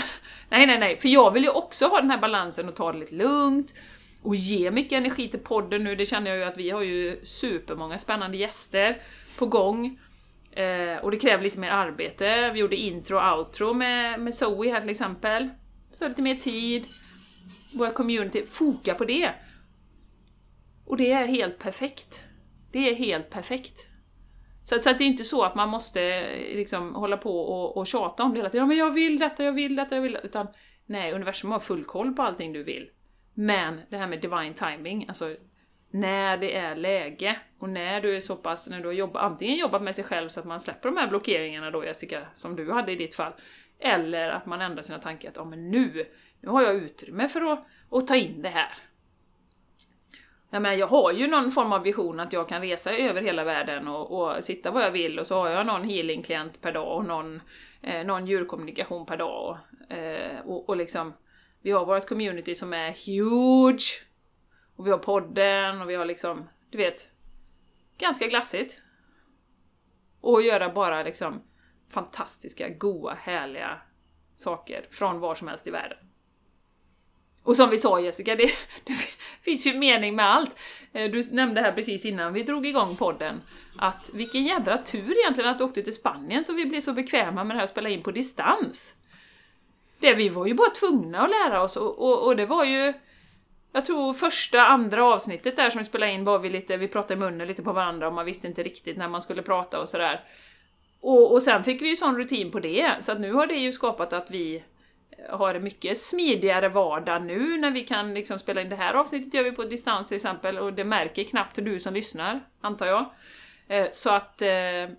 nej, 0.48 0.66
nej, 0.66 0.78
nej. 0.78 0.96
För 0.96 1.08
jag 1.08 1.30
vill 1.30 1.42
ju 1.42 1.50
också 1.50 1.86
ha 1.86 2.00
den 2.00 2.10
här 2.10 2.18
balansen 2.18 2.68
och 2.68 2.74
ta 2.74 2.92
det 2.92 2.98
lite 2.98 3.14
lugnt 3.14 3.74
och 4.22 4.36
ge 4.36 4.70
mycket 4.70 4.92
energi 4.92 5.28
till 5.28 5.40
podden 5.40 5.84
nu. 5.84 5.96
Det 5.96 6.06
känner 6.06 6.30
jag 6.30 6.38
ju 6.38 6.44
att 6.44 6.56
vi 6.56 6.70
har 6.70 6.82
ju 6.82 7.20
supermånga 7.22 7.98
spännande 7.98 8.36
gäster 8.36 9.02
på 9.38 9.46
gång. 9.46 9.98
Eh, 10.52 10.96
och 11.02 11.10
det 11.10 11.16
kräver 11.16 11.44
lite 11.44 11.58
mer 11.58 11.70
arbete. 11.70 12.50
Vi 12.50 12.60
gjorde 12.60 12.76
intro 12.76 13.18
och 13.18 13.38
outro 13.38 13.74
med, 13.74 14.20
med 14.20 14.34
Zoe 14.34 14.72
här 14.72 14.80
till 14.80 14.90
exempel. 14.90 15.48
Så 15.92 16.08
lite 16.08 16.22
mer 16.22 16.36
tid. 16.36 16.86
Våra 17.74 17.90
community, 17.90 18.46
foka 18.50 18.94
på 18.94 19.04
det. 19.04 19.30
Och 20.86 20.96
det 20.96 21.12
är 21.12 21.26
helt 21.26 21.58
perfekt. 21.58 22.24
Det 22.72 22.90
är 22.90 22.94
helt 22.94 23.30
perfekt. 23.30 23.88
Så, 24.64 24.78
så 24.78 24.90
att 24.90 24.98
det 24.98 25.04
är 25.04 25.08
inte 25.08 25.24
så 25.24 25.42
att 25.42 25.54
man 25.54 25.68
måste 25.68 26.26
liksom 26.54 26.94
hålla 26.94 27.16
på 27.16 27.40
och, 27.40 27.76
och 27.76 27.86
tjata 27.86 28.22
om 28.22 28.30
det 28.30 28.38
hela 28.38 28.50
tiden. 28.50 28.62
Ja, 28.62 28.66
men 28.66 28.76
jag 28.76 28.90
vill 28.90 29.18
detta, 29.18 29.44
jag 29.44 29.52
vill 29.52 29.76
detta, 29.76 29.94
jag 29.94 30.02
vill 30.02 30.12
detta. 30.12 30.26
Utan 30.26 30.46
nej, 30.86 31.12
universum 31.12 31.50
har 31.50 31.60
full 31.60 31.84
koll 31.84 32.12
på 32.12 32.22
allting 32.22 32.52
du 32.52 32.62
vill. 32.62 32.90
Men 33.34 33.80
det 33.90 33.96
här 33.96 34.06
med 34.06 34.20
divine 34.20 34.54
timing, 34.54 35.04
alltså 35.08 35.36
när 35.90 36.36
det 36.36 36.56
är 36.56 36.76
läge 36.76 37.36
och 37.58 37.68
när 37.68 38.00
du 38.00 38.16
är 38.16 38.20
så 38.20 38.36
pass, 38.36 38.68
när 38.68 38.80
du 38.80 38.86
har 38.86 38.92
jobbat, 38.92 39.22
antingen 39.22 39.56
jobbat 39.56 39.82
med 39.82 39.94
sig 39.94 40.04
själv 40.04 40.28
så 40.28 40.40
att 40.40 40.46
man 40.46 40.60
släpper 40.60 40.88
de 40.88 40.96
här 40.96 41.08
blockeringarna 41.08 41.70
då 41.70 41.84
Jessica, 41.84 42.26
som 42.34 42.56
du 42.56 42.72
hade 42.72 42.92
i 42.92 42.96
ditt 42.96 43.14
fall, 43.14 43.32
eller 43.78 44.28
att 44.28 44.46
man 44.46 44.60
ändrar 44.60 44.82
sina 44.82 44.98
tankar 44.98 45.28
att 45.28 45.36
ja, 45.36 45.44
men 45.44 45.70
nu, 45.70 46.06
nu 46.40 46.48
har 46.48 46.62
jag 46.62 46.74
utrymme 46.74 47.28
för 47.28 47.52
att, 47.52 47.66
att 47.90 48.06
ta 48.06 48.16
in 48.16 48.42
det 48.42 48.48
här. 48.48 48.72
Jag 50.54 50.62
menar, 50.62 50.76
jag 50.76 50.86
har 50.86 51.12
ju 51.12 51.26
någon 51.26 51.50
form 51.50 51.72
av 51.72 51.82
vision 51.82 52.20
att 52.20 52.32
jag 52.32 52.48
kan 52.48 52.62
resa 52.62 52.96
över 52.96 53.22
hela 53.22 53.44
världen 53.44 53.88
och, 53.88 54.10
och 54.20 54.44
sitta 54.44 54.70
var 54.70 54.80
jag 54.80 54.90
vill 54.90 55.18
och 55.18 55.26
så 55.26 55.38
har 55.38 55.48
jag 55.48 55.66
någon 55.66 55.84
healingklient 55.84 56.62
per 56.62 56.72
dag 56.72 56.96
och 56.96 57.04
någon, 57.04 57.42
eh, 57.82 58.06
någon 58.06 58.26
djurkommunikation 58.26 59.06
per 59.06 59.16
dag. 59.16 59.58
Eh, 59.88 60.40
och, 60.44 60.68
och 60.68 60.76
liksom, 60.76 61.12
vi 61.62 61.70
har 61.70 61.86
vårt 61.86 62.08
community 62.08 62.54
som 62.54 62.72
är 62.72 63.06
huge! 63.06 64.06
Och 64.76 64.86
vi 64.86 64.90
har 64.90 64.98
podden 64.98 65.80
och 65.80 65.90
vi 65.90 65.94
har 65.94 66.04
liksom, 66.04 66.48
du 66.70 66.78
vet, 66.78 67.10
ganska 67.98 68.26
glassigt. 68.26 68.80
Och 70.20 70.42
göra 70.42 70.72
bara 70.72 71.02
liksom 71.02 71.42
fantastiska, 71.90 72.68
goa, 72.68 73.14
härliga 73.14 73.80
saker 74.34 74.86
från 74.90 75.20
var 75.20 75.34
som 75.34 75.48
helst 75.48 75.66
i 75.66 75.70
världen. 75.70 75.98
Och 77.44 77.56
som 77.56 77.70
vi 77.70 77.78
sa 77.78 78.00
Jessica, 78.00 78.36
det, 78.36 78.50
det 78.84 78.94
finns 79.42 79.66
ju 79.66 79.78
mening 79.78 80.16
med 80.16 80.26
allt. 80.26 80.56
Eh, 80.92 81.10
du 81.10 81.22
nämnde 81.30 81.60
här 81.60 81.72
precis 81.72 82.04
innan 82.04 82.32
vi 82.32 82.42
drog 82.42 82.66
igång 82.66 82.96
podden 82.96 83.42
att 83.78 84.10
vilken 84.12 84.44
jädra 84.44 84.78
tur 84.78 85.18
egentligen 85.18 85.50
att 85.50 85.58
du 85.58 85.64
åkte 85.64 85.82
till 85.82 85.94
Spanien 85.94 86.44
så 86.44 86.52
vi 86.52 86.66
blev 86.66 86.80
så 86.80 86.92
bekväma 86.92 87.44
med 87.44 87.56
det 87.56 87.58
här 87.58 87.64
att 87.64 87.70
spela 87.70 87.88
in 87.88 88.02
på 88.02 88.10
distans. 88.10 88.94
Det 89.98 90.14
vi 90.14 90.28
var 90.28 90.46
ju 90.46 90.54
bara 90.54 90.70
tvungna 90.70 91.20
att 91.20 91.30
lära 91.30 91.62
oss 91.62 91.76
och, 91.76 91.98
och, 91.98 92.26
och 92.26 92.36
det 92.36 92.46
var 92.46 92.64
ju 92.64 92.92
jag 93.72 93.84
tror 93.84 94.12
första, 94.12 94.66
andra 94.66 95.04
avsnittet 95.04 95.56
där 95.56 95.70
som 95.70 95.78
vi 95.78 95.84
spelade 95.84 96.12
in 96.12 96.24
var 96.24 96.38
vi 96.38 96.50
lite, 96.50 96.76
vi 96.76 96.88
pratade 96.88 97.14
i 97.14 97.16
munnen 97.16 97.48
lite 97.48 97.62
på 97.62 97.72
varandra 97.72 98.08
och 98.08 98.14
man 98.14 98.26
visste 98.26 98.46
inte 98.46 98.62
riktigt 98.62 98.96
när 98.96 99.08
man 99.08 99.22
skulle 99.22 99.42
prata 99.42 99.80
och 99.80 99.88
sådär. 99.88 100.20
Och, 101.00 101.32
och 101.32 101.42
sen 101.42 101.64
fick 101.64 101.82
vi 101.82 101.88
ju 101.88 101.96
sån 101.96 102.16
rutin 102.16 102.50
på 102.50 102.60
det, 102.60 102.92
så 103.00 103.12
att 103.12 103.20
nu 103.20 103.32
har 103.32 103.46
det 103.46 103.54
ju 103.54 103.72
skapat 103.72 104.12
att 104.12 104.30
vi 104.30 104.62
har 105.30 105.54
en 105.54 105.64
mycket 105.64 105.98
smidigare 105.98 106.68
vardag 106.68 107.22
nu 107.22 107.58
när 107.58 107.70
vi 107.70 107.80
kan 107.80 108.14
liksom 108.14 108.38
spela 108.38 108.60
in 108.60 108.68
det 108.68 108.76
här 108.76 108.94
avsnittet 108.94 109.34
gör 109.34 109.42
vi 109.42 109.52
på 109.52 109.64
distans 109.64 110.08
till 110.08 110.16
exempel 110.16 110.58
och 110.58 110.72
det 110.72 110.84
märker 110.84 111.24
knappt 111.24 111.56
du 111.56 111.80
som 111.80 111.94
lyssnar, 111.94 112.40
antar 112.60 112.86
jag. 112.86 113.10
Eh, 113.68 113.86
så 113.92 114.10
att... 114.10 114.42
Eh, 114.42 114.96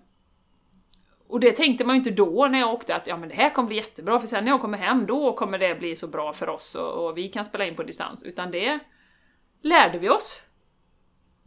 och 1.28 1.40
det 1.40 1.52
tänkte 1.52 1.84
man 1.84 1.96
ju 1.96 1.98
inte 1.98 2.10
då 2.10 2.48
när 2.50 2.58
jag 2.58 2.74
åkte 2.74 2.96
att 2.96 3.06
ja 3.06 3.16
men 3.16 3.28
det 3.28 3.34
här 3.34 3.50
kommer 3.50 3.68
bli 3.68 3.76
jättebra 3.76 4.20
för 4.20 4.26
sen 4.26 4.44
när 4.44 4.50
jag 4.50 4.60
kommer 4.60 4.78
hem 4.78 5.06
då 5.06 5.32
kommer 5.32 5.58
det 5.58 5.74
bli 5.74 5.96
så 5.96 6.06
bra 6.08 6.32
för 6.32 6.48
oss 6.48 6.74
och, 6.74 7.06
och 7.06 7.18
vi 7.18 7.28
kan 7.28 7.44
spela 7.44 7.66
in 7.66 7.76
på 7.76 7.82
distans. 7.82 8.24
Utan 8.24 8.50
det 8.50 8.78
lärde 9.62 9.98
vi 9.98 10.08
oss. 10.08 10.42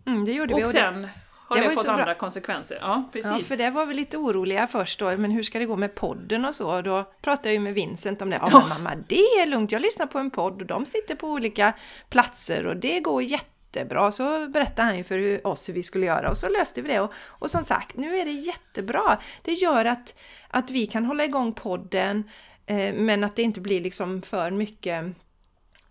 Mm, 0.05 0.25
det 0.25 0.31
gjorde 0.31 0.55
vi. 0.55 0.63
Och 0.63 0.67
Och 0.67 0.73
det, 0.73 0.79
sen 0.79 1.07
har 1.49 1.57
det 1.57 1.63
det, 1.63 1.69
fått 1.69 1.85
så 1.85 1.91
bra. 1.91 1.99
andra 1.99 2.15
konsekvenser. 2.15 2.77
Ja, 2.81 3.09
precis. 3.11 3.31
ja, 3.31 3.39
för 3.39 3.57
det 3.57 3.69
var 3.69 3.85
vi 3.85 3.93
lite 3.93 4.17
oroliga 4.17 4.67
först 4.67 4.99
då, 4.99 5.17
men 5.17 5.31
hur 5.31 5.43
ska 5.43 5.59
det 5.59 5.65
gå 5.65 5.75
med 5.75 5.95
podden 5.95 6.45
och 6.45 6.55
så? 6.55 6.75
Och 6.75 6.83
då 6.83 7.11
pratade 7.21 7.49
jag 7.49 7.53
ju 7.53 7.59
med 7.59 7.73
Vincent 7.73 8.21
om 8.21 8.29
det. 8.29 8.39
Ja, 8.41 8.59
men 8.59 8.69
mamma, 8.69 9.03
det 9.07 9.15
är 9.15 9.45
lugnt. 9.45 9.71
Jag 9.71 9.81
lyssnar 9.81 10.05
på 10.05 10.19
en 10.19 10.31
podd 10.31 10.61
och 10.61 10.67
de 10.67 10.85
sitter 10.85 11.15
på 11.15 11.27
olika 11.27 11.73
platser 12.09 12.65
och 12.65 12.77
det 12.77 12.99
går 12.99 13.23
jättebra. 13.23 14.11
Så 14.11 14.47
berättade 14.47 14.87
han 14.87 14.97
ju 14.97 15.03
för 15.03 15.47
oss 15.47 15.69
hur 15.69 15.73
vi 15.73 15.83
skulle 15.83 16.05
göra 16.05 16.29
och 16.29 16.37
så 16.37 16.49
löste 16.49 16.81
vi 16.81 16.87
det. 16.87 16.99
Och, 16.99 17.13
och 17.15 17.51
som 17.51 17.63
sagt, 17.63 17.97
nu 17.97 18.17
är 18.17 18.25
det 18.25 18.31
jättebra. 18.31 19.19
Det 19.41 19.53
gör 19.53 19.85
att, 19.85 20.15
att 20.47 20.71
vi 20.71 20.87
kan 20.87 21.05
hålla 21.05 21.25
igång 21.25 21.53
podden, 21.53 22.23
eh, 22.65 22.93
men 22.93 23.23
att 23.23 23.35
det 23.35 23.41
inte 23.41 23.61
blir 23.61 23.81
liksom 23.81 24.21
för 24.21 24.51
mycket, 24.51 25.05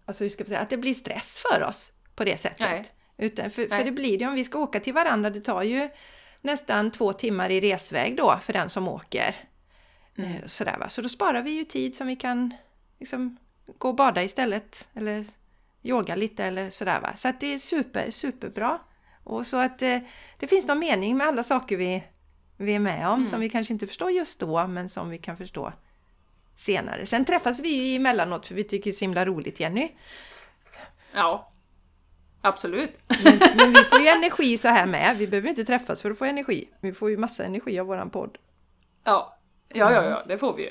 alltså 0.07 0.25
hur 0.25 0.29
ska 0.29 0.45
vi 0.45 0.49
säga, 0.49 0.61
att 0.61 0.71
det 0.71 0.77
blir 0.77 0.95
stress 0.95 1.39
för 1.51 1.63
oss 1.63 1.93
på 2.17 2.25
det 2.25 2.37
sättet. 2.37 2.61
Nej. 2.61 2.85
Utan, 3.19 3.51
för, 3.51 3.67
för 3.69 3.85
det 3.85 3.91
blir 3.93 4.19
det 4.19 4.27
om 4.27 4.35
vi 4.35 4.45
ska 4.45 4.59
åka 4.59 4.81
till 4.81 4.95
varandra, 4.95 5.31
det 5.31 5.41
tar 5.41 5.63
ju 5.63 5.89
nästan 6.41 6.91
två 6.91 7.13
timmar 7.13 7.51
i 7.51 7.61
resväg 7.61 8.17
då 8.17 8.39
för 8.43 8.53
den 8.53 8.71
som 8.71 8.89
åker. 8.89 9.35
Mm. 10.19 10.33
Eh, 10.33 10.47
Sådär, 10.47 10.77
va? 10.79 10.89
Så 10.89 11.03
då 11.03 11.09
sparar 11.09 11.43
vi 11.43 11.51
ju 11.51 11.65
tid 11.65 11.95
som 11.95 12.07
vi 12.07 12.17
kan 12.17 12.55
liksom, 12.99 13.37
gå 13.79 13.89
och 13.89 13.95
bada 13.95 14.23
istället. 14.23 14.89
Eller 14.95 15.25
yoga 15.83 16.15
lite 16.15 16.45
eller 16.45 16.71
sådär. 16.71 17.01
Va? 17.01 17.17
Så 17.17 17.29
att 17.29 17.41
det 17.41 17.55
är 17.55 17.59
super, 17.59 18.11
superbra. 18.11 18.79
Och 19.25 19.47
så 19.47 19.57
att 19.57 19.83
eh, 19.83 19.99
det 20.39 20.47
finns 20.47 20.67
någon 20.67 20.79
mening 20.79 21.17
med 21.17 21.27
alla 21.27 21.43
saker 21.43 21.77
vi, 21.77 22.05
vi 22.57 22.75
är 22.75 22.79
med 22.79 23.09
om 23.09 23.15
Mm. 23.15 23.27
som 23.27 23.41
vi 23.41 23.51
kanske 23.51 23.73
inte 23.73 23.87
förstår 23.87 24.11
just 24.11 24.41
då 24.41 24.67
men 24.67 24.89
som 24.89 25.11
vi 25.11 25.19
kan 25.19 25.37
förstå 25.37 25.73
senare. 26.57 27.07
Sen 27.07 27.25
träffas 27.25 27.61
vi 27.61 27.69
ju 27.69 27.97
emellanåt 27.97 28.47
för 28.47 28.55
vi 28.55 28.65
tycker 28.65 28.85
det 28.91 28.95
är 28.95 28.99
så 28.99 29.05
himla 29.05 29.27
roligt 29.27 29.61
Jenny. 29.61 29.91
Ja, 31.15 31.53
absolut. 32.41 33.01
Men, 33.25 33.39
men 33.57 33.73
vi 33.73 33.85
får 33.85 34.01
ju 34.01 34.07
energi 34.07 34.57
så 34.57 34.69
här 34.69 34.87
med. 34.87 35.17
Vi 35.17 35.27
behöver 35.27 35.49
inte 35.49 35.65
träffas 35.65 36.03
för 36.03 36.11
att 36.11 36.19
få 36.19 36.25
energi. 36.25 36.69
Vi 36.81 36.93
får 36.93 37.11
ju 37.11 37.17
massa 37.17 37.45
energi 37.45 37.79
av 37.79 37.87
våran 37.87 38.11
podd. 38.11 38.39
Ja, 39.05 39.39
ja, 39.69 39.93
ja, 39.93 40.05
ja 40.05 40.25
det 40.29 40.39
får 40.39 40.57
vi 40.57 40.63
ju. 40.63 40.71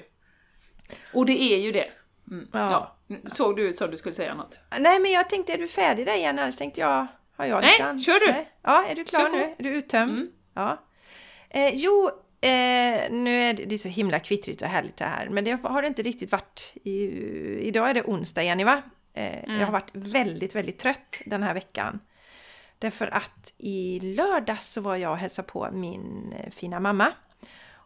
Och 1.13 1.25
det 1.25 1.41
är 1.41 1.57
ju 1.57 1.71
det. 1.71 1.89
Mm. 2.31 2.47
Ja. 2.53 2.97
Ja. 3.07 3.17
Såg 3.29 3.55
du 3.55 3.69
ut 3.69 3.77
som 3.77 3.91
du 3.91 3.97
skulle 3.97 4.15
säga 4.15 4.33
något? 4.33 4.59
Nej 4.79 4.99
men 4.99 5.11
jag 5.11 5.29
tänkte, 5.29 5.53
är 5.53 5.57
du 5.57 5.67
färdig 5.67 6.05
där 6.05 6.15
igen? 6.15 6.39
Annars 6.39 6.57
tänkte 6.57 6.81
jag, 6.81 7.07
har 7.37 7.45
jag 7.45 7.61
Nej, 7.61 7.71
lite 7.71 8.03
kör 8.03 8.19
du. 8.19 8.31
Nej. 8.31 8.51
Ja, 8.61 8.85
är 8.87 8.95
du 8.95 9.03
klar 9.03 9.29
nu? 9.29 9.41
Är 9.57 9.63
du 9.63 9.69
uttömd? 9.69 10.17
Mm. 10.17 10.27
Ja. 10.53 10.77
Eh, 11.49 11.69
jo, 11.73 12.09
eh, 12.41 13.11
nu 13.11 13.41
är 13.41 13.53
det, 13.53 13.65
det 13.65 13.75
är 13.75 13.77
så 13.77 13.87
himla 13.87 14.19
kvittrigt 14.19 14.61
och 14.61 14.67
härligt 14.67 14.97
det 14.97 15.05
här. 15.05 15.29
Men 15.29 15.43
det 15.43 15.51
har 15.63 15.81
det 15.81 15.87
inte 15.87 16.01
riktigt 16.01 16.31
varit. 16.31 16.73
I, 16.83 16.93
idag 17.67 17.89
är 17.89 17.93
det 17.93 18.03
onsdag, 18.03 18.43
Jenny 18.43 18.63
va? 18.63 18.81
Mm. 19.19 19.59
Jag 19.59 19.67
har 19.67 19.73
varit 19.73 19.91
väldigt, 19.93 20.55
väldigt 20.55 20.79
trött 20.79 21.21
den 21.25 21.43
här 21.43 21.53
veckan. 21.53 21.99
Därför 22.79 23.07
att 23.07 23.53
i 23.57 23.99
lördags 23.99 24.73
så 24.73 24.81
var 24.81 24.95
jag 24.95 25.11
och 25.11 25.17
hälsade 25.17 25.47
på 25.47 25.69
min 25.71 26.33
eh, 26.39 26.49
fina 26.51 26.79
mamma. 26.79 27.13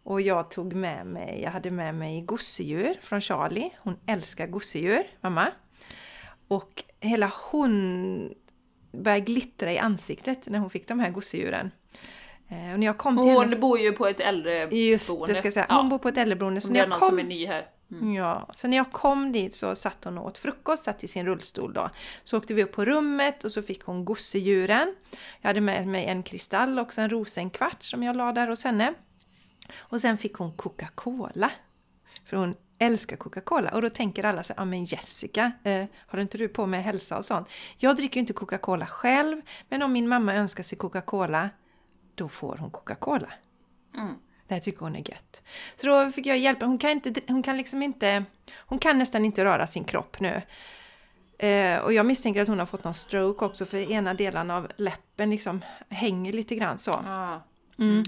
Och 0.04 0.22
jag 0.22 0.52
tog 0.52 0.74
med 0.74 1.06
mig, 1.06 1.42
jag 1.44 1.52
hade 1.52 1.72
med 1.72 1.96
mig 1.96 2.22
gosedjur 2.22 2.96
från 3.02 3.22
Charlie. 3.22 3.70
Hon 3.80 4.00
älskar 4.08 4.48
gosedjur, 4.48 5.04
mamma. 5.22 5.52
Och 6.48 6.84
hela 7.00 7.32
hon 7.52 8.34
började 8.92 9.22
glittra 9.22 9.72
i 9.74 9.78
ansiktet 9.78 10.46
när 10.46 10.60
hon 10.60 10.70
fick 10.70 10.88
de 10.88 11.00
här 11.00 11.10
gosedjuren. 11.10 11.72
Eh, 12.50 12.74
och 12.74 12.80
när 12.80 12.86
jag 12.88 12.98
kom 12.98 13.18
till 13.18 13.26
Hon 13.32 13.44
henne... 13.44 13.56
bor 13.56 13.80
ju 13.80 13.92
på 13.92 14.08
ett 14.08 14.20
äldreboende. 14.20 14.76
Just 14.76 15.28
det, 15.28 15.36
ska 15.36 15.46
jag 15.46 15.54
säga. 15.54 15.66
Hon 15.70 15.86
Ja, 15.86 15.90
bor 15.90 15.98
på 15.98 16.10
ett 16.10 16.18
äldreboende. 16.18 16.62
Så 16.62 16.74
när 16.74 16.80
jag 16.80 16.90
kom 16.90 17.10
som 17.10 17.20
är 17.20 17.24
ny 17.24 17.46
här. 17.46 17.66
Mm. 17.92 18.14
Ja, 18.14 18.50
så 18.54 18.68
när 18.68 18.78
jag 18.78 18.92
kom 18.92 19.32
dit 19.32 19.56
så 19.56 19.76
satt 19.76 20.04
hon 20.04 20.18
och 20.18 20.26
åt 20.26 20.38
frukost, 20.38 20.84
satt 20.84 21.04
i 21.04 21.08
sin 21.08 21.26
rullstol 21.26 21.74
då. 21.74 21.89
Så 22.24 22.38
åkte 22.38 22.54
vi 22.54 22.64
upp 22.64 22.72
på 22.72 22.86
rummet 22.86 23.44
och 23.44 23.52
så 23.52 23.62
fick 23.62 23.84
hon 23.84 24.06
gosedjuren. 24.06 24.96
Jag 25.42 25.50
hade 25.50 25.62
med 25.62 25.88
mig 25.88 26.06
en 26.06 26.24
kristall 26.24 26.80
och 26.80 26.98
en 26.98 27.10
rosenkvart 27.10 27.84
som 27.84 28.04
jag 28.04 28.16
la 28.16 28.32
där 28.32 28.48
hos 28.48 28.64
henne. 28.64 28.94
Och 29.78 30.02
sen 30.02 30.18
fick 30.18 30.34
hon 30.34 30.58
Coca-Cola. 30.58 31.52
För 32.26 32.38
hon 32.38 32.56
älskar 32.80 33.18
Coca-Cola. 33.18 33.70
Och 33.72 33.82
då 33.82 33.89
tänker 33.89 34.26
alla 34.26 34.44
så 34.44 34.54
ja 34.58 34.66
men 34.66 34.86
Jessica, 34.86 35.52
eh, 35.64 35.86
har 36.08 36.20
inte 36.20 36.38
du 36.38 36.48
på 36.48 36.66
med 36.66 36.84
hälsa 36.84 37.18
och 37.18 37.26
sånt? 37.26 37.50
Jag 37.78 37.96
dricker 37.96 38.16
ju 38.16 38.20
inte 38.20 38.34
Coca-Cola 38.34 38.86
själv, 38.86 39.42
men 39.70 39.82
om 39.82 39.94
min 39.94 40.08
mamma 40.08 40.36
önskar 40.36 40.64
sig 40.64 40.78
Coca-Cola, 40.78 41.50
då 42.16 42.30
får 42.30 42.58
hon 42.58 42.72
Coca-Cola. 42.72 43.34
Mm. 43.96 44.16
Det 44.52 44.56
här 44.56 44.62
tycker 44.62 44.80
hon 44.80 44.95
är 44.95 45.10
gött. 45.10 45.43
Så 45.76 45.88
då 45.88 46.12
fick 46.12 46.26
jag 46.26 46.38
hjälpa. 46.38 46.66
Hon 46.66 46.78
kan, 46.78 46.91
inte, 46.91 47.14
hon 47.28 47.43
kan 47.43 47.58
liksom 47.58 47.84
inte... 47.84 48.24
Hon 48.58 48.80
kan 48.80 48.97
nästan 48.97 49.26
inte 49.26 49.45
röra 49.45 49.68
sin 49.68 49.84
kropp 49.84 50.20
nu. 50.20 50.41
Eh, 51.38 51.80
och 51.80 51.93
jag 51.93 52.06
misstänker 52.06 52.41
att 52.41 52.47
hon 52.47 52.60
har 52.60 52.66
fått 52.66 52.84
någon 52.84 52.93
stroke 52.93 53.45
också 53.45 53.66
för 53.66 53.91
ena 53.91 54.14
delen 54.14 54.52
av 54.52 54.68
läppen 54.78 55.30
liksom 55.30 55.62
hänger 55.89 56.34
lite 56.34 56.56
grann 56.56 56.78
så. 56.78 56.91
Ah. 56.91 57.39
Mm. 57.80 58.04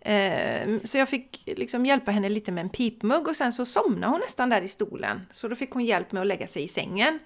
Eh, 0.00 0.80
så 0.84 0.98
jag 0.98 1.08
fick 1.08 1.42
liksom 1.46 1.86
hjälpa 1.86 2.10
henne 2.10 2.28
lite 2.28 2.52
med 2.52 2.62
en 2.62 2.70
pipmugg 2.70 3.28
och 3.28 3.36
sen 3.36 3.52
så 3.52 3.64
somnade 3.64 4.12
hon 4.12 4.20
nästan 4.20 4.48
där 4.48 4.62
i 4.62 4.68
stolen. 4.68 5.26
Så 5.32 5.48
då 5.48 5.56
fick 5.56 5.70
hon 5.70 5.84
hjälp 5.84 6.12
med 6.12 6.20
att 6.20 6.26
lägga 6.26 6.46
sig 6.46 6.62
i 6.62 6.68
sängen. 6.68 7.18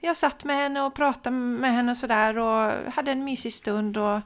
Jag 0.00 0.16
satt 0.16 0.44
med 0.44 0.56
henne 0.56 0.82
och 0.82 0.94
pratade 0.94 1.36
med 1.36 1.72
henne 1.72 1.90
och 1.90 1.96
sådär 1.96 2.38
och 2.38 2.92
hade 2.92 3.12
en 3.12 3.24
mysig 3.24 3.54
stund 3.54 3.96
och 3.96 4.20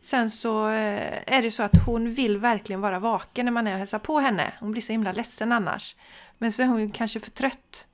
sen 0.00 0.30
så 0.30 0.68
eh, 0.68 1.36
är 1.36 1.42
det 1.42 1.50
så 1.50 1.62
att 1.62 1.86
hon 1.86 2.10
vill 2.10 2.38
verkligen 2.38 2.80
vara 2.80 2.98
vaken 2.98 3.44
när 3.44 3.52
man 3.52 3.66
är 3.66 3.72
och 3.72 3.78
hälsar 3.78 3.98
på 3.98 4.18
henne. 4.18 4.52
Hon 4.60 4.72
blir 4.72 4.82
så 4.82 4.92
himla 4.92 5.12
ledsen 5.12 5.52
annars. 5.52 5.96
Men 6.38 6.52
så 6.52 6.62
är 6.62 6.66
hon 6.66 6.80
ju 6.80 6.90
kanske 6.90 7.20
för 7.20 7.30
trött. 7.30 7.86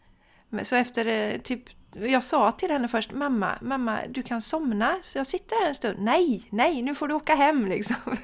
Så 0.63 0.77
efter 0.77 1.07
eh, 1.07 1.39
typ 1.41 1.69
jag 1.95 2.25
sa 2.25 2.53
till 2.53 2.71
henne 2.71 2.89
först, 2.89 3.13
mamma, 3.13 3.59
mamma, 3.61 4.01
du 4.09 4.23
kan 4.23 4.43
somna, 4.43 4.99
så 5.03 5.19
jag 5.19 5.27
sitter 5.27 5.61
här 5.61 5.69
en 5.69 5.75
stund. 5.75 5.99
Nej, 5.99 6.47
nej, 6.51 6.83
nu 6.83 6.95
får 6.95 7.09
du 7.09 7.15
åka 7.15 7.35
hem 7.35 7.67
liksom. 7.69 8.17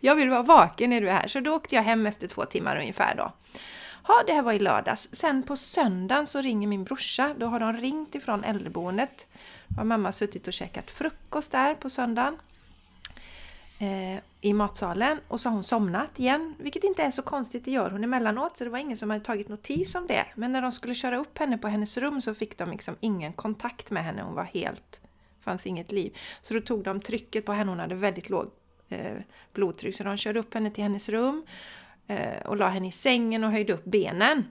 Jag 0.00 0.14
vill 0.14 0.30
vara 0.30 0.42
vaken 0.42 0.90
när 0.90 1.00
du 1.00 1.08
är 1.08 1.12
här. 1.12 1.28
Så 1.28 1.40
då 1.40 1.54
åkte 1.54 1.74
jag 1.74 1.82
hem 1.82 2.06
efter 2.06 2.28
två 2.28 2.44
timmar 2.44 2.76
ungefär 2.76 3.14
då. 3.14 3.32
Ja, 4.08 4.14
det 4.26 4.32
här 4.32 4.42
var 4.42 4.52
i 4.52 4.58
lördags. 4.58 5.08
Sen 5.12 5.42
på 5.42 5.56
söndagen 5.56 6.26
så 6.26 6.40
ringer 6.40 6.68
min 6.68 6.84
brorsa. 6.84 7.34
Då 7.38 7.46
har 7.46 7.60
de 7.60 7.72
ringt 7.72 8.14
ifrån 8.14 8.44
äldreboendet. 8.44 9.26
Då 9.68 9.80
har 9.80 9.84
mamma 9.84 10.12
suttit 10.12 10.46
och 10.46 10.52
käkat 10.52 10.90
frukost 10.90 11.52
där 11.52 11.74
på 11.74 11.90
söndagen. 11.90 12.36
Eh, 13.78 14.20
I 14.40 14.52
matsalen. 14.52 15.20
Och 15.28 15.40
så 15.40 15.48
har 15.48 15.54
hon 15.54 15.64
somnat 15.64 16.20
igen. 16.20 16.54
Vilket 16.58 16.84
inte 16.84 17.02
är 17.02 17.10
så 17.10 17.22
konstigt, 17.22 17.64
det 17.64 17.70
gör 17.70 17.90
hon 17.90 18.04
emellanåt. 18.04 18.56
Så 18.56 18.64
det 18.64 18.70
var 18.70 18.78
ingen 18.78 18.96
som 18.96 19.10
hade 19.10 19.24
tagit 19.24 19.48
notis 19.48 19.94
om 19.94 20.06
det. 20.06 20.26
Men 20.34 20.52
när 20.52 20.62
de 20.62 20.72
skulle 20.72 20.94
köra 20.94 21.16
upp 21.16 21.38
henne 21.38 21.58
på 21.58 21.68
hennes 21.68 21.96
rum 21.96 22.20
så 22.20 22.34
fick 22.34 22.58
de 22.58 22.70
liksom 22.70 22.96
ingen 23.00 23.32
kontakt 23.32 23.90
med 23.90 24.04
henne. 24.04 24.22
Hon 24.22 24.34
var 24.34 24.44
helt... 24.44 25.00
fanns 25.40 25.66
inget 25.66 25.92
liv. 25.92 26.16
Så 26.42 26.54
då 26.54 26.60
tog 26.60 26.84
de 26.84 27.00
trycket 27.00 27.44
på 27.44 27.52
henne. 27.52 27.70
Hon 27.70 27.78
hade 27.78 27.94
väldigt 27.94 28.30
låg 28.30 28.50
eh, 28.88 29.16
blodtryck. 29.52 29.96
Så 29.96 30.04
de 30.04 30.16
körde 30.16 30.40
upp 30.40 30.54
henne 30.54 30.70
till 30.70 30.82
hennes 30.82 31.08
rum. 31.08 31.46
Eh, 32.06 32.46
och 32.46 32.56
la 32.56 32.68
henne 32.68 32.88
i 32.88 32.92
sängen 32.92 33.44
och 33.44 33.50
höjde 33.50 33.72
upp 33.72 33.84
benen. 33.84 34.44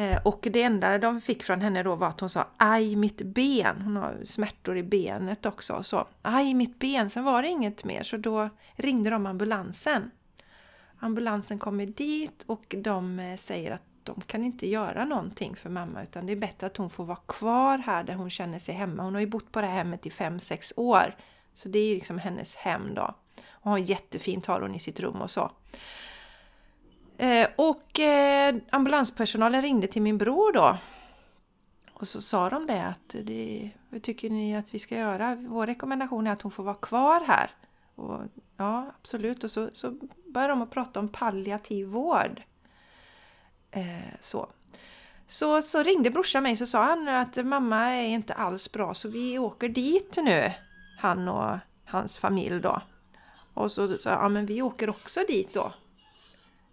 Eh, 0.00 0.18
och 0.22 0.48
det 0.50 0.62
enda 0.62 0.98
de 0.98 1.20
fick 1.20 1.42
från 1.42 1.60
henne 1.60 1.82
då 1.82 1.96
var 1.96 2.08
att 2.08 2.20
hon 2.20 2.30
sa 2.30 2.46
aj 2.56 2.96
mitt 2.96 3.22
ben. 3.22 3.80
Hon 3.82 3.96
har 3.96 4.24
smärtor 4.24 4.76
i 4.76 4.82
benet 4.82 5.46
också. 5.46 5.82
Så 5.82 6.06
aj 6.22 6.54
mitt 6.54 6.78
ben. 6.78 7.10
Sen 7.10 7.24
var 7.24 7.42
det 7.42 7.48
inget 7.48 7.84
mer 7.84 8.02
så 8.02 8.16
då 8.16 8.48
ringde 8.76 9.10
de 9.10 9.26
ambulansen. 9.26 10.10
Ambulansen 10.98 11.58
kommer 11.58 11.86
dit 11.86 12.44
och 12.46 12.74
de 12.78 13.18
eh, 13.18 13.36
säger 13.36 13.70
att 13.70 13.82
de 14.02 14.20
kan 14.20 14.44
inte 14.44 14.68
göra 14.68 15.04
någonting 15.04 15.56
för 15.56 15.70
mamma 15.70 16.02
utan 16.02 16.26
det 16.26 16.32
är 16.32 16.36
bättre 16.36 16.66
att 16.66 16.76
hon 16.76 16.90
får 16.90 17.04
vara 17.04 17.18
kvar 17.26 17.78
här 17.78 18.04
där 18.04 18.14
hon 18.14 18.30
känner 18.30 18.58
sig 18.58 18.74
hemma. 18.74 19.02
Hon 19.02 19.14
har 19.14 19.20
ju 19.20 19.26
bott 19.26 19.52
på 19.52 19.60
det 19.60 19.66
här 19.66 19.74
hemmet 19.74 20.06
i 20.06 20.10
5-6 20.10 20.72
år. 20.76 21.16
Så 21.54 21.68
det 21.68 21.78
är 21.78 21.88
ju 21.88 21.94
liksom 21.94 22.18
hennes 22.18 22.56
hem 22.56 22.94
då. 22.94 23.14
Och 23.50 23.70
har 23.70 23.78
jättefint 23.78 24.46
har 24.46 24.60
hon 24.60 24.74
i 24.74 24.78
sitt 24.78 25.00
rum 25.00 25.22
och 25.22 25.30
så. 25.30 25.50
Eh, 27.20 27.48
och 27.56 28.00
eh, 28.00 28.54
ambulanspersonalen 28.70 29.62
ringde 29.62 29.86
till 29.86 30.02
min 30.02 30.18
bror 30.18 30.52
då. 30.52 30.78
Och 31.92 32.08
så 32.08 32.20
sa 32.20 32.50
de 32.50 32.66
det 32.66 32.86
att 32.86 33.16
det, 33.22 33.70
vad 33.90 34.02
tycker 34.02 34.30
ni 34.30 34.56
att 34.56 34.74
vi 34.74 34.78
ska 34.78 34.96
göra? 34.96 35.34
Vår 35.34 35.66
rekommendation 35.66 36.26
är 36.26 36.32
att 36.32 36.42
hon 36.42 36.52
får 36.52 36.62
vara 36.62 36.74
kvar 36.74 37.24
här. 37.26 37.50
Och, 37.94 38.20
ja, 38.56 38.92
absolut. 39.00 39.44
Och 39.44 39.50
så, 39.50 39.70
så 39.72 39.96
började 40.26 40.52
de 40.52 40.62
att 40.62 40.70
prata 40.70 41.00
om 41.00 41.08
palliativ 41.08 41.86
vård. 41.86 42.42
Eh, 43.70 44.14
så. 44.20 44.48
Så, 45.26 45.62
så 45.62 45.82
ringde 45.82 46.10
brorsan 46.10 46.42
mig 46.42 46.56
så 46.56 46.66
sa 46.66 46.84
han 46.84 47.08
att 47.08 47.46
mamma 47.46 47.78
är 47.78 48.08
inte 48.08 48.34
alls 48.34 48.72
bra 48.72 48.94
så 48.94 49.08
vi 49.08 49.38
åker 49.38 49.68
dit 49.68 50.18
nu. 50.22 50.52
Han 50.98 51.28
och 51.28 51.58
hans 51.84 52.18
familj 52.18 52.60
då. 52.60 52.82
Och 53.54 53.72
så 53.72 53.98
sa 53.98 54.10
jag, 54.10 54.22
ja 54.22 54.28
men 54.28 54.46
vi 54.46 54.62
åker 54.62 54.90
också 54.90 55.20
dit 55.28 55.54
då. 55.54 55.72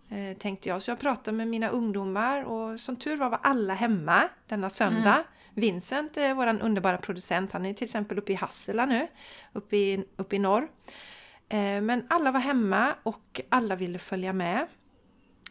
Eh, 0.10 0.38
tänkte 0.38 0.70
jag. 0.70 0.82
Så 0.82 0.92
jag 0.92 1.00
pratade 1.00 1.38
med 1.38 1.48
mina 1.48 1.70
ungdomar 1.70 2.44
och 2.44 2.80
som 2.80 2.96
tur 2.96 3.18
var 3.18 3.30
var 3.30 3.40
alla 3.44 3.74
hemma 3.74 4.30
denna 4.48 4.70
söndag. 4.70 5.14
Mm. 5.14 5.24
Vincent, 5.54 6.18
eh, 6.18 6.34
vår 6.34 6.48
underbara 6.48 6.98
producent, 6.98 7.52
han 7.52 7.66
är 7.66 7.74
till 7.74 7.86
exempel 7.86 8.18
uppe 8.18 8.32
i 8.32 8.36
Hassela 8.36 8.86
nu, 8.86 9.08
uppe 9.54 9.78
i, 9.78 10.06
uppe 10.16 10.36
i 10.36 10.40
norr. 10.40 10.68
Eh, 11.50 11.82
men 11.82 12.06
alla 12.10 12.32
var 12.32 12.40
hemma 12.40 12.96
och 13.04 13.42
alla 13.50 13.76
ville 13.76 14.00
följa 14.00 14.34
med. 14.34 14.68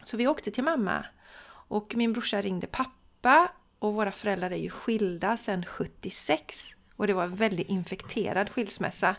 Så 0.03 0.17
vi 0.17 0.27
åkte 0.27 0.51
till 0.51 0.63
mamma. 0.63 1.05
Och 1.47 1.95
min 1.95 2.13
brorsa 2.13 2.41
ringde 2.41 2.67
pappa 2.67 3.51
och 3.79 3.93
våra 3.93 4.11
föräldrar 4.11 4.51
är 4.51 4.57
ju 4.57 4.69
skilda 4.69 5.37
sedan 5.37 5.65
76. 5.65 6.75
Och 6.95 7.07
det 7.07 7.13
var 7.13 7.23
en 7.23 7.35
väldigt 7.35 7.69
infekterad 7.69 8.49
skilsmässa. 8.49 9.15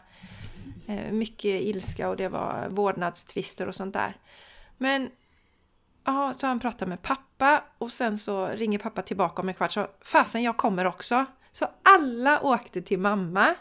Eh, 0.87 1.13
mycket 1.13 1.63
ilska 1.63 2.09
och 2.09 2.17
det 2.17 2.29
var 2.29 2.69
vårdnadstvister 2.71 3.69
och 3.69 3.75
sånt 3.75 3.95
där. 3.95 4.17
Men 4.79 5.11
ja, 6.09 6.35
så 6.35 6.47
han 6.47 6.61
pratar 6.61 6.87
med 6.87 7.03
pappa 7.03 7.65
och 7.79 7.93
sen 7.93 8.19
så 8.19 8.47
ringer 8.47 8.79
pappa 8.79 9.03
tillbaka 9.03 9.43
om 9.43 9.49
en 9.49 9.55
kvart 9.55 9.73
så 9.73 9.87
fasen 10.01 10.43
jag 10.43 10.57
kommer 10.57 10.85
också. 10.85 11.27
Så 11.53 11.67
alla 11.83 12.41
åkte 12.41 12.83
till 12.83 12.99
mamma. 12.99 13.55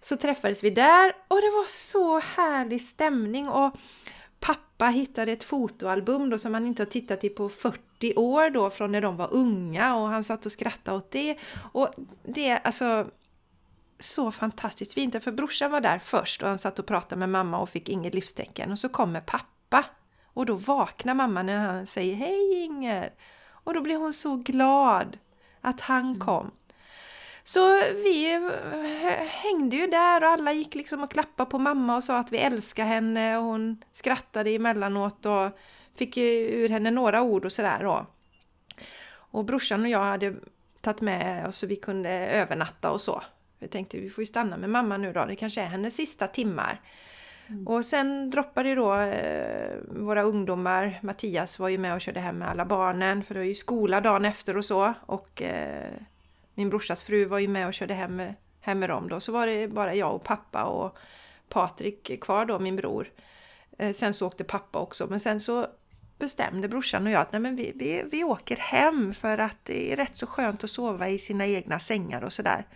Så 0.00 0.16
träffades 0.16 0.64
vi 0.64 0.70
där 0.70 1.12
och 1.28 1.36
det 1.36 1.50
var 1.50 1.68
så 1.68 2.20
härlig 2.20 2.82
stämning 2.82 3.48
och 3.48 3.76
pappa 4.40 4.86
hittade 4.86 5.32
ett 5.32 5.44
fotoalbum 5.44 6.30
då 6.30 6.38
som 6.38 6.54
han 6.54 6.66
inte 6.66 6.82
har 6.82 6.90
tittat 6.90 7.24
i 7.24 7.28
på 7.28 7.48
40 7.48 8.14
år 8.16 8.50
då 8.50 8.70
från 8.70 8.92
när 8.92 9.00
de 9.00 9.16
var 9.16 9.34
unga 9.34 9.96
och 9.96 10.08
han 10.08 10.24
satt 10.24 10.46
och 10.46 10.52
skrattade 10.52 10.96
åt 10.96 11.10
det. 11.10 11.38
Och 11.72 11.88
det 12.22 12.58
alltså 12.58 13.06
så 14.00 14.32
fantastiskt 14.32 14.94
fint 14.94 15.24
för 15.24 15.32
brorsan 15.32 15.70
var 15.70 15.80
där 15.80 15.98
först 15.98 16.42
och 16.42 16.48
han 16.48 16.58
satt 16.58 16.78
och 16.78 16.86
pratade 16.86 17.18
med 17.18 17.28
mamma 17.28 17.58
och 17.58 17.68
fick 17.68 17.88
inget 17.88 18.14
livstecken 18.14 18.72
och 18.72 18.78
så 18.78 18.88
kommer 18.88 19.20
pappa 19.20 19.84
och 20.34 20.46
då 20.46 20.54
vaknar 20.54 21.14
mamma 21.14 21.42
när 21.42 21.58
han 21.58 21.86
säger 21.86 22.14
Hej 22.14 22.64
Inger! 22.64 23.12
Och 23.48 23.74
då 23.74 23.80
blir 23.80 23.96
hon 23.96 24.12
så 24.12 24.36
glad 24.36 25.18
att 25.60 25.80
han 25.80 26.06
mm. 26.06 26.20
kom. 26.20 26.50
Så 27.44 27.60
vi 27.94 28.50
hängde 29.28 29.76
ju 29.76 29.86
där 29.86 30.24
och 30.24 30.30
alla 30.30 30.52
gick 30.52 30.74
liksom 30.74 31.02
och 31.02 31.10
klappade 31.10 31.50
på 31.50 31.58
mamma 31.58 31.96
och 31.96 32.04
sa 32.04 32.18
att 32.18 32.32
vi 32.32 32.38
älskar 32.38 32.84
henne 32.84 33.38
och 33.38 33.44
hon 33.44 33.84
skrattade 33.92 34.50
emellanåt 34.50 35.26
och 35.26 35.58
fick 35.94 36.16
ju 36.16 36.48
ur 36.48 36.68
henne 36.68 36.90
några 36.90 37.22
ord 37.22 37.44
och 37.44 37.52
sådär 37.52 37.78
då. 37.82 38.06
Och 39.12 39.44
brorsan 39.44 39.82
och 39.82 39.88
jag 39.88 40.04
hade 40.04 40.34
tagit 40.80 41.00
med 41.00 41.46
oss 41.46 41.56
så 41.56 41.66
vi 41.66 41.76
kunde 41.76 42.10
övernatta 42.10 42.90
och 42.90 43.00
så. 43.00 43.22
Vi 43.58 43.68
tänkte 43.68 43.98
vi 43.98 44.10
får 44.10 44.22
ju 44.22 44.26
stanna 44.26 44.56
med 44.56 44.70
mamma 44.70 44.96
nu 44.96 45.12
då, 45.12 45.24
det 45.24 45.36
kanske 45.36 45.60
är 45.60 45.66
hennes 45.66 45.96
sista 45.96 46.26
timmar. 46.26 46.80
Mm. 47.50 47.66
Och 47.66 47.84
sen 47.84 48.30
droppade 48.30 48.68
ju 48.68 48.74
då 48.74 48.94
eh, 48.94 49.76
våra 49.88 50.22
ungdomar, 50.22 50.98
Mattias 51.02 51.58
var 51.58 51.68
ju 51.68 51.78
med 51.78 51.94
och 51.94 52.00
körde 52.00 52.20
hem 52.20 52.38
med 52.38 52.48
alla 52.48 52.64
barnen 52.64 53.24
för 53.24 53.34
det 53.34 53.40
var 53.40 53.44
ju 53.44 53.54
skola 53.54 54.00
dagen 54.00 54.24
efter 54.24 54.56
och 54.56 54.64
så. 54.64 54.94
Och 55.06 55.42
eh, 55.42 55.92
min 56.54 56.70
brorsas 56.70 57.02
fru 57.02 57.24
var 57.24 57.38
ju 57.38 57.48
med 57.48 57.66
och 57.66 57.74
körde 57.74 57.94
hem, 57.94 58.22
hem 58.60 58.78
med 58.78 58.88
dem 58.88 59.08
då. 59.08 59.20
Så 59.20 59.32
var 59.32 59.46
det 59.46 59.68
bara 59.68 59.94
jag 59.94 60.14
och 60.14 60.24
pappa 60.24 60.64
och 60.64 60.98
Patrik 61.48 62.20
kvar 62.20 62.44
då, 62.44 62.58
min 62.58 62.76
bror. 62.76 63.10
Eh, 63.78 63.92
sen 63.92 64.14
så 64.14 64.26
åkte 64.26 64.44
pappa 64.44 64.78
också, 64.78 65.06
men 65.06 65.20
sen 65.20 65.40
så 65.40 65.66
bestämde 66.18 66.68
brorsan 66.68 67.06
och 67.06 67.12
jag 67.12 67.20
att 67.20 67.32
nej 67.32 67.40
men 67.40 67.56
vi, 67.56 67.72
vi, 67.74 68.04
vi 68.10 68.24
åker 68.24 68.56
hem 68.56 69.14
för 69.14 69.38
att 69.38 69.64
det 69.64 69.92
är 69.92 69.96
rätt 69.96 70.16
så 70.16 70.26
skönt 70.26 70.64
att 70.64 70.70
sova 70.70 71.08
i 71.08 71.18
sina 71.18 71.46
egna 71.46 71.80
sängar 71.80 72.24
och 72.24 72.32
sådär. 72.32 72.66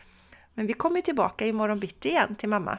Men 0.55 0.67
vi 0.67 0.73
kommer 0.73 1.01
tillbaka 1.01 1.47
imorgon 1.47 1.81
bitti 1.81 2.09
igen 2.09 2.35
till 2.35 2.49
mamma. 2.49 2.79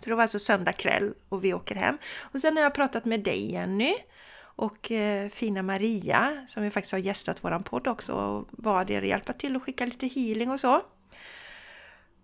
Så 0.00 0.10
det 0.10 0.14
var 0.14 0.22
alltså 0.22 0.38
söndag 0.38 0.72
kväll 0.72 1.14
och 1.28 1.44
vi 1.44 1.54
åker 1.54 1.74
hem. 1.74 1.98
Och 2.32 2.40
sen 2.40 2.56
har 2.56 2.62
jag 2.62 2.74
pratat 2.74 3.04
med 3.04 3.20
dig 3.20 3.52
Jenny 3.52 3.94
och 4.38 4.90
eh, 4.90 5.28
fina 5.28 5.62
Maria 5.62 6.46
som 6.48 6.64
ju 6.64 6.70
faktiskt 6.70 6.92
har 6.92 6.98
gästat 6.98 7.44
våran 7.44 7.62
podd 7.62 7.88
också 7.88 8.12
och 8.12 8.48
var 8.50 8.90
er 8.90 9.02
och 9.02 9.08
hjälpa 9.08 9.32
till 9.32 9.56
och 9.56 9.62
skicka 9.62 9.84
lite 9.84 10.06
healing 10.06 10.50
och 10.50 10.60
så. 10.60 10.82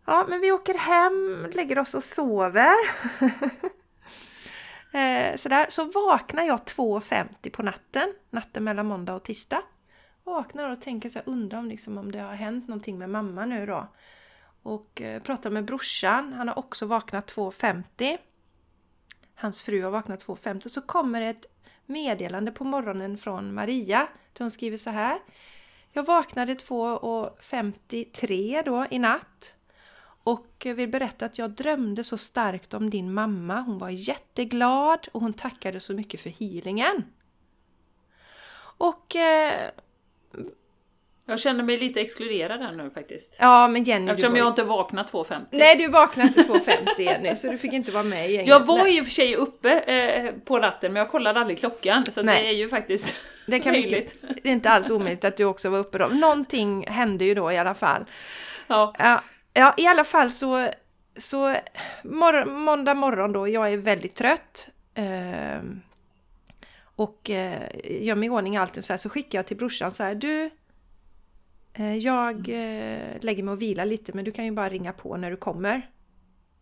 Ja, 0.07 0.27
men 0.29 0.41
vi 0.41 0.53
åker 0.53 0.75
hem, 0.75 1.47
lägger 1.55 1.79
oss 1.79 1.95
och 1.95 2.05
sover. 2.05 2.75
eh, 4.93 5.37
sådär. 5.37 5.67
Så 5.69 5.85
vaknar 5.85 6.43
jag 6.43 6.59
2.50 6.59 7.51
på 7.51 7.63
natten, 7.63 8.15
natten 8.31 8.65
mellan 8.65 8.87
måndag 8.87 9.15
och 9.15 9.23
tisdag. 9.23 9.63
Vaknar 10.25 10.71
och 10.71 10.81
tänker 10.81 11.09
så 11.09 11.19
här, 11.19 11.29
undrar 11.29 11.59
om, 11.59 11.69
liksom, 11.69 11.99
om 11.99 12.13
det 12.13 12.19
har 12.19 12.35
hänt 12.35 12.69
någonting 12.69 12.99
med 12.99 13.11
mamma 13.11 13.45
nu 13.45 13.67
då. 13.67 13.89
Och 14.63 15.01
eh, 15.01 15.23
pratar 15.23 15.51
med 15.51 15.65
brorsan, 15.65 16.33
han 16.33 16.49
har 16.49 16.59
också 16.59 16.87
vaknat 16.87 17.35
2.50. 17.35 18.19
Hans 19.35 19.63
fru 19.63 19.83
har 19.83 19.91
vaknat 19.91 20.27
2.50. 20.27 20.69
Så 20.69 20.81
kommer 20.81 21.23
ett 21.23 21.47
meddelande 21.87 22.53
på 22.53 22.65
morgonen 22.65 23.19
från 23.19 23.55
Maria. 23.55 24.09
Där 24.33 24.45
hon 24.45 24.51
skriver 24.51 24.77
så 24.77 24.91
här. 24.91 25.19
Jag 25.93 26.05
vaknade 26.05 26.55
2.53 26.55 28.63
då 28.65 28.87
i 28.91 28.99
natt. 28.99 29.57
Och 30.25 30.67
eh, 30.67 30.75
vill 30.75 30.89
berätta 30.89 31.27
att 31.27 31.39
jag 31.39 31.51
drömde 31.51 32.05
så 32.05 32.19
starkt 32.19 32.75
om 32.75 32.91
din 32.91 33.15
mamma. 33.15 33.61
Hon 33.61 33.79
var 33.79 33.91
jätteglad 33.91 35.09
och 35.13 35.21
hon 35.21 35.33
tackade 35.33 35.81
så 35.81 35.95
mycket 35.95 36.21
för 36.21 36.31
healingen. 36.31 37.05
Och 38.79 39.17
eh, 39.17 39.71
jag 41.27 41.41
känner 41.41 41.65
mig 41.65 41.79
lite 41.79 42.01
exkluderad 42.01 42.61
här 42.61 42.73
nu 42.73 42.91
faktiskt. 42.91 43.37
Ja, 43.41 43.69
men 43.69 43.83
Jenny, 43.83 44.11
Eftersom 44.11 44.37
jag 44.37 44.49
inte 44.49 44.63
vaknat 44.63 45.13
2.50. 45.13 45.47
Nej, 45.51 45.77
du 45.77 45.89
vaknade 45.89 46.29
inte 46.29 46.43
2.50 46.43 47.01
Jenny, 47.01 47.37
så 47.37 47.49
du 47.49 47.59
fick 47.59 47.73
inte 47.73 47.91
vara 47.91 48.03
med 48.03 48.31
i 48.31 48.33
gänget. 48.33 48.49
Jag 48.49 48.67
var 48.67 48.87
i 48.87 49.01
och 49.01 49.05
för 49.05 49.13
sig 49.13 49.37
uppe 49.37 49.81
eh, 49.81 50.33
på 50.45 50.59
natten, 50.59 50.93
men 50.93 51.01
jag 51.01 51.11
kollade 51.11 51.41
aldrig 51.41 51.59
klockan, 51.59 52.07
så 52.07 52.23
det 52.23 52.49
är 52.49 52.53
ju 52.53 52.69
faktiskt 52.69 53.17
det 53.47 53.61
kan 53.61 53.73
möjligt. 53.73 54.17
Mycket, 54.23 54.43
det 54.43 54.49
är 54.49 54.53
inte 54.53 54.71
alls 54.71 54.91
omöjligt 54.91 55.25
att 55.25 55.37
du 55.37 55.45
också 55.45 55.71
var 55.71 55.79
uppe 55.79 55.99
då. 55.99 56.07
Någonting 56.07 56.87
hände 56.87 57.25
ju 57.25 57.35
då 57.35 57.53
i 57.53 57.59
alla 57.59 57.75
fall. 57.75 58.05
Ja. 58.67 58.95
Ja, 58.99 59.23
ja 59.55 59.75
i 59.77 59.87
alla 59.87 60.05
fall 60.05 60.31
så, 60.31 60.69
så 61.17 61.57
mor 62.03 62.45
måndag 62.45 62.95
morgon 62.95 63.33
då, 63.33 63.49
jag 63.49 63.73
är 63.73 63.77
väldigt 63.77 64.15
trött. 64.15 64.69
Eh, 64.95 65.63
och 66.97 67.31
eh, 67.31 67.69
gör 67.85 68.15
mig 68.15 68.27
i 68.27 68.31
ordning 68.31 68.57
allting 68.57 68.83
så 68.83 68.93
här, 68.93 68.99
så 68.99 69.09
skickar 69.09 69.39
jag 69.39 69.47
till 69.47 69.57
brorsan 69.57 69.93
så 69.93 70.03
här, 70.03 70.15
du 70.15 70.51
jag 71.79 72.37
eh, 72.49 73.21
lägger 73.21 73.43
mig 73.43 73.53
och 73.53 73.63
vilar 73.63 73.87
lite 73.87 74.13
men 74.13 74.25
du 74.25 74.33
kan 74.33 74.45
ju 74.45 74.51
bara 74.51 74.69
ringa 74.69 74.93
på 74.93 75.17
när 75.17 75.31
du 75.31 75.37
kommer. 75.37 75.91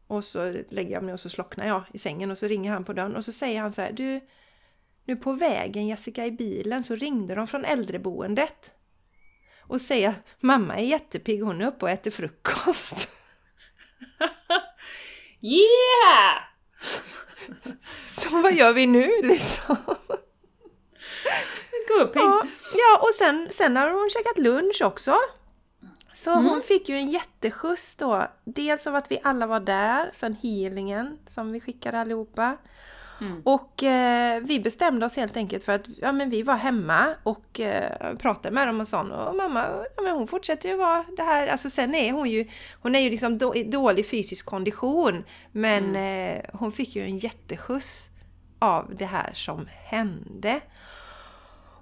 Och 0.07 0.25
så 0.25 0.53
lägger 0.69 0.91
jag 0.91 1.03
mig 1.03 1.15
och 1.15 1.21
så 1.21 1.29
slocknar 1.29 1.67
jag 1.67 1.85
i 1.93 1.99
sängen 1.99 2.31
och 2.31 2.39
så 2.39 2.47
ringer 2.47 2.73
han 2.73 2.85
på 2.85 2.93
dörren 2.93 3.17
och 3.17 3.25
så 3.25 3.33
säger 3.33 3.61
han 3.61 3.73
så 3.73 3.83
här 3.83 3.93
Du, 3.93 4.21
nu 5.05 5.17
på 5.17 5.33
vägen 5.33 5.87
Jessica 5.87 6.27
i 6.27 6.31
bilen 6.31 6.85
så 6.85 6.97
ringde 6.97 7.35
de 7.35 7.47
från 7.47 7.65
äldreboendet. 7.65 8.73
Och 9.61 9.81
säger 9.81 10.09
att 10.09 10.27
mamma 10.41 10.77
är 10.77 10.85
jättepigg, 10.85 11.43
hon 11.43 11.61
är 11.61 11.67
uppe 11.67 11.85
och 11.85 11.91
äter 11.91 12.11
frukost. 12.11 13.11
yeah! 15.41 16.43
Så 17.83 18.43
vad 18.43 18.55
gör 18.55 18.73
vi 18.73 18.87
nu 18.87 19.11
liksom? 19.23 19.77
Guppig! 21.99 22.21
Ja, 22.21 22.47
ja, 22.75 22.99
och 23.03 23.15
sen, 23.15 23.47
sen 23.51 23.77
har 23.77 23.91
hon 23.91 24.11
käkat 24.11 24.39
lunch 24.39 24.83
också. 24.85 25.17
Så 26.13 26.31
mm. 26.31 26.45
hon 26.45 26.63
fick 26.63 26.89
ju 26.89 26.97
en 26.97 27.09
jätteskjuts 27.09 27.97
då. 27.97 28.27
Dels 28.45 28.87
av 28.87 28.95
att 28.95 29.11
vi 29.11 29.21
alla 29.23 29.47
var 29.47 29.61
där, 29.61 30.11
sen 30.13 30.37
healingen 30.43 31.19
som 31.27 31.53
vi 31.53 31.61
skickade 31.61 32.01
allihopa. 32.01 32.57
Mm. 33.21 33.43
Och 33.45 33.83
eh, 33.83 34.43
vi 34.43 34.61
bestämde 34.61 35.07
oss 35.07 35.17
helt 35.17 35.37
enkelt 35.37 35.65
för 35.65 35.73
att 35.73 35.83
ja, 36.01 36.13
men 36.13 36.31
vi 36.31 36.43
var 36.43 36.57
hemma 36.57 37.15
och 37.23 37.61
eh, 37.61 38.17
pratade 38.17 38.55
med 38.55 38.69
dem 38.69 38.81
och 38.81 38.89
sånt. 38.89 39.13
Och 39.13 39.37
mamma, 39.37 39.65
ja, 39.97 40.03
men 40.03 40.13
hon 40.13 40.27
fortsätter 40.27 40.69
ju 40.69 40.77
vara 40.77 41.05
det 41.17 41.23
här. 41.23 41.47
Alltså 41.47 41.71
sen 41.71 41.95
är 41.95 42.13
hon 42.13 42.31
ju, 42.31 42.49
hon 42.83 42.95
är 42.95 43.01
ju 43.01 43.11
liksom 43.11 43.39
då, 43.39 43.55
dålig 43.67 44.11
fysisk 44.11 44.47
kondition. 44.47 45.25
Men 45.53 45.85
mm. 45.85 46.37
eh, 46.37 46.45
hon 46.53 46.73
fick 46.73 46.97
ju 46.97 47.03
en 47.03 47.19
jätteskjuts 47.19 48.09
av 48.59 48.95
det 48.97 49.07
här 49.07 49.31
som 49.35 49.67
hände. 49.85 50.61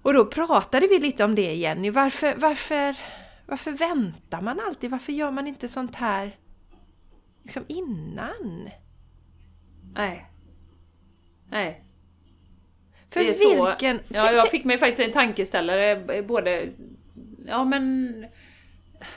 Och 0.03 0.15
då 0.15 0.27
pratade 0.27 0.87
vi 0.87 0.99
lite 0.99 1.25
om 1.25 1.35
det 1.35 1.55
Jenny. 1.55 1.91
Varför, 1.91 2.35
varför, 2.37 2.97
varför 3.47 3.71
väntar 3.71 4.41
man 4.41 4.61
alltid? 4.61 4.91
Varför 4.91 5.13
gör 5.13 5.31
man 5.31 5.47
inte 5.47 5.69
sånt 5.69 5.95
här 5.95 6.37
liksom 7.43 7.65
innan? 7.69 8.71
Nej. 9.95 10.27
Nej. 11.51 11.85
För 13.11 13.21
vilken... 13.21 13.99
Så, 13.99 14.05
ja, 14.09 14.33
jag 14.33 14.51
fick 14.51 14.65
mig 14.65 14.79
faktiskt 14.79 15.01
en 15.01 15.13
tankeställare 15.13 16.23
både... 16.23 16.69
Ja 17.47 17.65
men 17.65 18.27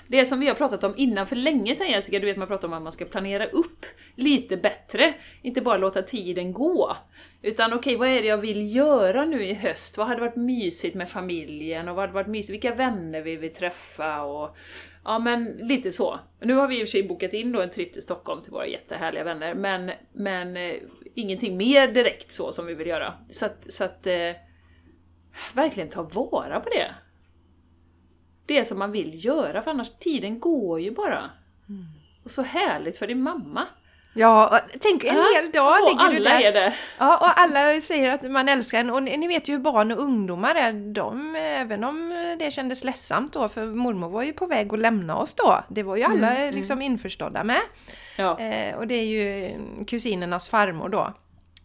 det 0.08 0.26
som 0.26 0.40
vi 0.40 0.48
har 0.48 0.56
pratat 0.56 0.84
om 0.84 0.94
innan 0.98 1.28
för 1.28 1.36
länge 1.36 1.76
sedan 1.76 1.90
Jessica, 1.90 2.20
du 2.20 2.26
vet 2.26 2.38
man 2.38 2.48
pratar 2.48 2.68
om 2.68 2.74
att 2.74 2.82
man 2.82 2.92
ska 2.92 3.06
planera 3.06 3.46
upp 3.46 3.86
lite 4.16 4.58
bättre. 4.58 5.14
Inte 5.42 5.62
bara 5.62 5.78
låta 5.78 6.02
tiden 6.02 6.54
gå. 6.54 6.98
Utan 7.42 7.74
okej, 7.74 7.96
okay, 7.96 7.98
vad 7.98 8.18
är 8.18 8.22
det 8.22 8.28
jag 8.28 8.38
vill 8.38 8.76
göra 8.76 9.26
nu 9.26 9.46
i 9.46 9.54
höst? 9.54 9.98
Vad 9.98 10.08
hade 10.08 10.22
varit 10.22 10.36
mysigt 10.36 10.96
med 10.96 11.10
familjen? 11.10 11.90
Och 11.90 11.96
vad 11.96 12.04
hade 12.04 12.14
varit 12.14 12.28
mysigt? 12.28 12.54
Vilka 12.54 12.76
vänner 12.76 13.22
vill 13.22 13.40
vi 13.40 13.50
träffa? 13.50 14.22
Och, 14.22 14.58
ja 15.04 15.20
men 15.20 15.46
lite 15.46 15.92
så. 15.92 16.20
Nu 16.40 16.54
har 16.54 16.68
vi 16.68 16.80
i 16.80 16.84
och 16.84 16.88
för 16.88 16.92
sig 16.92 17.04
bokat 17.04 17.34
in 17.34 17.52
då 17.52 17.62
en 17.62 17.72
tripp 17.72 17.94
till 17.94 18.02
Stockholm 18.02 18.42
till 18.42 18.52
våra 18.52 18.68
jättehärliga 18.68 19.24
vänner, 19.24 19.56
men, 19.56 19.92
men 20.14 20.58
eh, 20.58 20.76
ingenting 21.16 21.58
mer 21.58 21.88
direkt 21.88 22.32
så 22.32 22.52
som 22.52 22.66
vi 22.66 22.74
vill 22.74 22.88
göra. 22.88 23.14
Så 23.30 23.46
att, 23.46 23.72
så 23.72 23.84
att 23.84 24.08
eh, 24.08 24.32
verkligen 25.54 25.90
ta 25.90 26.04
vara 26.04 26.60
på 26.60 26.70
det 26.70 26.96
det 28.52 28.66
som 28.66 28.80
man 28.80 28.92
vill 28.92 29.26
göra, 29.26 29.62
för 29.62 29.72
annars 29.72 29.90
tiden 30.00 30.40
går 30.40 30.80
ju 30.82 30.92
bara. 30.92 31.18
Mm. 31.70 31.86
Och 32.24 32.32
så 32.32 32.42
härligt 32.42 32.98
för 32.98 33.08
din 33.08 33.24
mamma. 33.24 33.66
Ja, 34.14 34.48
och 34.48 34.80
tänk 34.82 35.04
en 35.04 35.16
Ja. 35.16 35.26
hel 35.36 35.52
dag 35.52 35.78
Och 35.84 35.90
ligger 35.90 36.20
du 36.20 36.24
där. 36.24 36.42
är 36.42 36.52
där. 36.52 36.80
Ja, 36.98 37.18
och 37.18 37.40
alla 37.40 37.80
säger 37.82 38.12
att 38.14 38.32
man 38.32 38.50
älskar 38.50 38.80
en. 38.80 38.90
Och 38.90 39.04
ni 39.04 39.28
vet 39.28 39.50
ju 39.50 39.54
hur 39.54 39.60
barn 39.60 39.92
och 39.92 40.00
ungdomar 40.00 40.56
är. 40.56 40.94
De, 40.94 41.36
även 41.36 41.84
om 41.84 42.10
det 42.40 42.52
kändes 42.52 42.84
ledsamt 42.84 43.34
då, 43.34 43.50
för 43.50 43.66
mormor 43.66 44.10
var 44.10 44.24
ju 44.24 44.34
på 44.34 44.46
väg 44.46 44.74
att 44.74 44.80
lämna 44.80 45.18
oss 45.18 45.36
då. 45.36 45.64
Det 45.70 45.84
var 45.84 45.96
ju 45.96 46.04
alla 46.04 46.36
Mm, 46.38 46.56
liksom 46.56 46.82
införstådda 46.82 47.44
med. 47.44 47.62
Ja. 48.18 48.40
Eh, 48.40 48.76
och 48.76 48.88
det 48.88 48.96
är 48.96 49.06
ju 49.06 49.50
kusinernas 49.88 50.50
farmor 50.50 50.90
då. 50.90 51.14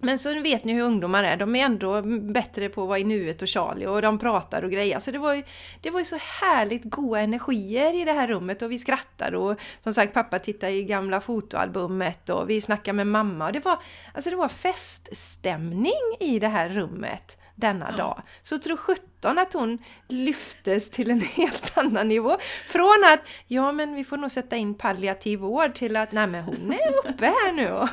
Men 0.07 0.19
så 0.19 0.41
vet 0.41 0.65
ni 0.65 0.73
hur 0.73 0.83
ungdomar 0.83 1.25
är, 1.25 1.37
de 1.37 1.57
är 1.57 1.65
ändå 1.65 2.03
bättre 2.33 2.69
på 2.69 2.83
att 2.83 2.89
vara 2.89 2.99
i 2.99 3.05
nuet 3.05 3.43
och 3.43 3.49
Charlie 3.49 3.87
och 3.87 4.03
de 4.03 4.19
pratar 4.19 4.63
och 4.63 4.71
grejer. 4.71 5.01
Så 5.01 5.11
det 5.11 5.19
var 5.19 5.35
ju, 5.35 5.43
det 5.81 5.91
var 5.91 6.01
ju 6.01 6.05
så 6.05 6.17
härligt 6.17 6.85
goda 6.85 7.21
energier 7.21 7.95
i 7.95 8.05
det 8.05 8.13
här 8.13 8.29
rummet 8.29 8.63
och 8.63 8.73
vi 8.73 8.79
skrattade 8.79 9.37
och 9.37 9.61
som 9.83 9.95
sagt 9.95 10.15
pappa 10.15 10.39
tittade 10.39 10.73
i 10.73 10.83
gamla 10.83 11.21
fotoalbumet 11.21 12.29
och 12.29 12.51
vi 12.51 12.61
snackade 12.61 12.97
med 12.97 13.07
mamma 13.07 13.47
och 13.47 13.53
det 13.53 13.65
var, 13.65 13.79
alltså 14.15 14.31
det 14.31 14.37
var 14.37 14.49
feststämning 14.49 16.17
i 16.21 16.39
det 16.39 16.49
här 16.49 16.69
rummet 16.69 17.39
denna 17.55 17.91
dag. 17.91 18.23
Så 18.43 18.59
tro 18.59 18.77
sjutton 18.77 19.39
att 19.39 19.53
hon 19.53 19.79
lyftes 20.09 20.91
till 20.91 21.11
en 21.11 21.21
helt 21.37 21.79
annan 21.79 22.09
nivå. 22.09 22.37
Från 22.67 23.05
att, 23.13 23.21
ja 23.47 23.73
men 23.73 23.95
vi 23.95 24.05
får 24.05 24.17
nog 24.17 24.31
sätta 24.31 24.57
in 24.57 24.75
palliativ 24.75 25.39
vård 25.39 25.75
till 25.75 25.97
att, 25.97 26.13
nej 26.13 26.27
men 26.27 26.45
hon 26.45 26.73
är 26.73 27.09
uppe 27.09 27.25
här 27.27 27.53
nu 27.53 27.89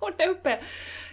och- 0.00 0.08
Hon 0.10 0.12
är 0.18 0.28
uppe. 0.28 0.58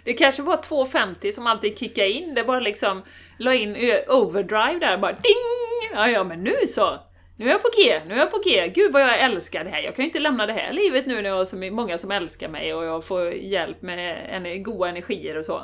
Det 0.04 0.12
kanske 0.12 0.42
var 0.42 0.56
250 0.62 1.32
som 1.32 1.46
alltid 1.46 1.78
kickade 1.78 2.08
in, 2.10 2.34
det 2.34 2.44
bara 2.44 2.60
liksom 2.60 3.02
la 3.38 3.54
in 3.54 3.76
overdrive 4.08 4.78
där, 4.80 4.98
bara 4.98 5.12
ding! 5.12 5.92
Ja, 5.94 6.08
ja, 6.08 6.24
men 6.24 6.42
nu 6.44 6.54
så! 6.68 6.98
Nu 7.36 7.46
är 7.46 7.50
jag 7.50 7.62
på 7.62 7.68
G, 7.76 8.00
nu 8.06 8.14
är 8.14 8.18
jag 8.18 8.30
på 8.30 8.40
G. 8.44 8.68
Gud 8.74 8.92
vad 8.92 9.02
jag 9.02 9.20
älskar 9.20 9.64
det 9.64 9.70
här. 9.70 9.82
Jag 9.82 9.94
kan 9.96 10.02
ju 10.02 10.08
inte 10.08 10.18
lämna 10.18 10.46
det 10.46 10.52
här 10.52 10.72
livet 10.72 11.06
nu 11.06 11.22
när 11.22 11.28
jag 11.30 11.36
har 11.36 11.44
så 11.44 11.56
många 11.56 11.98
som 11.98 12.10
älskar 12.10 12.48
mig 12.48 12.74
och 12.74 12.84
jag 12.84 13.04
får 13.04 13.30
hjälp 13.32 13.82
med 13.82 14.26
en, 14.30 14.62
goda 14.62 14.88
energier 14.88 15.36
och 15.38 15.44
så. 15.44 15.62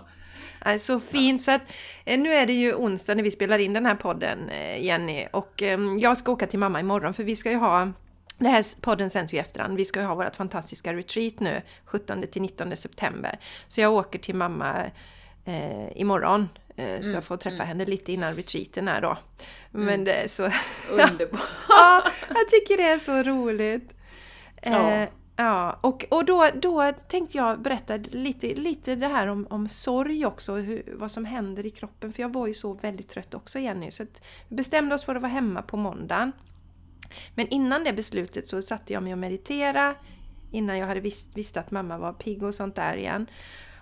Nej, 0.64 0.78
Så 0.78 1.00
fint! 1.00 1.42
Så 1.42 1.50
att, 1.50 1.62
eh, 2.04 2.18
nu 2.18 2.32
är 2.34 2.46
det 2.46 2.52
ju 2.52 2.74
onsdag 2.74 3.14
när 3.14 3.22
vi 3.22 3.30
spelar 3.30 3.58
in 3.58 3.72
den 3.72 3.86
här 3.86 3.94
podden, 3.94 4.48
eh, 4.50 4.84
Jenny. 4.84 5.26
Och 5.32 5.62
ehm, 5.62 5.98
jag 5.98 6.18
ska 6.18 6.32
åka 6.32 6.46
till 6.46 6.58
mamma 6.58 6.80
imorgon 6.80 7.14
för 7.14 7.22
vi 7.22 7.36
ska 7.36 7.50
ju 7.50 7.56
ha 7.56 7.92
det 8.38 8.48
här 8.48 8.64
podden 8.80 9.10
sänds 9.10 9.34
ju 9.34 9.36
i 9.36 9.40
efterhand. 9.40 9.76
Vi 9.76 9.84
ska 9.84 10.00
ju 10.00 10.06
ha 10.06 10.14
vårt 10.14 10.36
fantastiska 10.36 10.94
retreat 10.94 11.40
nu 11.40 11.62
17 11.84 12.24
till 12.32 12.42
19 12.42 12.76
september. 12.76 13.38
Så 13.68 13.80
jag 13.80 13.92
åker 13.92 14.18
till 14.18 14.34
mamma 14.34 14.84
eh, 15.44 16.00
imorgon. 16.00 16.48
Eh, 16.76 17.02
så 17.02 17.16
jag 17.16 17.24
får 17.24 17.36
träffa 17.36 17.64
henne 17.64 17.86
lite 17.86 18.12
innan 18.12 18.34
retreaten 18.34 18.88
är 18.88 19.00
då. 19.00 19.18
Men 19.70 20.04
det 20.04 20.12
är 20.12 20.28
så... 20.28 20.42
Underbart! 20.90 21.40
ja, 21.68 22.02
jag 22.28 22.48
tycker 22.48 22.76
det 22.76 22.88
är 22.88 22.98
så 22.98 23.22
roligt. 23.22 23.94
Ja. 24.62 24.90
Eh, 24.90 25.08
ja, 25.36 25.78
och, 25.80 26.04
och 26.10 26.24
då, 26.24 26.48
då 26.54 26.92
tänkte 27.08 27.36
jag 27.36 27.60
berätta 27.60 27.96
lite, 27.96 28.54
lite 28.54 28.94
det 28.94 29.06
här 29.06 29.26
om, 29.26 29.46
om 29.50 29.68
sorg 29.68 30.26
också, 30.26 30.54
hur, 30.54 30.94
vad 30.94 31.10
som 31.10 31.24
händer 31.24 31.66
i 31.66 31.70
kroppen. 31.70 32.12
För 32.12 32.22
jag 32.22 32.32
var 32.32 32.46
ju 32.46 32.54
så 32.54 32.72
väldigt 32.72 33.08
trött 33.08 33.34
också 33.34 33.58
Jenny, 33.58 33.90
så 33.90 34.06
vi 34.48 34.56
bestämde 34.56 34.94
oss 34.94 35.04
för 35.04 35.14
att 35.14 35.22
vara 35.22 35.32
hemma 35.32 35.62
på 35.62 35.76
måndagen. 35.76 36.32
Men 37.34 37.48
innan 37.48 37.84
det 37.84 37.92
beslutet 37.92 38.46
så 38.46 38.62
satte 38.62 38.92
jag 38.92 39.02
mig 39.02 39.12
och 39.12 39.18
mediterade 39.18 39.94
innan 40.50 40.78
jag 40.78 40.86
hade 40.86 41.00
visst, 41.00 41.28
visst 41.34 41.56
att 41.56 41.70
mamma 41.70 41.98
var 41.98 42.12
pigg 42.12 42.42
och 42.42 42.54
sånt 42.54 42.74
där 42.74 42.96
igen. 42.96 43.26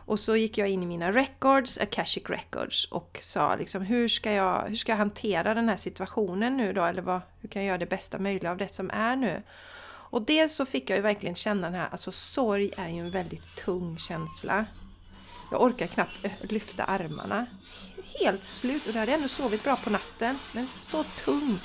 Och 0.04 0.20
så 0.20 0.36
gick 0.36 0.58
jag 0.58 0.68
in 0.68 0.82
i 0.82 0.86
mina 0.86 1.12
records, 1.12 1.78
Akashic 1.78 2.30
records, 2.30 2.84
och 2.84 3.18
sa 3.22 3.56
liksom 3.56 3.82
hur 3.82 4.08
ska 4.08 4.32
jag, 4.32 4.64
hur 4.68 4.76
ska 4.76 4.92
jag 4.92 4.96
hantera 4.96 5.54
den 5.54 5.68
här 5.68 5.76
situationen 5.76 6.56
nu 6.56 6.72
då? 6.72 6.84
Eller 6.84 7.02
vad, 7.02 7.20
hur 7.40 7.48
kan 7.48 7.62
jag 7.62 7.68
göra 7.68 7.78
det 7.78 7.86
bästa 7.86 8.18
möjliga 8.18 8.50
av 8.50 8.56
det 8.56 8.74
som 8.74 8.90
är 8.90 9.16
nu? 9.16 9.42
Och 9.84 10.22
dels 10.22 10.54
så 10.54 10.66
fick 10.66 10.90
jag 10.90 10.96
ju 10.96 11.02
verkligen 11.02 11.34
känna 11.34 11.70
den 11.70 11.80
här, 11.80 11.88
alltså 11.92 12.12
sorg 12.12 12.70
är 12.76 12.88
ju 12.88 12.98
en 12.98 13.10
väldigt 13.10 13.56
tung 13.64 13.98
känsla. 13.98 14.66
Jag 15.50 15.62
orkar 15.62 15.86
knappt 15.86 16.24
eh, 16.24 16.32
lyfta 16.40 16.84
armarna. 16.84 17.46
Helt 18.20 18.44
slut 18.44 18.86
och 18.86 18.92
då 18.92 18.98
hade 18.98 19.10
jag 19.10 19.16
ändå 19.16 19.28
sovit 19.28 19.64
bra 19.64 19.76
på 19.76 19.90
natten, 19.90 20.38
men 20.52 20.66
så 20.66 21.04
tung. 21.24 21.58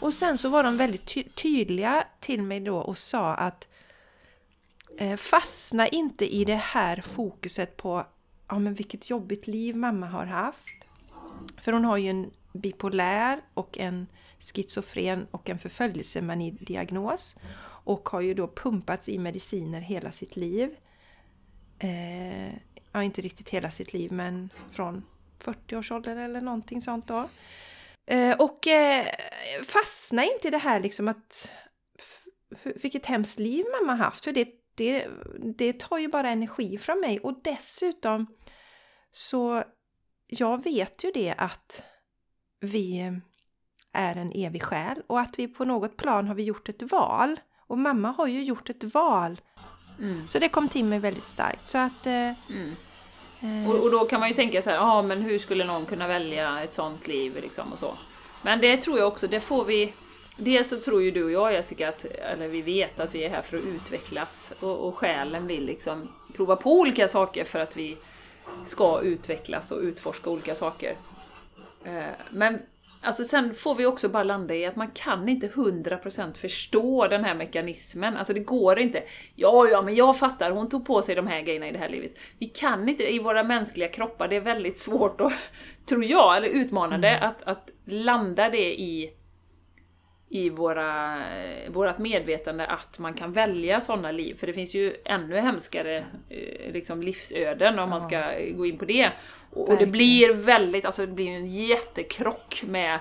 Och 0.00 0.14
sen 0.14 0.38
så 0.38 0.48
var 0.48 0.62
de 0.62 0.76
väldigt 0.76 1.06
ty- 1.06 1.28
tydliga 1.28 2.04
till 2.20 2.42
mig 2.42 2.60
då 2.60 2.76
och 2.78 2.98
sa 2.98 3.34
att 3.34 3.68
eh, 4.98 5.16
fastna 5.16 5.88
inte 5.88 6.34
i 6.34 6.44
det 6.44 6.54
här 6.54 7.00
fokuset 7.00 7.76
på 7.76 8.06
ja, 8.48 8.58
men 8.58 8.74
vilket 8.74 9.10
jobbigt 9.10 9.46
liv 9.46 9.76
mamma 9.76 10.06
har 10.06 10.26
haft. 10.26 10.86
För 11.60 11.72
hon 11.72 11.84
har 11.84 11.96
ju 11.96 12.10
en 12.10 12.30
bipolär 12.52 13.40
och 13.54 13.78
en 13.78 14.06
schizofren 14.38 15.26
och 15.30 15.50
en 15.50 15.58
förföljelsemani-diagnos 15.58 17.36
och 17.84 18.08
har 18.08 18.20
ju 18.20 18.34
då 18.34 18.48
pumpats 18.48 19.08
i 19.08 19.18
mediciner 19.18 19.80
hela 19.80 20.12
sitt 20.12 20.36
liv. 20.36 20.76
Eh, 21.78 22.52
ja, 22.92 23.02
inte 23.02 23.20
riktigt 23.20 23.48
hela 23.48 23.70
sitt 23.70 23.92
liv 23.92 24.12
men 24.12 24.50
från 24.70 25.02
40-årsåldern 25.44 26.18
eller 26.18 26.40
någonting 26.40 26.82
sånt 26.82 27.06
då. 27.06 27.28
Eh, 28.10 28.36
och 28.38 28.66
eh, 28.66 29.06
fastna 29.64 30.24
inte 30.24 30.48
i 30.48 30.50
det 30.50 30.58
här 30.58 30.80
liksom 30.80 31.08
att 31.08 31.52
vilket 32.64 33.06
hemskt 33.06 33.38
liv 33.38 33.64
mamma 33.80 33.94
haft. 33.94 34.24
För 34.24 34.32
det, 34.32 34.48
det, 34.74 35.08
det 35.56 35.72
tar 35.80 35.98
ju 35.98 36.08
bara 36.08 36.28
energi 36.28 36.78
från 36.78 37.00
mig 37.00 37.20
och 37.20 37.40
dessutom 37.42 38.26
så 39.12 39.64
jag 40.26 40.64
vet 40.64 41.04
ju 41.04 41.10
det 41.10 41.34
att 41.38 41.82
vi 42.60 43.12
är 43.92 44.16
en 44.16 44.32
evig 44.32 44.62
själ 44.62 45.02
och 45.06 45.20
att 45.20 45.38
vi 45.38 45.48
på 45.48 45.64
något 45.64 45.96
plan 45.96 46.26
har 46.26 46.34
vi 46.34 46.42
gjort 46.42 46.68
ett 46.68 46.82
val. 46.82 47.40
Och 47.66 47.78
mamma 47.78 48.10
har 48.10 48.26
ju 48.26 48.44
gjort 48.44 48.70
ett 48.70 48.84
val. 48.84 49.40
Mm. 50.00 50.28
Så 50.28 50.38
det 50.38 50.48
kom 50.48 50.68
till 50.68 50.84
mig 50.84 50.98
väldigt 50.98 51.24
starkt. 51.24 51.66
Så 51.66 51.78
att... 51.78 52.06
Eh, 52.06 52.32
Mm. 52.50 52.74
Eh. 53.40 53.70
Och, 53.70 53.82
och 53.82 53.90
då 53.90 54.04
kan 54.04 54.20
man 54.20 54.28
ju 54.28 54.34
tänka 54.34 54.62
så 54.62 54.70
här, 54.70 54.76
ja 54.76 55.02
men 55.02 55.22
hur 55.22 55.38
skulle 55.38 55.64
någon 55.64 55.86
kunna 55.86 56.06
välja 56.06 56.60
ett 56.62 56.72
sånt 56.72 57.08
liv 57.08 57.38
liksom 57.42 57.72
och 57.72 57.78
så. 57.78 57.94
Men 58.42 58.60
det 58.60 58.76
tror 58.76 58.98
jag 58.98 59.08
också, 59.08 59.26
det 59.26 59.40
får 59.40 59.64
vi... 59.64 59.92
Dels 60.36 60.68
så 60.68 60.76
tror 60.76 61.02
ju 61.02 61.10
du 61.10 61.24
och 61.24 61.30
jag 61.30 61.52
Jessica, 61.52 61.88
att, 61.88 62.04
eller 62.04 62.48
vi 62.48 62.62
vet 62.62 63.00
att 63.00 63.14
vi 63.14 63.24
är 63.24 63.30
här 63.30 63.42
för 63.42 63.56
att 63.56 63.64
utvecklas 63.64 64.52
och, 64.60 64.88
och 64.88 64.96
själen 64.96 65.46
vill 65.46 65.66
liksom 65.66 66.08
prova 66.36 66.56
på 66.56 66.80
olika 66.80 67.08
saker 67.08 67.44
för 67.44 67.58
att 67.58 67.76
vi 67.76 67.96
ska 68.62 69.00
utvecklas 69.00 69.70
och 69.70 69.80
utforska 69.80 70.30
olika 70.30 70.54
saker. 70.54 70.96
Eh, 71.84 72.04
men 72.30 72.58
alltså 73.02 73.24
sen 73.24 73.54
får 73.54 73.74
vi 73.74 73.86
också 73.86 74.08
bara 74.08 74.22
landa 74.22 74.54
i 74.54 74.66
att 74.66 74.76
man 74.76 74.90
kan 74.90 75.28
inte 75.28 75.46
100% 75.48 76.34
förstå 76.34 77.06
den 77.08 77.24
här 77.24 77.34
mekanismen. 77.34 78.16
Alltså 78.16 78.32
det 78.32 78.40
går 78.40 78.78
inte. 78.78 79.02
Ja, 79.34 79.68
ja, 79.68 79.82
men 79.82 79.94
jag 79.94 80.18
fattar, 80.18 80.50
hon 80.50 80.68
tog 80.68 80.86
på 80.86 81.02
sig 81.02 81.14
de 81.14 81.26
här 81.26 81.40
grejerna 81.40 81.68
i 81.68 81.72
det 81.72 81.78
här 81.78 81.88
livet. 81.88 82.12
Vi 82.38 82.46
kan 82.46 82.88
inte, 82.88 83.14
i 83.14 83.18
våra 83.18 83.44
mänskliga 83.44 83.88
kroppar, 83.88 84.28
det 84.28 84.36
är 84.36 84.40
väldigt 84.40 84.78
svårt 84.78 85.20
att, 85.20 85.32
tror 85.86 86.04
jag, 86.04 86.36
eller 86.36 86.48
utmanande, 86.48 87.18
att, 87.18 87.42
att 87.42 87.70
landa 87.84 88.50
det 88.50 88.80
i 88.80 89.10
i 90.30 90.50
våra, 90.50 91.18
vårat 91.70 91.98
medvetande 91.98 92.66
att 92.66 92.98
man 92.98 93.14
kan 93.14 93.32
välja 93.32 93.80
sådana 93.80 94.12
liv. 94.12 94.34
För 94.38 94.46
det 94.46 94.52
finns 94.52 94.74
ju 94.74 94.96
ännu 95.04 95.36
hemskare 95.36 96.04
eh, 96.28 96.72
liksom 96.72 97.02
livsöden 97.02 97.78
om 97.78 97.90
man 97.90 98.00
ska 98.00 98.32
gå 98.56 98.66
in 98.66 98.78
på 98.78 98.84
det. 98.84 99.10
Och, 99.50 99.68
och 99.68 99.78
det 99.78 99.86
blir 99.86 100.34
väldigt, 100.34 100.84
alltså 100.84 101.06
det 101.06 101.12
blir 101.12 101.28
en 101.28 101.46
jättekrock 101.46 102.62
med 102.66 102.98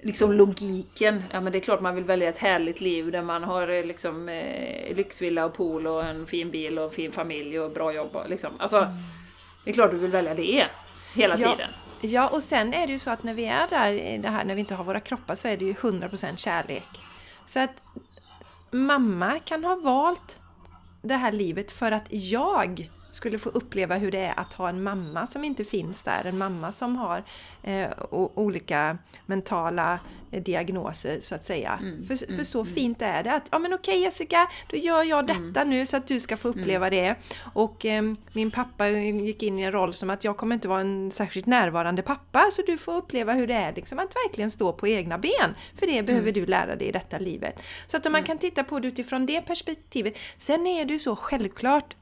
liksom 0.00 0.32
logiken. 0.32 1.22
Ja 1.32 1.40
men 1.40 1.52
det 1.52 1.58
är 1.58 1.60
klart 1.60 1.80
man 1.80 1.94
vill 1.94 2.04
välja 2.04 2.28
ett 2.28 2.38
härligt 2.38 2.80
liv 2.80 3.10
där 3.10 3.22
man 3.22 3.44
har 3.44 3.68
eh, 3.68 3.84
liksom 3.84 4.28
eh, 4.28 4.96
lyxvilla 4.96 5.44
och 5.44 5.54
pool 5.54 5.86
och 5.86 6.04
en 6.04 6.26
fin 6.26 6.50
bil 6.50 6.78
och 6.78 6.84
en 6.84 6.90
fin 6.90 7.12
familj 7.12 7.60
och 7.60 7.70
bra 7.70 7.92
jobb. 7.92 8.16
Liksom. 8.28 8.50
Alltså, 8.58 8.86
det 9.64 9.70
är 9.70 9.74
klart 9.74 9.90
du 9.90 9.96
vill 9.96 10.10
välja 10.10 10.34
det 10.34 10.66
hela 11.14 11.38
Ja. 11.38 11.52
tiden. 11.52 11.70
Ja, 12.06 12.28
och 12.28 12.42
sen 12.42 12.74
är 12.74 12.86
det 12.86 12.92
ju 12.92 12.98
så 12.98 13.10
att 13.10 13.22
när 13.22 13.34
vi 13.34 13.44
är 13.44 13.68
där, 13.68 14.18
det 14.18 14.28
här, 14.28 14.44
när 14.44 14.54
vi 14.54 14.60
inte 14.60 14.74
har 14.74 14.84
våra 14.84 15.00
kroppar, 15.00 15.34
så 15.34 15.48
är 15.48 15.56
det 15.56 15.64
ju 15.64 15.72
100% 15.72 16.36
kärlek. 16.36 16.88
Så 17.46 17.60
att 17.60 17.82
mamma 18.70 19.38
kan 19.38 19.64
ha 19.64 19.76
valt 19.76 20.38
det 21.02 21.14
här 21.14 21.32
livet 21.32 21.72
för 21.72 21.92
att 21.92 22.06
jag 22.10 22.90
skulle 23.14 23.38
få 23.38 23.48
uppleva 23.48 23.96
hur 23.96 24.10
det 24.10 24.18
är 24.18 24.40
att 24.40 24.52
ha 24.52 24.68
en 24.68 24.82
mamma 24.82 25.26
som 25.26 25.44
inte 25.44 25.64
finns 25.64 26.02
där. 26.02 26.24
En 26.24 26.38
mamma 26.38 26.72
som 26.72 26.96
har 26.96 27.22
eh, 27.62 27.88
olika 28.10 28.98
mentala 29.26 29.98
eh, 30.30 30.42
diagnoser 30.42 31.20
så 31.20 31.34
att 31.34 31.44
säga. 31.44 31.78
för, 32.08 32.36
för 32.36 32.44
så 32.44 32.64
fint 32.64 33.02
är 33.02 33.22
det 33.22 33.32
att, 33.32 33.48
ja 33.50 33.58
men 33.58 33.74
okej 33.74 34.02
Jessica, 34.02 34.48
då 34.70 34.76
gör 34.76 35.02
jag 35.02 35.26
detta 35.26 35.64
nu 35.64 35.86
så 35.86 35.96
att 35.96 36.06
du 36.06 36.20
ska 36.20 36.36
få 36.36 36.48
uppleva 36.48 36.90
det. 36.90 37.14
Och 37.54 37.86
eh, 37.86 38.02
min 38.32 38.50
pappa 38.50 38.88
gick 38.88 39.42
in 39.42 39.58
i 39.58 39.62
en 39.62 39.72
roll 39.72 39.94
som 39.94 40.10
att 40.10 40.24
jag 40.24 40.36
kommer 40.36 40.54
inte 40.54 40.68
vara 40.68 40.80
en 40.80 41.10
särskilt 41.10 41.46
närvarande 41.46 42.02
pappa 42.02 42.50
så 42.52 42.62
du 42.62 42.78
får 42.78 42.96
uppleva 42.96 43.32
hur 43.32 43.46
det 43.46 43.54
är 43.54 43.72
liksom 43.72 43.98
att 43.98 44.14
verkligen 44.24 44.50
stå 44.50 44.72
på 44.72 44.88
egna 44.88 45.18
ben. 45.18 45.54
För 45.78 45.86
det 45.86 46.02
behöver 46.02 46.32
du 46.32 46.46
lära 46.46 46.76
dig 46.76 46.88
i 46.88 46.92
detta 46.92 47.18
livet. 47.18 47.62
Så 47.86 47.96
att 47.96 48.06
om 48.06 48.12
man 48.12 48.22
kan 48.22 48.38
titta 48.38 48.64
på 48.64 48.78
det 48.80 48.88
utifrån 48.88 49.26
det 49.26 49.40
perspektivet. 49.40 50.18
Sen 50.38 50.66
är 50.66 50.84
det 50.84 50.92
ju 50.92 50.98
så 50.98 51.16
självklart 51.16 51.96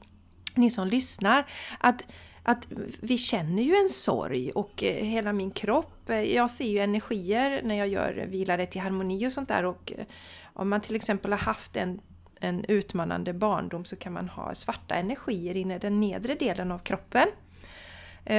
ni 0.57 0.71
som 0.71 0.89
lyssnar, 0.89 1.47
att, 1.79 2.07
att 2.43 2.67
vi 3.01 3.19
känner 3.19 3.63
ju 3.63 3.75
en 3.75 3.89
sorg 3.89 4.51
och 4.51 4.83
eh, 4.83 5.05
hela 5.05 5.33
min 5.33 5.51
kropp, 5.51 6.11
eh, 6.11 6.35
jag 6.35 6.51
ser 6.51 6.65
ju 6.65 6.79
energier 6.79 7.63
när 7.63 7.75
jag 7.75 7.89
gör 7.89 8.27
vilare 8.29 8.67
till 8.67 8.81
harmoni 8.81 9.27
och 9.27 9.33
sånt 9.33 9.49
där 9.49 9.65
och 9.65 9.93
eh, 9.97 10.05
om 10.55 10.69
man 10.69 10.81
till 10.81 10.97
exempel 10.97 11.33
har 11.33 11.39
haft 11.39 11.77
en 11.77 12.01
en 12.45 12.65
utmanande 12.65 13.33
barndom 13.33 13.85
så 13.85 13.97
kan 13.97 14.13
man 14.13 14.29
ha 14.29 14.55
svarta 14.55 14.95
energier 14.95 15.57
inne 15.57 15.77
i 15.77 15.79
den 15.79 16.01
nedre 16.01 16.35
delen 16.35 16.73
av 16.73 16.79
kroppen. 16.79 17.29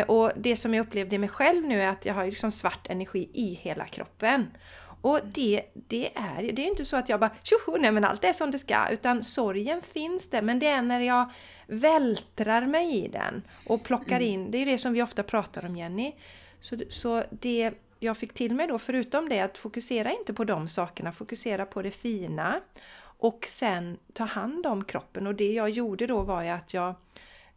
Och 0.08 0.32
det 0.36 0.56
som 0.56 0.74
jag 0.74 0.88
upplevde 0.88 1.16
i 1.16 1.20
mig 1.20 1.30
själv 1.30 1.66
nu 1.66 1.82
är 1.82 1.88
att 1.88 2.06
jag 2.06 2.14
har 2.14 2.26
liksom 2.26 2.52
svart 2.52 2.88
energi 2.90 3.30
i 3.34 3.54
hela 3.54 3.86
kroppen. 3.86 4.48
Och 5.04 5.20
det, 5.24 5.62
det 5.74 6.18
är 6.18 6.52
det 6.54 6.62
är 6.62 6.68
inte 6.68 6.86
så 6.86 6.98
att 6.98 7.10
jag 7.10 7.20
bara 7.20 7.32
tjoho, 7.44 7.78
nej 7.78 7.92
men 7.92 8.04
allt 8.04 8.24
är 8.24 8.34
som 8.34 8.52
det 8.52 8.60
ska, 8.60 8.90
utan 8.90 9.24
sorgen 9.24 9.82
finns 9.82 10.30
där, 10.30 10.42
men 10.42 10.60
det 10.60 10.68
är 10.68 10.82
när 10.82 11.00
jag 11.00 11.32
vältrar 11.68 12.66
mig 12.66 13.06
i 13.06 13.08
den 13.08 13.42
och 13.66 13.84
plockar 13.84 14.16
mm. 14.16 14.28
in, 14.28 14.52
det 14.52 14.58
är 14.58 14.66
det 14.66 14.78
som 14.78 14.94
vi 14.94 15.02
ofta 15.02 15.24
pratar 15.24 15.66
om 15.66 15.76
Jenny. 15.76 16.16
Så, 16.60 16.78
så 16.90 17.24
det 17.30 17.72
jag 18.00 18.18
fick 18.18 18.34
till 18.34 18.56
mig 18.56 18.68
då, 18.68 18.80
förutom 18.80 19.30
det, 19.30 19.40
att 19.40 19.58
fokusera 19.58 20.12
inte 20.12 20.34
på 20.34 20.44
de 20.44 20.68
sakerna, 20.68 21.12
fokusera 21.12 21.66
på 21.66 21.82
det 21.82 21.92
fina 21.92 22.62
och 23.02 23.46
sen 23.50 23.98
ta 24.14 24.24
hand 24.24 24.66
om 24.66 24.84
kroppen. 24.84 25.28
Och 25.28 25.36
det 25.36 25.54
jag 25.54 25.70
gjorde 25.70 26.08
då 26.08 26.22
var 26.22 26.44
ju 26.44 26.50
att 26.50 26.74
jag 26.74 26.96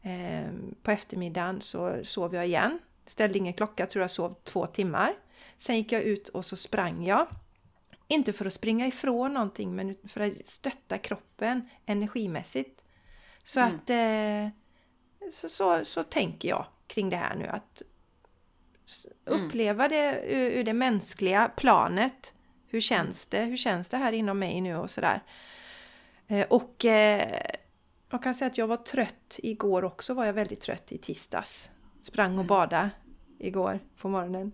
eh, 0.03 0.51
på 0.83 0.91
eftermiddagen 0.91 1.61
så 1.61 1.97
sov 2.05 2.35
jag 2.35 2.47
igen. 2.47 2.79
Ställde 3.07 3.39
ingen 3.39 3.53
klocka, 3.53 3.87
tror 3.87 4.03
jag 4.03 4.11
sov 4.11 4.35
två 4.45 4.67
timmar. 4.67 5.15
Sen 5.59 5.77
gick 5.77 5.93
jag 5.93 6.03
ut 6.03 6.29
och 6.29 6.45
så 6.45 6.57
sprang 6.57 7.05
jag. 7.07 7.27
Inte 8.09 8.33
för 8.33 8.45
att 8.45 8.53
springa 8.53 8.87
ifrån 8.87 9.35
någonting 9.35 9.77
men 9.77 9.97
för 10.09 10.21
att 10.21 10.47
stötta 10.47 10.99
kroppen 10.99 11.69
energimässigt. 11.87 12.83
Så 13.43 13.61
mm. 13.61 13.75
att 13.75 13.91
eh, 13.91 14.49
så, 15.33 15.49
så, 15.49 15.85
så 15.85 16.03
tänker 16.03 16.49
jag 16.49 16.67
kring 16.87 17.11
det 17.11 17.17
här 17.17 17.35
nu 17.35 17.47
att 17.47 17.83
mm. 19.27 19.45
uppleva 19.45 19.89
det 19.89 20.23
ur, 20.27 20.51
ur 20.51 20.65
det 20.65 20.73
mänskliga 20.73 21.49
planet. 21.57 22.33
Hur 22.67 22.81
känns 22.81 23.27
det? 23.27 23.45
Hur 23.45 23.57
känns 23.57 23.89
det 23.89 23.97
här 23.97 24.13
inom 24.13 24.39
mig 24.39 24.61
nu 24.61 24.77
och 24.77 24.91
sådär. 24.91 25.23
Eh, 26.27 26.47
och 26.51 26.85
eh, 26.85 27.41
jag 28.11 28.23
kan 28.23 28.35
säga 28.35 28.47
att 28.47 28.59
jag 28.59 28.67
var 28.67 28.77
trött 28.77 29.39
igår 29.39 29.85
också, 29.85 30.15
var 30.15 30.25
jag 30.25 30.33
väldigt 30.33 30.61
trött 30.61 30.93
i 30.93 30.99
tisdags. 30.99 31.71
Sprang 32.03 32.31
och 32.31 32.35
mm. 32.35 32.47
bada 32.47 32.91
igår 33.39 33.81
på 33.97 34.09
morgonen. 34.09 34.53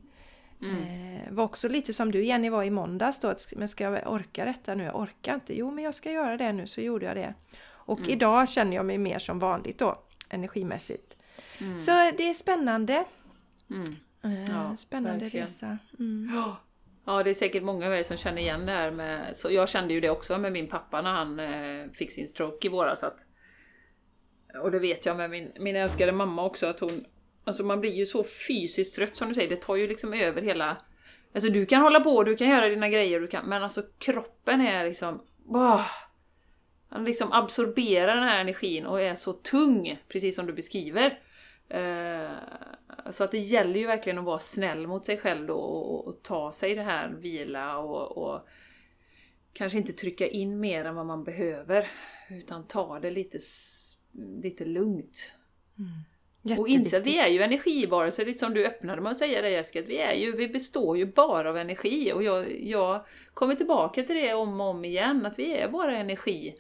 Mm. 0.62 0.82
Eh, 0.82 1.32
var 1.32 1.44
också 1.44 1.68
lite 1.68 1.92
som 1.92 2.10
du 2.10 2.24
Jenny 2.24 2.50
var 2.50 2.64
i 2.64 2.70
måndags 2.70 3.20
då, 3.20 3.34
men 3.56 3.68
ska 3.68 3.84
jag 3.84 4.12
orka 4.12 4.44
detta 4.44 4.74
nu? 4.74 4.84
Jag 4.84 4.96
orkar 4.96 5.34
inte. 5.34 5.58
Jo, 5.58 5.70
men 5.70 5.84
jag 5.84 5.94
ska 5.94 6.10
göra 6.10 6.36
det 6.36 6.52
nu, 6.52 6.66
så 6.66 6.80
gjorde 6.80 7.06
jag 7.06 7.16
det. 7.16 7.34
Och 7.84 7.98
mm. 7.98 8.10
idag 8.10 8.48
känner 8.48 8.76
jag 8.76 8.86
mig 8.86 8.98
mer 8.98 9.18
som 9.18 9.38
vanligt 9.38 9.78
då, 9.78 10.02
energimässigt. 10.28 11.16
Mm. 11.58 11.80
Så 11.80 11.90
det 11.90 12.28
är 12.28 12.34
spännande. 12.34 13.04
Mm. 13.70 13.96
Eh, 14.24 14.44
ja, 14.44 14.76
spännande 14.76 15.18
verkligen. 15.18 15.46
resa. 15.46 15.78
Mm. 15.98 16.30
Ja. 16.34 16.56
ja, 17.06 17.22
det 17.22 17.30
är 17.30 17.34
säkert 17.34 17.62
många 17.62 17.86
av 17.86 17.94
er 17.94 18.02
som 18.02 18.16
känner 18.16 18.42
igen 18.42 18.66
det 18.66 18.72
här 18.72 18.90
med, 18.90 19.36
så 19.36 19.50
jag 19.50 19.68
kände 19.68 19.94
ju 19.94 20.00
det 20.00 20.10
också 20.10 20.38
med 20.38 20.52
min 20.52 20.68
pappa 20.68 21.02
när 21.02 21.12
han 21.12 21.40
eh, 21.40 21.90
fick 21.92 22.12
sin 22.12 22.28
stroke 22.28 22.66
i 22.66 22.70
våras. 22.70 23.02
Att, 23.02 23.18
och 24.62 24.70
det 24.70 24.78
vet 24.78 25.06
jag 25.06 25.16
med 25.16 25.30
min, 25.30 25.52
min 25.60 25.76
älskade 25.76 26.12
mamma 26.12 26.44
också, 26.44 26.66
att 26.66 26.80
hon, 26.80 27.04
Alltså 27.45 27.62
man 27.62 27.80
blir 27.80 27.93
ju 27.93 28.07
så 28.07 28.24
fysiskt 28.24 28.95
trött 28.95 29.16
som 29.16 29.28
du 29.28 29.34
säger, 29.34 29.49
det 29.49 29.61
tar 29.61 29.76
ju 29.76 29.88
liksom 29.88 30.12
över 30.12 30.43
hela... 30.43 30.76
Alltså 31.34 31.51
du 31.51 31.66
kan 31.66 31.82
hålla 31.82 32.01
på, 32.01 32.24
du 32.24 32.36
kan 32.36 32.49
göra 32.49 32.68
dina 32.68 32.88
grejer, 32.88 33.20
du 33.20 33.26
kan, 33.26 33.47
men 33.47 33.62
alltså 33.62 33.82
kroppen 33.99 34.61
är 34.61 34.84
liksom... 34.84 35.22
Oh, 35.49 35.86
han 36.88 37.05
liksom 37.05 37.32
absorberar 37.32 38.14
den 38.14 38.24
här 38.24 38.40
energin 38.40 38.86
och 38.86 39.01
är 39.01 39.14
så 39.14 39.32
tung, 39.32 39.99
precis 40.09 40.36
som 40.36 40.47
du 40.47 40.53
beskriver. 40.53 41.20
Uh, 41.74 42.30
så 43.11 43.24
att 43.24 43.30
det 43.30 43.38
gäller 43.38 43.80
ju 43.80 43.86
verkligen 43.86 44.18
att 44.18 44.24
vara 44.24 44.38
snäll 44.38 44.86
mot 44.86 45.05
sig 45.05 45.18
själv 45.18 45.47
då 45.47 45.55
och, 45.55 46.07
och 46.07 46.22
ta 46.22 46.53
sig 46.53 46.74
det 46.74 46.82
här 46.82 47.09
vila 47.09 47.78
och, 47.78 48.18
och, 48.18 48.49
kanske 49.53 49.78
inte 49.78 49.93
trycka 49.93 50.26
in 50.26 50.61
mer 50.61 50.84
än 50.84 50.95
vad 50.95 51.07
man 51.07 51.24
behöver. 51.24 51.86
Utan 52.30 52.66
ta 52.66 53.01
det 53.01 53.11
lite, 53.11 53.38
lite 54.43 54.64
lugnt. 54.64 55.32
Mm. 55.78 55.90
Och 56.59 56.68
inse 56.68 56.97
att 56.99 57.07
vi 57.07 57.18
är 57.18 57.28
ju 57.28 57.43
energivarelser, 57.43 58.26
lite 58.26 58.38
som 58.38 58.55
du 58.55 58.66
öppnade 58.66 59.03
med 59.03 59.11
att 59.11 59.16
säga 59.16 59.43
det 59.43 59.51
Jessica, 59.51 59.82
vi, 59.82 59.99
är 59.99 60.14
ju, 60.14 60.36
vi 60.36 60.49
består 60.49 60.97
ju 60.99 61.07
bara 61.07 61.51
av 61.51 61.57
energi. 61.57 62.12
Och 62.12 62.22
jag, 62.22 62.62
jag 62.62 63.05
kommer 63.34 63.55
tillbaka 63.55 64.03
till 64.03 64.16
det 64.16 64.34
om 64.34 64.61
och 64.61 64.66
om 64.66 64.84
igen, 64.84 65.26
att 65.26 65.38
vi 65.38 65.57
är 65.57 65.68
bara 65.68 65.97
energi. 65.97 66.55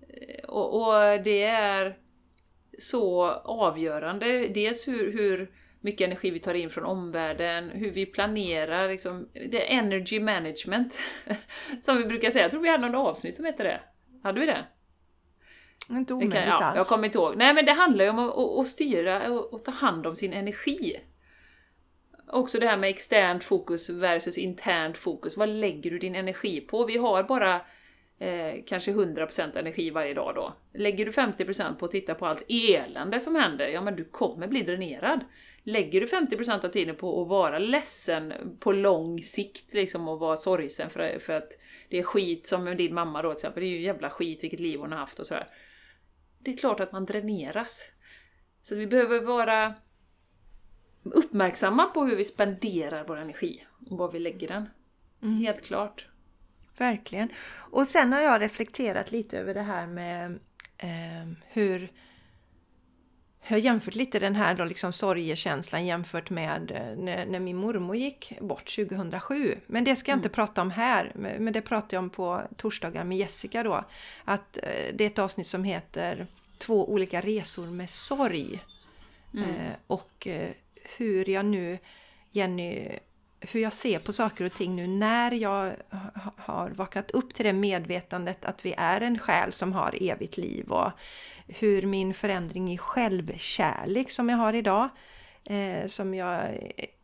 Eh, 0.00 0.48
och, 0.48 0.80
och 0.80 1.22
det 1.24 1.42
är 1.42 1.96
så 2.78 3.24
avgörande, 3.44 4.48
dels 4.48 4.88
hur, 4.88 5.12
hur 5.12 5.50
mycket 5.80 6.04
energi 6.04 6.30
vi 6.30 6.38
tar 6.38 6.54
in 6.54 6.70
från 6.70 6.84
omvärlden, 6.84 7.70
hur 7.70 7.90
vi 7.90 8.06
planerar, 8.06 8.88
liksom, 8.88 9.28
det 9.32 9.72
är 9.72 9.78
energy 9.78 10.20
management, 10.20 10.98
som 11.82 11.96
vi 11.96 12.04
brukar 12.04 12.30
säga. 12.30 12.44
Jag 12.44 12.50
tror 12.50 12.62
vi 12.62 12.68
hade 12.68 12.88
något 12.88 13.08
avsnitt 13.08 13.36
som 13.36 13.44
heter 13.44 13.64
det. 13.64 13.80
Hade 14.22 14.40
vi 14.40 14.46
det? 14.46 14.64
Inte 15.90 16.14
omöjligt 16.14 16.34
kan, 16.34 16.48
ja, 16.48 16.64
alls. 16.64 16.76
Jag 16.76 16.86
kommer 16.86 17.04
inte 17.04 17.18
ihåg. 17.18 17.36
Nej 17.36 17.54
men 17.54 17.64
det 17.64 17.72
handlar 17.72 18.04
ju 18.04 18.10
om 18.10 18.18
att, 18.18 18.36
att, 18.36 18.58
att 18.58 18.68
styra 18.68 19.30
och, 19.30 19.54
och 19.54 19.64
ta 19.64 19.70
hand 19.70 20.06
om 20.06 20.16
sin 20.16 20.32
energi. 20.32 21.00
Också 22.28 22.60
det 22.60 22.66
här 22.66 22.76
med 22.76 22.90
externt 22.90 23.44
fokus 23.44 23.90
versus 23.90 24.38
internt 24.38 24.98
fokus. 24.98 25.36
Vad 25.36 25.48
lägger 25.48 25.90
du 25.90 25.98
din 25.98 26.14
energi 26.14 26.60
på? 26.60 26.84
Vi 26.84 26.96
har 26.96 27.22
bara 27.22 27.54
eh, 28.18 28.54
kanske 28.66 28.92
100% 28.92 29.58
energi 29.58 29.90
varje 29.90 30.14
dag 30.14 30.34
då. 30.34 30.54
Lägger 30.74 31.04
du 31.04 31.10
50% 31.10 31.74
på 31.74 31.84
att 31.84 31.90
titta 31.90 32.14
på 32.14 32.26
allt 32.26 32.44
elände 32.48 33.20
som 33.20 33.34
händer, 33.34 33.68
ja 33.68 33.80
men 33.80 33.96
du 33.96 34.04
kommer 34.04 34.48
bli 34.48 34.62
dränerad. 34.62 35.20
Lägger 35.64 36.00
du 36.00 36.06
50% 36.06 36.64
av 36.64 36.68
tiden 36.68 36.96
på 36.96 37.22
att 37.22 37.28
vara 37.28 37.58
ledsen 37.58 38.32
på 38.60 38.72
lång 38.72 39.18
sikt 39.18 39.74
liksom 39.74 40.08
och 40.08 40.18
vara 40.18 40.36
sorgsen 40.36 40.90
för, 40.90 41.18
för 41.18 41.32
att 41.32 41.58
det 41.88 41.98
är 41.98 42.02
skit 42.02 42.46
som 42.46 42.76
din 42.76 42.94
mamma 42.94 43.22
då 43.22 43.30
till 43.30 43.36
exempel, 43.36 43.62
det 43.62 43.66
är 43.66 43.70
ju 43.70 43.80
jävla 43.80 44.10
skit 44.10 44.44
vilket 44.44 44.60
liv 44.60 44.80
hon 44.80 44.92
har 44.92 44.98
haft 44.98 45.18
och 45.18 45.26
sådär 45.26 45.48
det 46.42 46.52
är 46.52 46.56
klart 46.56 46.80
att 46.80 46.92
man 46.92 47.04
dräneras. 47.04 47.92
Så 48.62 48.74
vi 48.74 48.86
behöver 48.86 49.20
vara 49.20 49.74
uppmärksamma 51.02 51.86
på 51.86 52.04
hur 52.04 52.16
vi 52.16 52.24
spenderar 52.24 53.04
vår 53.08 53.16
energi 53.16 53.66
och 53.90 53.98
var 53.98 54.10
vi 54.10 54.18
lägger 54.18 54.48
den. 54.48 54.68
Mm. 55.22 55.38
Helt 55.38 55.62
klart. 55.62 56.08
Verkligen. 56.78 57.28
Och 57.70 57.86
sen 57.86 58.12
har 58.12 58.20
jag 58.20 58.40
reflekterat 58.40 59.12
lite 59.12 59.38
över 59.38 59.54
det 59.54 59.62
här 59.62 59.86
med 59.86 60.38
eh, 60.78 61.32
hur 61.46 61.92
jag 63.46 63.56
har 63.56 63.58
jämfört 63.58 63.94
lite 63.94 64.18
den 64.18 64.36
här 64.36 64.54
då 64.54 64.64
liksom 64.64 64.92
sorgekänslan 64.92 65.86
jämfört 65.86 66.30
med 66.30 66.70
eh, 66.70 66.96
när, 67.04 67.26
när, 67.26 67.40
min 67.40 67.56
mormor 67.56 67.96
gick 67.96 68.32
bort 68.40 68.76
2007. 68.76 69.54
Men 69.66 69.84
det 69.84 69.96
ska 69.96 70.10
jag 70.10 70.18
inte 70.18 70.28
mm. 70.28 70.34
prata 70.34 70.62
om 70.62 70.70
här, 70.70 71.12
men 71.14 71.52
det 71.52 71.60
pratar 71.60 71.96
jag 71.96 72.02
om 72.02 72.10
på 72.10 72.42
torsdagar 72.56 73.04
med 73.04 73.18
Jessica 73.18 73.62
då. 73.62 73.84
Att 74.24 74.58
eh, 74.58 74.94
det 74.94 75.04
är 75.04 75.06
ett 75.06 75.18
avsnitt 75.18 75.46
som 75.46 75.64
heter 75.64 76.26
Två 76.58 76.92
olika 76.92 77.20
resor 77.20 77.66
med 77.66 77.90
sorg. 77.90 78.64
Mm. 79.34 79.50
Eh, 79.50 79.72
och 79.86 80.26
eh, 80.26 80.50
hur 80.98 81.30
jag 81.30 81.44
nu, 81.44 81.78
Jenny, 82.30 82.98
hur 83.50 83.60
jag 83.60 83.72
ser 83.72 83.98
på 83.98 84.12
saker 84.12 84.44
och 84.44 84.52
ting 84.52 84.76
nu 84.76 84.86
när 84.86 85.32
jag 85.32 85.76
har 86.36 86.70
vaknat 86.70 87.10
upp 87.10 87.34
till 87.34 87.44
det 87.44 87.52
medvetandet 87.52 88.44
att 88.44 88.64
vi 88.64 88.74
är 88.76 89.00
en 89.00 89.18
själ 89.18 89.52
som 89.52 89.72
har 89.72 89.98
evigt 90.00 90.36
liv 90.36 90.70
och 90.70 90.90
hur 91.46 91.82
min 91.82 92.14
förändring 92.14 92.72
i 92.72 92.78
självkärlek 92.78 94.10
som 94.10 94.28
jag 94.28 94.36
har 94.36 94.52
idag, 94.52 94.88
eh, 95.44 95.86
som 95.86 96.14
jag 96.14 96.58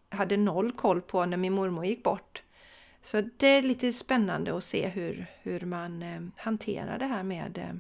hade 0.09 0.36
noll 0.36 0.72
koll 0.72 1.01
på 1.01 1.26
när 1.26 1.36
min 1.36 1.53
mormor 1.53 1.84
gick 1.84 2.03
bort. 2.03 2.43
Så 3.03 3.20
det 3.36 3.47
är 3.47 3.62
lite 3.62 3.93
spännande 3.93 4.57
att 4.57 4.64
se 4.64 4.89
hur, 4.89 5.26
hur 5.43 5.61
man 5.61 6.03
eh, 6.03 6.20
hanterar 6.36 6.99
det 6.99 7.07
här 7.07 7.22
med 7.22 7.59
eh, 7.59 7.74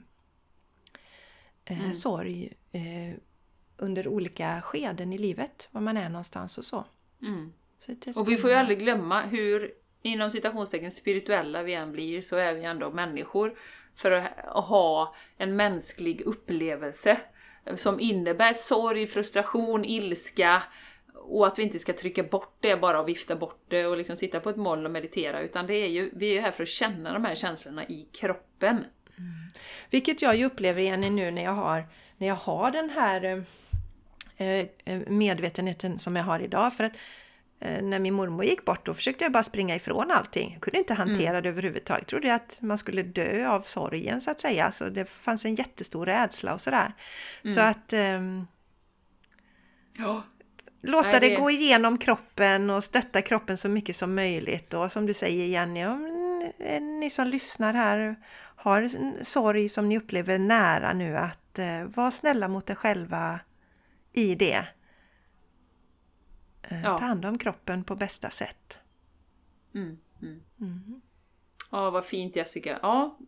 eh 1.64 1.80
mm. 1.80 1.94
sorg 1.94 2.52
eh, 2.72 3.14
under 3.76 4.08
olika 4.08 4.62
skeden 4.62 5.12
i 5.12 5.18
livet, 5.18 5.68
var 5.70 5.80
man 5.80 5.96
är 5.96 6.08
någonstans 6.08 6.58
och 6.58 6.64
så. 6.64 6.84
Mm. 7.22 7.52
Och 8.16 8.28
vi 8.28 8.36
får 8.36 8.50
ju 8.50 8.56
aldrig 8.56 8.78
glömma 8.78 9.22
hur 9.22 9.72
inom 10.02 10.30
citationstecken 10.30 10.90
spirituella 10.90 11.62
vi 11.62 11.74
än 11.74 11.92
blir 11.92 12.22
så 12.22 12.36
är 12.36 12.54
vi 12.54 12.64
ändå 12.64 12.90
människor 12.90 13.54
för 13.94 14.10
att 14.10 14.64
ha 14.64 15.14
en 15.36 15.56
mänsklig 15.56 16.20
upplevelse 16.20 17.18
som 17.74 18.00
innebär 18.00 18.52
sorg, 18.52 19.06
frustration, 19.06 19.84
ilska 19.84 20.62
och 21.14 21.46
att 21.46 21.58
vi 21.58 21.62
inte 21.62 21.78
ska 21.78 21.92
trycka 21.92 22.22
bort 22.22 22.56
det 22.60 22.76
bara 22.76 23.00
och 23.00 23.08
vifta 23.08 23.36
bort 23.36 23.64
det 23.68 23.86
och 23.86 23.96
liksom 23.96 24.16
sitta 24.16 24.40
på 24.40 24.50
ett 24.50 24.56
moln 24.56 24.86
och 24.86 24.92
meditera 24.92 25.40
utan 25.40 25.66
det 25.66 25.74
är 25.74 25.88
ju, 25.88 26.10
vi 26.12 26.28
är 26.28 26.32
ju 26.32 26.40
här 26.40 26.50
för 26.50 26.62
att 26.62 26.68
känna 26.68 27.12
de 27.12 27.24
här 27.24 27.34
känslorna 27.34 27.84
i 27.84 28.08
kroppen. 28.12 28.76
Mm. 28.76 29.32
Vilket 29.90 30.22
jag 30.22 30.36
ju 30.36 30.44
upplever 30.44 30.80
igen 30.80 31.00
nu 31.00 31.30
när 31.30 31.44
jag 31.44 31.52
har, 31.52 31.84
när 32.16 32.28
jag 32.28 32.34
har 32.34 32.70
den 32.70 32.90
här 32.90 33.44
eh, 34.36 34.58
eh 34.84 35.00
medvetenheten 35.08 35.98
som 35.98 36.16
jag 36.16 36.24
har 36.24 36.40
idag. 36.40 36.74
För 36.74 36.84
att 36.84 36.92
när 37.60 37.98
min 37.98 38.14
mormor 38.14 38.44
gick 38.44 38.64
bort 38.64 38.86
då 38.86 38.94
försökte 38.94 39.24
jag 39.24 39.32
bara 39.32 39.42
springa 39.42 39.76
ifrån 39.76 40.10
allting. 40.10 40.52
Jag 40.52 40.62
kunde 40.62 40.78
inte 40.78 40.94
hantera 40.94 41.30
mm. 41.30 41.42
det 41.42 41.48
överhuvudtaget. 41.48 42.02
Jag 42.02 42.08
trodde 42.08 42.34
att 42.34 42.56
man 42.60 42.78
skulle 42.78 43.02
dö 43.02 43.48
av 43.48 43.60
sorgen 43.60 44.20
så 44.20 44.30
att 44.30 44.40
säga. 44.40 44.72
Så 44.72 44.88
det 44.88 45.04
fanns 45.04 45.44
en 45.44 45.54
jättestor 45.54 46.06
rädsla 46.06 46.54
och 46.54 46.60
sådär. 46.60 46.94
Mm. 47.44 47.54
Så 47.54 47.60
att... 47.60 47.92
Um, 47.92 48.46
ja. 49.98 50.22
Låta 50.82 51.08
Nej, 51.08 51.20
det... 51.20 51.28
det... 51.28 51.36
gå 51.36 51.50
igenom 51.50 51.98
kroppen 51.98 52.70
och 52.70 52.84
stötta 52.84 53.22
kroppen 53.22 53.58
så 53.58 53.68
mycket 53.68 53.96
som 53.96 54.14
möjligt. 54.14 54.74
Och 54.74 54.92
som 54.92 55.06
du 55.06 55.14
säger 55.14 55.46
Jenny, 55.46 55.80
eh, 56.58 56.82
ni 56.82 57.10
som 57.10 57.26
lyssnar 57.26 57.74
här 57.74 58.16
har 58.56 58.82
en 58.82 59.24
sorg 59.24 59.68
som 59.68 59.88
ni 59.88 59.98
upplever 59.98 60.38
nära 60.38 60.92
nu 60.92 61.16
att 61.16 61.58
eh, 61.58 61.82
var 61.84 62.10
snälla 62.10 62.48
mot 62.48 62.70
er 62.70 62.74
själva 62.74 63.40
i 64.12 64.34
det. 64.34 64.66
Eh, 66.70 66.82
Ja. 66.84 66.98
Ta 66.98 67.04
hand 67.04 67.24
om 67.24 67.38
kroppen 67.38 67.84
på 67.84 67.94
bästa 67.96 68.30
sätt. 68.30 68.78
Mm, 69.74 69.98
mm. 70.22 70.40
Mm. 70.60 71.00
Ja, 71.70 71.90
vad 71.90 72.06
fint 72.06 72.36
Jessica. 72.36 72.78
Ja, 72.82 73.18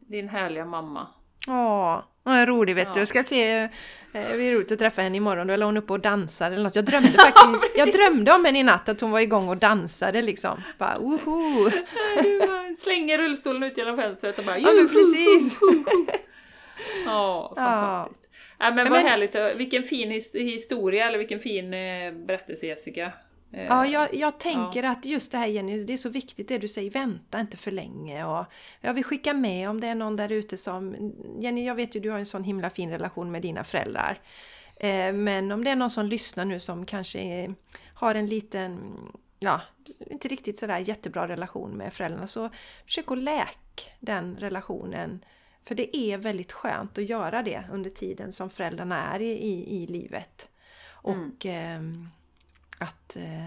din 0.00 0.28
härliga 0.28 0.64
mamma. 0.64 1.06
Ja, 1.46 2.04
hon 2.24 2.34
är 2.34 2.46
rolig 2.46 2.74
vet 2.74 2.86
Ja. 2.86 2.92
du. 2.94 2.98
Jag 3.00 3.08
ska 3.08 3.24
se, 3.24 3.52
eh, 3.58 3.68
det 4.12 4.36
blir 4.36 4.54
roligt 4.54 4.72
att 4.72 4.78
träffa 4.78 5.02
henne 5.02 5.16
imorgon. 5.16 5.46
Då 5.46 5.52
är 5.52 5.62
hon 5.62 5.76
uppe 5.76 5.92
och 5.92 6.00
dansar 6.00 6.50
eller 6.50 6.62
något. 6.62 6.76
Jag 6.76 6.84
drömde 6.84 7.08
faktiskt, 7.12 7.72
jag 7.78 7.92
drömde 7.92 8.32
om 8.32 8.44
henne 8.44 8.58
i 8.58 8.62
natt 8.62 8.88
att 8.88 9.00
hon 9.00 9.10
var 9.10 9.20
igång 9.20 9.48
och 9.48 9.56
dansade 9.56 10.22
liksom. 10.22 10.62
Bara 10.78 10.98
woho! 10.98 11.70
Du 12.22 12.38
bara 12.38 12.74
slänger 12.74 13.18
rullstolen 13.18 13.62
ut 13.62 13.76
genom 13.78 13.96
fönstret 13.96 14.38
och 14.38 14.44
bara 14.44 14.58
Ja 14.58 14.72
men 14.72 14.88
precis! 14.88 15.58
Ja, 17.06 17.52
Ja. 17.56 17.62
fantastiskt. 17.62 18.24
Ja, 18.58 18.70
men 18.70 18.78
Ja, 18.78 18.84
vad 18.84 18.92
men- 19.02 19.06
härligt. 19.06 19.34
Vilken 19.56 19.82
fin 19.82 20.12
his- 20.12 20.38
historia, 20.38 21.06
eller 21.08 21.18
vilken 21.18 21.40
fin 21.40 21.74
eh, 21.74 22.12
berättelse 22.12 22.66
Jessica. 22.66 23.12
Eh, 23.52 23.64
Ja, 23.66 23.86
jag, 23.86 24.14
jag 24.14 24.40
tänker 24.40 24.82
att 24.82 25.04
just 25.06 25.32
det 25.32 25.38
här 25.38 25.46
Jenny, 25.46 25.84
det 25.84 25.92
är 25.92 25.96
så 25.96 26.08
viktigt 26.08 26.48
det 26.48 26.58
du 26.58 26.68
säger, 26.68 26.90
vänta 26.90 27.40
inte 27.40 27.56
för 27.56 27.70
länge. 27.70 28.24
Och 28.24 28.44
jag 28.80 28.94
vill 28.94 29.04
skicka 29.04 29.34
med 29.34 29.68
om 29.70 29.80
det 29.80 29.86
är 29.86 29.94
någon 29.94 30.16
där 30.16 30.32
ute 30.32 30.56
som... 30.56 31.12
Jenny, 31.40 31.66
jag 31.66 31.74
vet 31.74 31.96
ju 31.96 32.00
du 32.00 32.10
har 32.10 32.18
en 32.18 32.26
sån 32.26 32.44
himla 32.44 32.70
fin 32.70 32.90
relation 32.90 33.30
med 33.30 33.42
dina 33.42 33.64
föräldrar. 33.64 34.18
Eh, 34.80 35.12
men 35.12 35.52
om 35.52 35.64
det 35.64 35.70
är 35.70 35.76
någon 35.76 35.90
som 35.90 36.06
lyssnar 36.06 36.44
nu 36.44 36.60
som 36.60 36.86
kanske 36.86 37.54
har 37.94 38.14
en 38.14 38.26
liten, 38.26 38.94
ja, 39.38 39.60
inte 40.10 40.28
riktigt 40.28 40.58
sådär 40.58 40.78
jättebra 40.78 41.28
relation 41.28 41.70
med 41.70 41.92
föräldrarna 41.92 42.26
så 42.26 42.50
försök 42.86 43.10
att 43.10 43.18
läk 43.18 43.92
den 44.00 44.36
relationen. 44.36 45.24
För 45.68 45.74
det 45.74 45.96
är 45.96 46.18
väldigt 46.18 46.52
skönt 46.52 46.98
att 46.98 47.08
göra 47.08 47.42
det 47.42 47.64
under 47.72 47.90
tiden 47.90 48.32
som 48.32 48.50
föräldrarna 48.50 49.14
är 49.14 49.20
i, 49.20 49.30
i, 49.30 49.82
i 49.82 49.86
livet. 49.86 50.48
Och 50.90 51.46
ehm, 51.46 52.08
att 52.80 53.16
eh, 53.16 53.46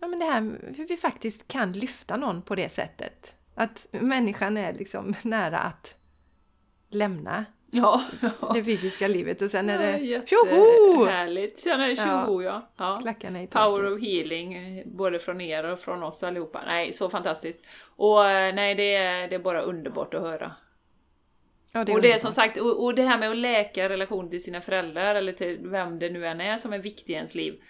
ja, 0.00 0.06
men 0.06 0.18
det 0.18 0.24
här 0.24 0.72
hur 0.76 0.86
vi 0.88 0.96
faktiskt 0.96 1.48
kan 1.48 1.72
lyfta 1.72 2.16
någon 2.16 2.42
på 2.42 2.54
det 2.54 2.68
sättet. 2.68 3.36
Att 3.54 3.86
människan 3.90 4.56
är 4.56 4.72
liksom 4.72 5.14
nära 5.22 5.58
att 5.58 5.96
lämna 6.90 7.44
ja. 7.70 8.02
det 8.54 8.64
fysiska 8.64 9.08
livet 9.08 9.42
och 9.42 9.50
sen 9.50 9.70
är 9.70 9.78
det 9.78 9.98
ja, 9.98 10.20
tjoho! 10.26 11.00
Jättehärligt. 11.00 11.58
Sen 11.58 11.80
är 11.80 11.88
det 11.88 11.96
tjoho, 11.96 12.42
ja. 12.42 12.72
ja. 12.76 12.98
Klackarna 13.02 13.42
i 13.42 13.46
Power 13.46 13.92
of 13.92 14.02
healing, 14.02 14.54
eh, 14.54 14.86
både 14.86 15.18
från 15.18 15.40
er 15.40 15.64
och 15.64 15.78
från 15.80 16.02
oss 16.02 16.22
allihopa. 16.22 16.62
Nej, 16.66 16.92
så 16.92 17.10
fantastiskt. 17.10 17.66
Och 17.96 18.26
eh, 18.26 18.54
nej, 18.54 18.74
det 18.74 18.94
är, 18.94 19.28
det 19.28 19.34
är 19.34 19.38
bara 19.38 19.62
underbart 19.62 20.14
att 20.14 20.22
höra. 20.22 20.52
Ja, 21.72 21.80
och 21.80 22.02
det 22.02 22.12
är 22.12 22.18
som 22.18 22.32
sagt, 22.32 22.60
och, 22.60 22.84
och 22.84 22.94
det 22.94 23.02
här 23.02 23.18
med 23.18 23.30
att 23.30 23.36
läka 23.36 23.88
relation 23.88 24.30
till 24.30 24.42
sina 24.42 24.60
föräldrar 24.60 25.14
eller 25.14 25.32
till 25.32 25.58
vem 25.62 25.98
det 25.98 26.10
nu 26.10 26.26
än 26.26 26.40
är 26.40 26.56
som 26.56 26.72
är 26.72 26.78
viktig 26.78 27.12
i 27.12 27.16
ens 27.16 27.34
liv. 27.34 27.62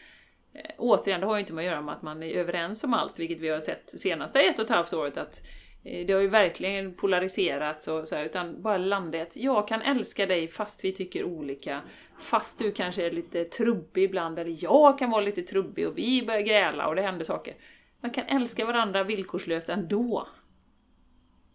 Eh, 0.55 0.71
återigen, 0.79 1.21
det 1.21 1.27
har 1.27 1.35
ju 1.35 1.41
inte 1.41 1.53
med 1.53 1.63
att 1.63 1.71
göra 1.71 1.83
med 1.83 1.95
att 1.95 2.03
man 2.03 2.23
är 2.23 2.31
överens 2.31 2.85
om 2.85 2.95
allt, 2.95 3.19
vilket 3.19 3.41
vi 3.41 3.49
har 3.49 3.61
sett 3.61 3.91
senaste 3.91 4.41
ett 4.41 4.59
och 4.59 4.65
ett 4.65 4.71
halvt 4.71 4.93
året 4.93 5.17
att 5.17 5.43
eh, 5.85 6.07
det 6.07 6.13
har 6.13 6.21
ju 6.21 6.29
verkligen 6.29 6.95
polariserats 6.95 7.89
och 7.89 8.09
så 8.09 8.17
här, 8.17 8.25
utan 8.25 8.63
bara 8.63 8.97
att 9.23 9.37
jag 9.37 9.69
kan 9.69 9.83
älska 9.83 10.27
dig 10.27 10.49
fast 10.49 10.85
vi 10.85 10.93
tycker 10.93 11.25
olika. 11.25 11.81
Fast 12.21 12.59
du 12.59 12.73
kanske 12.73 13.07
är 13.07 13.11
lite 13.11 13.45
trubbig 13.45 14.05
ibland, 14.05 14.39
eller 14.39 14.57
jag 14.65 14.99
kan 14.99 15.11
vara 15.11 15.21
lite 15.21 15.43
trubbig 15.43 15.89
och 15.89 15.99
vi 15.99 16.27
börjar 16.27 16.41
gräla 16.41 16.87
och 16.87 16.95
det 16.95 17.03
händer 17.03 17.25
saker. 17.25 17.55
Man 18.01 18.11
kan 18.11 18.25
älska 18.27 18.65
varandra 18.65 19.05
villkorslöst 19.05 19.69
ändå. 19.69 20.29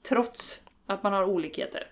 Trots 0.09 0.63
att 0.85 1.03
man 1.03 1.13
har 1.13 1.23
olikheter. 1.23 1.87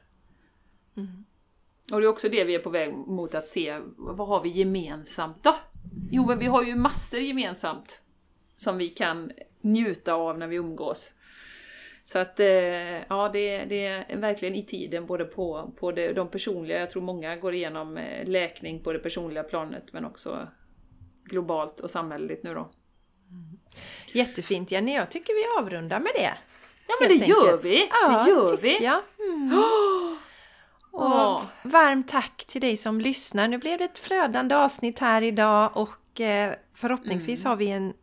Och 1.94 2.00
det 2.00 2.06
är 2.06 2.10
också 2.10 2.30
det 2.30 2.44
vi 2.44 2.56
är 2.56 2.60
på 2.60 2.70
väg 2.70 2.94
mot 2.94 3.36
att 3.36 3.48
se, 3.48 3.80
vad 3.98 4.28
har 4.28 4.44
vi 4.44 4.50
gemensamt 4.50 5.44
då? 5.44 5.56
Jo, 6.12 6.26
men 6.26 6.40
vi 6.40 6.46
har 6.46 6.64
ju 6.64 6.76
massor 6.76 7.20
gemensamt 7.20 8.02
som 8.56 8.78
vi 8.78 8.90
kan 8.90 9.32
njuta 9.62 10.14
av 10.14 10.38
när 10.40 10.48
vi 10.48 10.56
umgås. 10.56 11.14
Så 12.04 12.20
att, 12.20 12.40
eh, 12.40 12.48
ja, 13.10 13.30
det, 13.34 13.66
det 13.66 13.86
är 13.86 14.18
verkligen 14.18 14.56
i 14.56 14.66
tiden, 14.66 15.06
både 15.06 15.26
på, 15.26 15.74
på 15.80 15.92
det, 15.92 16.14
de 16.14 16.28
personliga, 16.28 16.80
jag 16.80 16.90
tror 16.90 17.02
många 17.02 17.36
går 17.36 17.54
igenom 17.54 17.98
eh, 17.98 18.28
läkning 18.28 18.84
på 18.84 18.94
det 18.94 19.00
personliga 19.00 19.44
planet, 19.44 19.84
men 19.92 20.06
också 20.06 20.48
globalt 21.24 21.80
och 21.80 21.90
samhälleligt 21.90 22.44
nu 22.44 22.54
då. 22.54 22.72
Jättefint 24.14 24.72
Jenny, 24.72 24.96
jag 24.96 25.10
tycker 25.12 25.34
vi 25.34 25.62
avrundar 25.64 26.00
med 26.00 26.12
det. 26.16 26.34
Ja, 26.88 26.96
men 27.00 27.10
det 27.10 27.16
Helt 27.16 27.28
gör 27.28 27.44
enkelt. 27.44 27.66
vi! 27.66 27.88
Ja, 27.90 28.24
det 28.26 28.32
gör 28.32 28.58
vi! 28.58 28.84
jag. 28.84 29.02
Mm. 29.20 29.52
Och 30.96 31.42
varmt 31.64 32.08
tack 32.08 32.46
till 32.46 32.62
dig 32.62 32.78
som 32.78 33.02
lyssnar. 33.02 33.48
Nu 33.48 33.58
blev 33.58 33.78
det 33.78 33.84
ett 33.86 34.00
flödande 34.00 34.56
avsnitt 34.56 35.00
här 35.00 35.22
idag 35.22 35.72
och 35.74 36.22
eh, 36.22 36.54
förhoppningsvis 36.74 37.46
Mm. 37.46 37.50
har 37.50 37.58
vi 37.58 37.68
en 37.68 37.94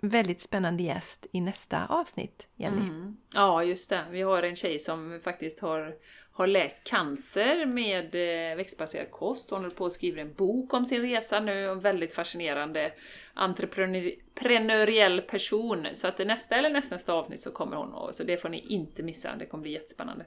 väldigt 0.00 0.40
spännande 0.40 0.82
gäst 0.82 1.26
i 1.32 1.40
nästa 1.40 1.86
avsnitt, 1.86 2.48
Jenny. 2.56 2.80
Mm. 2.88 3.16
Ja, 3.34 3.62
just 3.62 3.90
det. 3.90 4.04
Vi 4.10 4.22
har 4.22 4.42
en 4.42 4.56
tjej 4.56 4.78
som 4.78 5.20
faktiskt 5.24 5.60
har, 5.60 5.94
har 6.32 6.46
läkt 6.46 6.84
cancer 6.84 7.66
med 7.66 8.14
eh, 8.14 8.56
växtbaserad 8.56 9.10
kost. 9.10 9.50
Hon 9.50 9.58
håller 9.60 9.74
på 9.74 9.86
att 9.86 9.92
skriva 9.92 10.20
en 10.20 10.34
bok 10.34 10.74
om 10.74 10.84
sin 10.84 11.02
resa 11.02 11.40
nu. 11.40 11.68
En 11.70 11.80
väldigt 11.80 12.14
fascinerande 12.14 12.92
entreprenöriell 13.34 15.20
person. 15.20 15.86
Så 15.92 16.08
att 16.08 16.18
nästa 16.18 16.56
eller 16.56 16.70
nästnästa 16.70 17.12
avsnitt 17.12 17.40
så 17.40 17.50
kommer 17.50 17.76
hon. 17.76 17.92
Och, 17.92 18.14
så 18.14 18.24
det 18.24 18.36
får 18.36 18.48
ni 18.48 18.58
inte 18.58 19.02
missa. 19.02 19.36
Det 19.36 19.46
kommer 19.46 19.62
bli 19.62 19.72
jättespännande. 19.72 20.24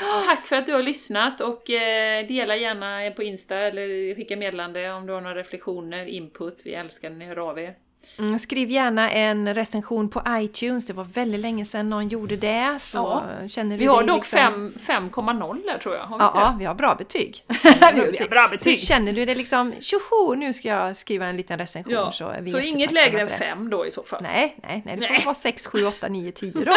Ja, 0.00 0.22
tack 0.26 0.46
för 0.46 0.56
att 0.56 0.66
du 0.66 0.72
har 0.72 0.82
lyssnat 0.82 1.40
och 1.40 1.70
eh, 1.70 2.26
dela 2.26 2.56
gärna 2.56 3.10
på 3.10 3.22
Insta 3.22 3.56
eller 3.56 4.14
skicka 4.14 4.36
meddelande 4.36 4.92
om 4.92 5.06
du 5.06 5.12
har 5.12 5.20
några 5.20 5.36
reflektioner, 5.36 6.06
input. 6.06 6.62
Vi 6.64 6.74
älskar 6.74 7.10
när 7.10 7.16
ni 7.16 7.24
hör 7.24 7.50
av 7.50 7.58
er. 7.58 7.74
Mm, 8.18 8.38
skriv 8.38 8.70
gärna 8.70 9.10
en 9.10 9.54
recension 9.54 10.08
på 10.08 10.22
iTunes. 10.28 10.86
Det 10.86 10.92
var 10.92 11.04
väldigt 11.04 11.40
länge 11.40 11.64
sedan 11.64 11.90
någon 11.90 12.08
gjorde 12.08 12.36
det. 12.36 12.78
Så 12.80 12.96
Ja. 12.98 13.48
känner 13.48 13.70
du 13.70 13.80
Vi 13.80 13.86
har 13.86 14.02
dock 14.02 14.16
liksom... 14.16 14.72
fem- 14.86 15.10
5,0 15.10 15.62
där 15.66 15.78
tror 15.78 15.94
jag. 15.96 16.02
Har 16.02 16.18
vi 16.18 16.24
Ja, 16.24 16.32
ja, 16.34 16.56
vi 16.58 16.64
har 16.64 16.74
bra 16.74 16.94
betyg. 16.94 17.44
Har 17.64 18.28
bra 18.28 18.48
betyg. 18.48 18.78
Så 18.78 18.86
känner 18.86 19.12
du 19.12 19.24
det 19.24 19.34
liksom, 19.34 19.74
tjoho, 19.80 20.34
nu 20.34 20.52
ska 20.52 20.68
jag 20.68 20.96
skriva 20.96 21.26
en 21.26 21.36
liten 21.36 21.58
recension. 21.58 21.92
Ja, 21.92 22.12
Så, 22.12 22.34
så 22.52 22.58
inget 22.58 22.90
lägre 22.92 23.20
än 23.20 23.28
för 23.28 23.38
det. 23.38 23.44
fem 23.44 23.70
då 23.70 23.86
i 23.86 23.90
så 23.90 24.02
fall. 24.02 24.22
Nej, 24.22 24.56
nej, 24.62 24.82
nej, 24.84 24.96
det 24.96 25.06
får 25.06 25.12
Nej. 25.14 25.22
vara 25.24 25.34
6, 25.34 25.66
7, 25.66 25.84
8, 25.86 26.08
9, 26.08 26.32
10 26.32 26.52
då. 26.52 26.76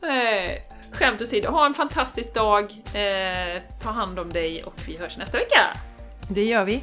Nej. 0.00 0.62
Skämt 0.92 1.22
åsido, 1.22 1.50
ha 1.50 1.66
en 1.66 1.74
fantastisk 1.74 2.34
dag, 2.34 2.62
eh, 2.94 3.62
ta 3.82 3.90
hand 3.90 4.18
om 4.18 4.32
dig 4.32 4.64
och 4.64 4.74
vi 4.88 4.96
hörs 4.96 5.16
nästa 5.16 5.38
vecka! 5.38 5.76
Det 6.28 6.44
gör 6.44 6.64
vi. 6.64 6.82